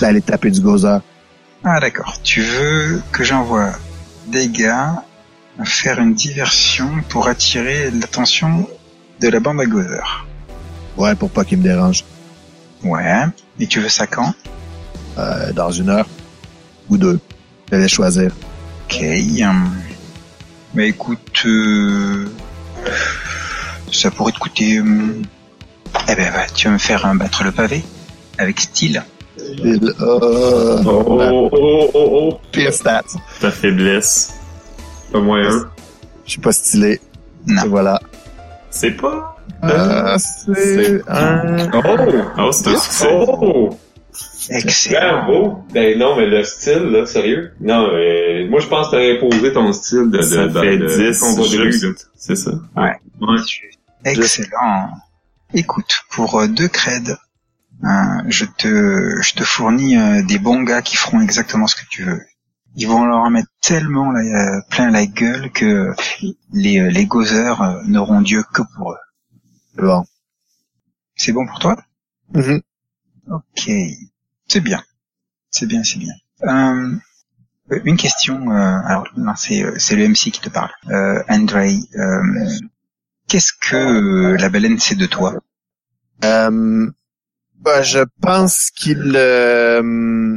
[0.00, 1.00] D'aller taper du gozer.
[1.64, 2.18] Ah d'accord.
[2.22, 3.72] Tu veux que j'envoie
[4.26, 5.02] des gars
[5.64, 8.68] faire une diversion pour attirer l'attention
[9.20, 10.26] de la bande à Gozer.
[10.96, 12.04] Ouais, pour pas qu'il me dérange.
[12.84, 13.24] Ouais.
[13.58, 14.34] Et tu veux ça quand?
[15.18, 16.08] Euh, dans une heure.
[16.88, 17.18] Ou deux.
[17.72, 18.30] Je vais choisir.
[18.84, 19.02] Ok.
[20.74, 22.30] Mais écoute, euh,
[23.92, 24.80] ça pourrait te coûter.
[24.80, 25.22] hum,
[26.08, 27.82] Eh ben, va, tu vas me faire un battre le pavé
[28.38, 29.02] avec style.
[29.38, 30.18] Euh, Oh,
[30.84, 32.40] oh, oh, oh, oh.
[32.52, 33.02] Pire stats.
[33.40, 34.34] Ta faiblesse.
[35.12, 35.50] Pas moyen.
[36.24, 37.00] Je suis pas stylé.
[37.46, 37.64] Non.
[37.64, 38.00] Et voilà.
[38.70, 39.36] C'est pas...
[39.64, 41.70] Euh, c'est un...
[41.72, 41.96] Oh!
[42.38, 43.08] Oh, c'est un succès.
[43.10, 43.70] Oh!
[44.50, 45.24] Excellent.
[45.24, 45.64] Bravo!
[45.72, 47.52] Ben non, mais le style, là, sérieux?
[47.60, 50.76] Non, euh, moi je pense que t'aurais imposé ton style de, de, Ça de, fait
[50.76, 51.94] de 10 combat de.
[52.16, 52.50] C'est ça?
[52.76, 52.94] Ouais.
[53.20, 53.40] Ouais.
[54.04, 54.90] Excellent.
[55.54, 57.16] Écoute, pour euh, deux creds,
[57.82, 61.86] hein, je te, je te fournis euh, des bons gars qui feront exactement ce que
[61.90, 62.20] tu veux.
[62.76, 65.94] Ils vont leur en mettre tellement la- euh, plein la gueule que
[66.52, 68.98] les, les gozers euh, n'auront Dieu que pour eux.
[69.76, 70.04] Bon.
[71.16, 71.76] C'est bon pour toi?
[72.34, 72.60] Mhm.
[73.30, 73.70] Ok,
[74.48, 74.82] c'est bien.
[75.50, 76.14] C'est bien, c'est bien.
[76.44, 76.96] Euh,
[77.84, 78.50] une question.
[78.52, 80.70] Euh, alors, non, c'est c'est le MC qui te parle.
[80.90, 82.22] Euh, Andrei, euh,
[83.28, 85.34] qu'est-ce que euh, la baleine sait de toi?
[86.24, 86.90] Euh,
[87.60, 90.36] bah, je pense qu'il euh,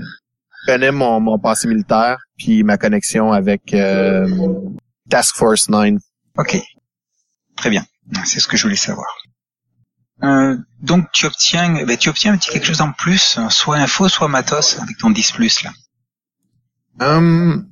[0.65, 4.27] connaît mon, mon passé militaire puis ma connexion avec euh,
[5.09, 5.95] Task Force 9.
[6.37, 6.57] Ok.
[7.55, 7.85] Très bien.
[8.25, 9.07] C'est ce que je voulais savoir.
[10.23, 14.09] Euh, donc tu obtiens, ben, tu obtiens un petit quelque chose en plus, soit info,
[14.09, 15.71] soit matos avec ton 10 plus là.
[17.01, 17.69] Hum,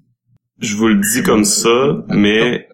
[0.60, 1.70] Je vous le dis comme ça,
[2.08, 2.70] mais.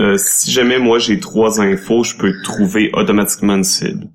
[0.00, 4.08] Euh, si jamais moi j'ai trois infos, je peux trouver automatiquement une cible.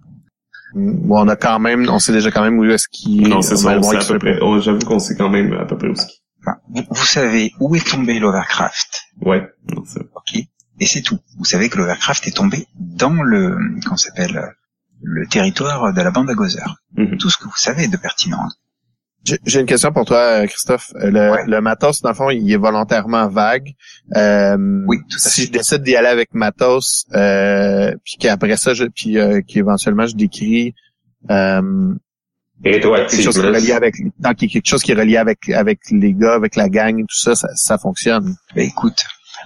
[0.74, 3.56] Bon, on a quand même, on sait déjà quand même où est-ce qu'il Non, c'est
[3.56, 6.08] ça, on J'avoue qu'on sait quand même à peu près où c'est.
[6.42, 9.82] Enfin, vous, vous savez où est tombé l'Overcraft, Ouais, non,
[10.16, 10.36] ok
[10.80, 11.20] Et c'est tout.
[11.38, 14.42] Vous savez que l'Overcraft est tombé dans le, comment ça s'appelle,
[15.02, 16.76] le territoire de la bande à Gozer.
[16.96, 17.18] Mhm.
[17.18, 18.48] Tout ce que vous savez de pertinent.
[19.46, 20.92] J'ai une question pour toi, euh, Christophe.
[20.96, 21.44] Euh, Le, Ouais.
[21.48, 23.74] le matos, dans le fond, il est volontairement vague.
[24.16, 25.48] Euh, Oui, tout si fait.
[25.48, 30.16] je décide d'y aller avec matos, euh, puis qu'après ça, je, puis euh, qu'éventuellement je
[30.16, 30.74] décris
[31.30, 31.94] euh,
[32.64, 36.14] quelque chose qui est relié avec, non, quelque chose qui est relié avec avec les
[36.14, 38.36] gars, avec la gang, tout ça, ça, ça fonctionne.
[38.56, 39.00] Ben, écoute,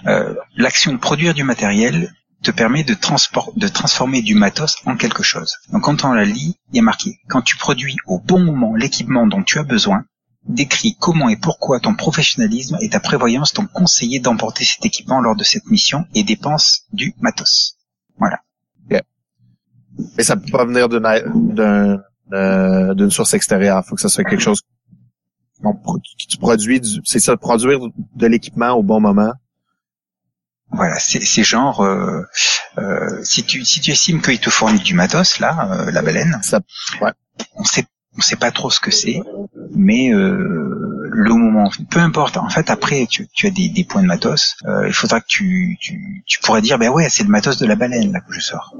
[0.06, 2.10] euh, l'action de produire du matériel
[2.42, 5.54] te permet de, de transformer du matos en quelque chose.
[5.72, 8.74] Donc quand on la lit, il y a marqué quand tu produis au bon moment
[8.74, 10.04] l'équipement dont tu as besoin,
[10.44, 15.36] décris comment et pourquoi ton professionnalisme et ta prévoyance t'ont conseillé d'emporter cet équipement lors
[15.36, 17.76] de cette mission et dépense du matos.
[20.16, 20.88] Mais ça peut pas venir
[22.32, 23.84] euh, d'une source extérieure.
[23.84, 24.62] faut que ça soit quelque chose
[25.62, 26.80] que tu produis.
[26.80, 27.78] du- C'est ça, produire
[28.16, 29.32] de l'équipement au bon moment.
[30.72, 32.22] Voilà, c'est genre euh,
[32.78, 36.38] euh, si tu si tu estimes qu'il te fournit du matos là, euh, la baleine,
[36.42, 36.60] Ça,
[37.00, 37.10] ouais.
[37.54, 37.84] on sait
[38.16, 39.20] on sait pas trop ce que c'est,
[39.74, 42.36] mais euh, le moment, peu importe.
[42.38, 44.54] En fait, après tu, tu as des, des points de matos.
[44.66, 47.66] euh, il faudra que tu, tu tu pourrais dire ben ouais c'est le matos de
[47.66, 48.74] la baleine là que je sors.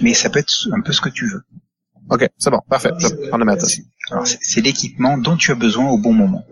[0.00, 1.42] Mais ça peut être un peu ce que tu veux.
[2.10, 2.90] Ok, c'est bon, parfait.
[2.98, 3.80] Je le matos.
[4.40, 6.44] C'est l'équipement dont tu as besoin au bon moment.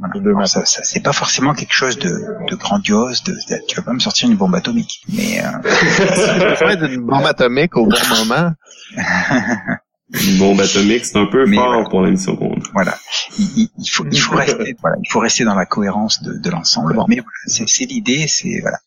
[0.00, 0.14] Voilà.
[0.20, 2.10] Le Alors, ça, ça c'est pas forcément quelque chose de,
[2.50, 3.22] de grandiose.
[3.22, 7.76] De, de- tu vas pas me sortir une bombe atomique, mais euh, d'une bombe atomique
[7.76, 8.52] au bon moment.
[10.12, 11.88] Une bombe atomique, c'est un peu Mais fort voilà.
[11.88, 12.58] pour l'émission a.
[12.72, 12.98] Voilà.
[13.38, 16.32] Il, il- il faut, il faut rester, voilà, il faut rester dans la cohérence de,
[16.32, 16.94] de l'ensemble.
[16.94, 17.04] Bon.
[17.08, 18.78] Mais voilà, c'est, c'est l'idée, c'est voilà.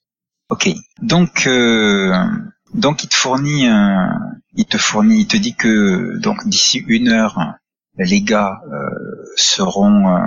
[0.49, 0.68] Ok.
[1.02, 2.11] Donc, euh,
[2.73, 4.19] donc il te fournit, un,
[4.56, 7.40] il te fournit, il te dit que donc d'ici une heure,
[7.98, 10.20] les gars euh, seront, euh,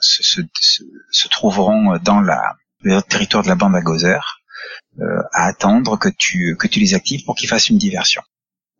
[0.00, 4.42] se, se, se, se trouveront dans la le territoire de la bande à Gozer
[5.00, 8.22] euh, à attendre que tu que tu les actives pour qu'ils fassent une diversion.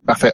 [0.06, 0.32] Parfait.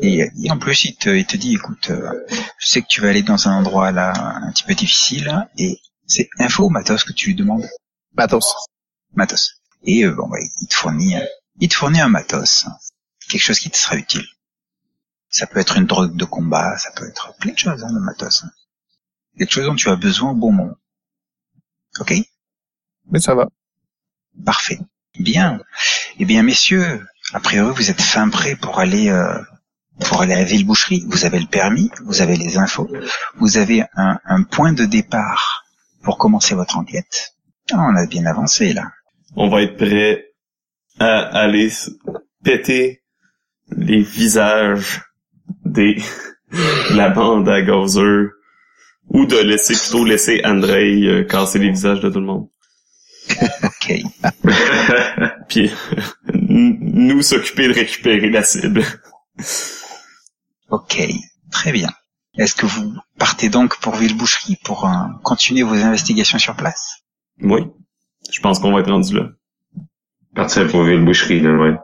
[0.00, 2.26] Et, et en plus, il te, il te dit, écoute, euh,
[2.58, 5.78] je sais que tu vas aller dans un endroit là un petit peu difficile, et
[6.06, 7.66] c'est info ou matos que tu lui demandes
[8.14, 8.54] Matos.
[9.14, 9.60] Matos.
[9.82, 11.16] Et euh, bon, bah, il te fournit,
[11.58, 12.66] il te fournit un matos,
[13.28, 14.24] quelque chose qui te sera utile.
[15.30, 18.00] Ça peut être une drogue de combat, ça peut être plein de choses, hein, le
[18.00, 18.44] matos.
[19.38, 20.76] Quelque chose dont tu as besoin au bon moment.
[22.00, 22.12] Ok?
[23.10, 23.48] Mais ça va.
[24.44, 24.78] Parfait.
[25.18, 25.60] Bien.
[26.18, 29.40] Eh bien, messieurs, a priori, vous êtes fin prêts pour aller euh,
[30.00, 31.04] pour aller à Villeboucherie.
[31.08, 32.90] Vous avez le permis, vous avez les infos,
[33.36, 35.64] vous avez un, un point de départ
[36.02, 37.34] pour commencer votre enquête.
[37.72, 38.90] Ah, on a bien avancé là.
[39.36, 40.32] On va être prêt
[40.98, 41.70] à aller
[42.42, 43.02] péter
[43.68, 45.02] les visages
[45.70, 45.96] des
[46.52, 48.30] de la bande à Gozer
[49.08, 52.48] ou de laisser plutôt laisser Andrei euh, casser les visages de tout le monde.
[53.62, 53.92] Ok.
[55.48, 55.70] Puis
[56.34, 58.84] nous s'occuper de récupérer la cible.
[60.70, 61.02] Ok.
[61.50, 61.90] Très bien.
[62.38, 64.92] Est-ce que vous partez donc pour Villeboucherie pour euh,
[65.22, 67.02] continuer vos investigations sur place?
[67.42, 67.62] Oui.
[68.30, 69.28] Je pense qu'on va être rendu là.
[70.34, 71.76] Partir pour une boucherie, là, ouais.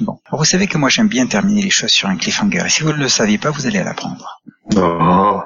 [0.00, 0.20] Bon.
[0.30, 2.62] Vous savez que moi j'aime bien terminer les choses sur un cliffhanger.
[2.66, 4.40] Et si vous ne le saviez pas, vous allez l'apprendre.
[4.76, 5.42] Oh.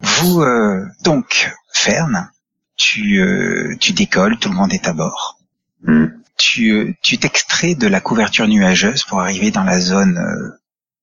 [0.00, 2.30] Vous, euh, donc, Fern,
[2.76, 5.38] tu, euh, tu décolles, tout le monde est à bord.
[5.84, 6.06] Hmm.
[6.36, 10.58] Tu, euh, tu t'extrais de la couverture nuageuse pour arriver dans la zone, euh,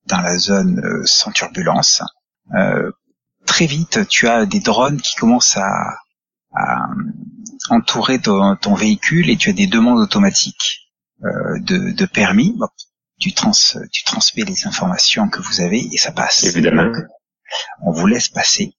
[0.07, 2.01] dans la zone euh, sans turbulence.
[2.55, 2.91] Euh,
[3.45, 5.97] très vite, tu as des drones qui commencent à,
[6.53, 6.87] à
[7.71, 10.89] entourer ton, ton véhicule et tu as des demandes automatiques
[11.23, 12.53] euh, de, de permis.
[12.57, 12.67] Bon,
[13.19, 13.51] tu, trans,
[13.91, 16.43] tu transmets les informations que vous avez et ça passe.
[16.43, 16.85] Évidemment.
[16.85, 16.95] Donc,
[17.81, 18.73] on vous laisse passer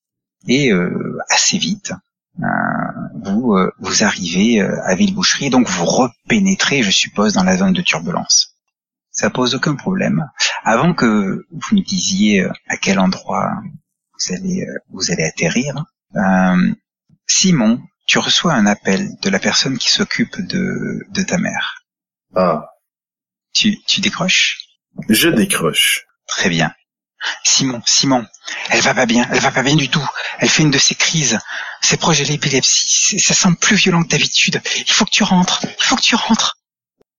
[0.46, 1.92] et euh, assez vite
[2.40, 2.46] euh,
[3.22, 7.72] vous euh, vous arrivez euh, à Villeboucherie donc vous repénétrez je suppose dans la zone
[7.72, 8.56] de turbulence
[9.10, 10.30] ça pose aucun problème
[10.64, 13.50] avant que vous me disiez euh, à quel endroit
[14.20, 15.84] vous allez euh, vous allez atterrir,
[16.16, 16.74] euh,
[17.26, 17.80] Simon,
[18.10, 20.62] tu reçois un appel de la personne qui s'occupe de
[21.16, 21.66] de ta mère.
[22.34, 22.58] Ah,
[23.58, 24.58] Tu tu décroches?
[25.08, 26.06] Je décroche.
[26.26, 26.70] Très bien.
[27.44, 28.26] Simon, Simon,
[28.70, 30.06] elle va pas bien, elle va pas bien du tout.
[30.40, 31.38] Elle fait une de ces crises.
[31.82, 33.20] C'est proche de l'épilepsie.
[33.20, 34.60] Ça semble plus violent que d'habitude.
[34.86, 35.58] Il faut que tu rentres.
[35.80, 36.56] Il faut que tu rentres.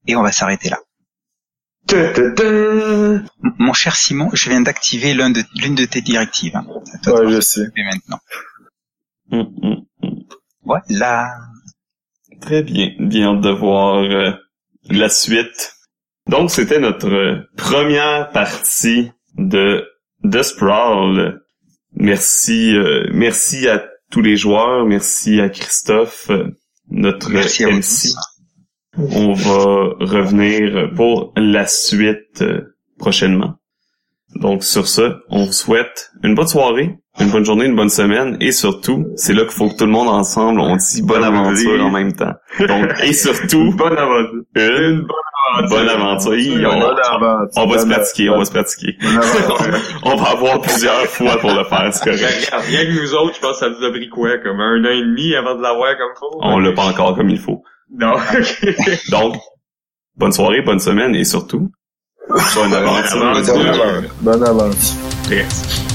[0.07, 0.79] Et on va s'arrêter là.
[1.87, 2.43] Ta, ta, ta.
[2.43, 3.25] M-
[3.59, 6.55] Mon cher Simon, je viens d'activer l'une de, l'une de tes directives.
[6.55, 6.65] hein.
[7.05, 7.65] Ouais, je sais.
[7.75, 8.19] fais maintenant.
[9.31, 9.80] Hum, hum.
[10.63, 11.27] Voilà.
[12.39, 12.91] Très bien.
[12.99, 14.31] Bien de voir euh,
[14.89, 15.73] la suite.
[16.27, 19.87] Donc, c'était notre première partie de
[20.23, 21.41] The Sprawl.
[21.93, 24.85] Merci, euh, merci à tous les joueurs.
[24.85, 26.47] Merci à Christophe, euh,
[26.89, 28.13] notre Merci MC.
[28.97, 32.43] On va revenir pour la suite
[32.97, 33.55] prochainement.
[34.35, 38.37] Donc sur ce, on vous souhaite une bonne soirée, une bonne journée, une bonne semaine
[38.39, 41.83] et surtout, c'est là qu'il faut que tout le monde ensemble on dit bonne aventure
[41.83, 42.33] en même temps.
[42.59, 44.43] Donc et surtout Bonne aventure.
[44.55, 45.05] une
[45.59, 46.31] Une bonne aventure.
[46.31, 46.71] bonne aventure.
[46.71, 47.51] On, Bonne aventure.
[47.57, 48.95] on va se Bonne- pratiquer, on va se pratiquer.
[50.03, 52.45] on va avoir plusieurs fois pour le faire, c'est correct.
[52.47, 54.81] Regarde, rien que nous autres, je pense que ça nous a pris quoi, comme un
[54.85, 56.39] an et demi avant de l'avoir comme faut?
[56.41, 57.61] On l'a pas encore comme il faut.
[57.93, 58.13] Non.
[59.11, 59.35] Donc
[60.15, 61.69] bonne soirée, bonne semaine et surtout
[62.55, 63.19] bonne aventure.
[63.19, 64.09] Bonne aventure.
[64.21, 64.97] Bonne aventure.
[65.29, 65.85] Yes.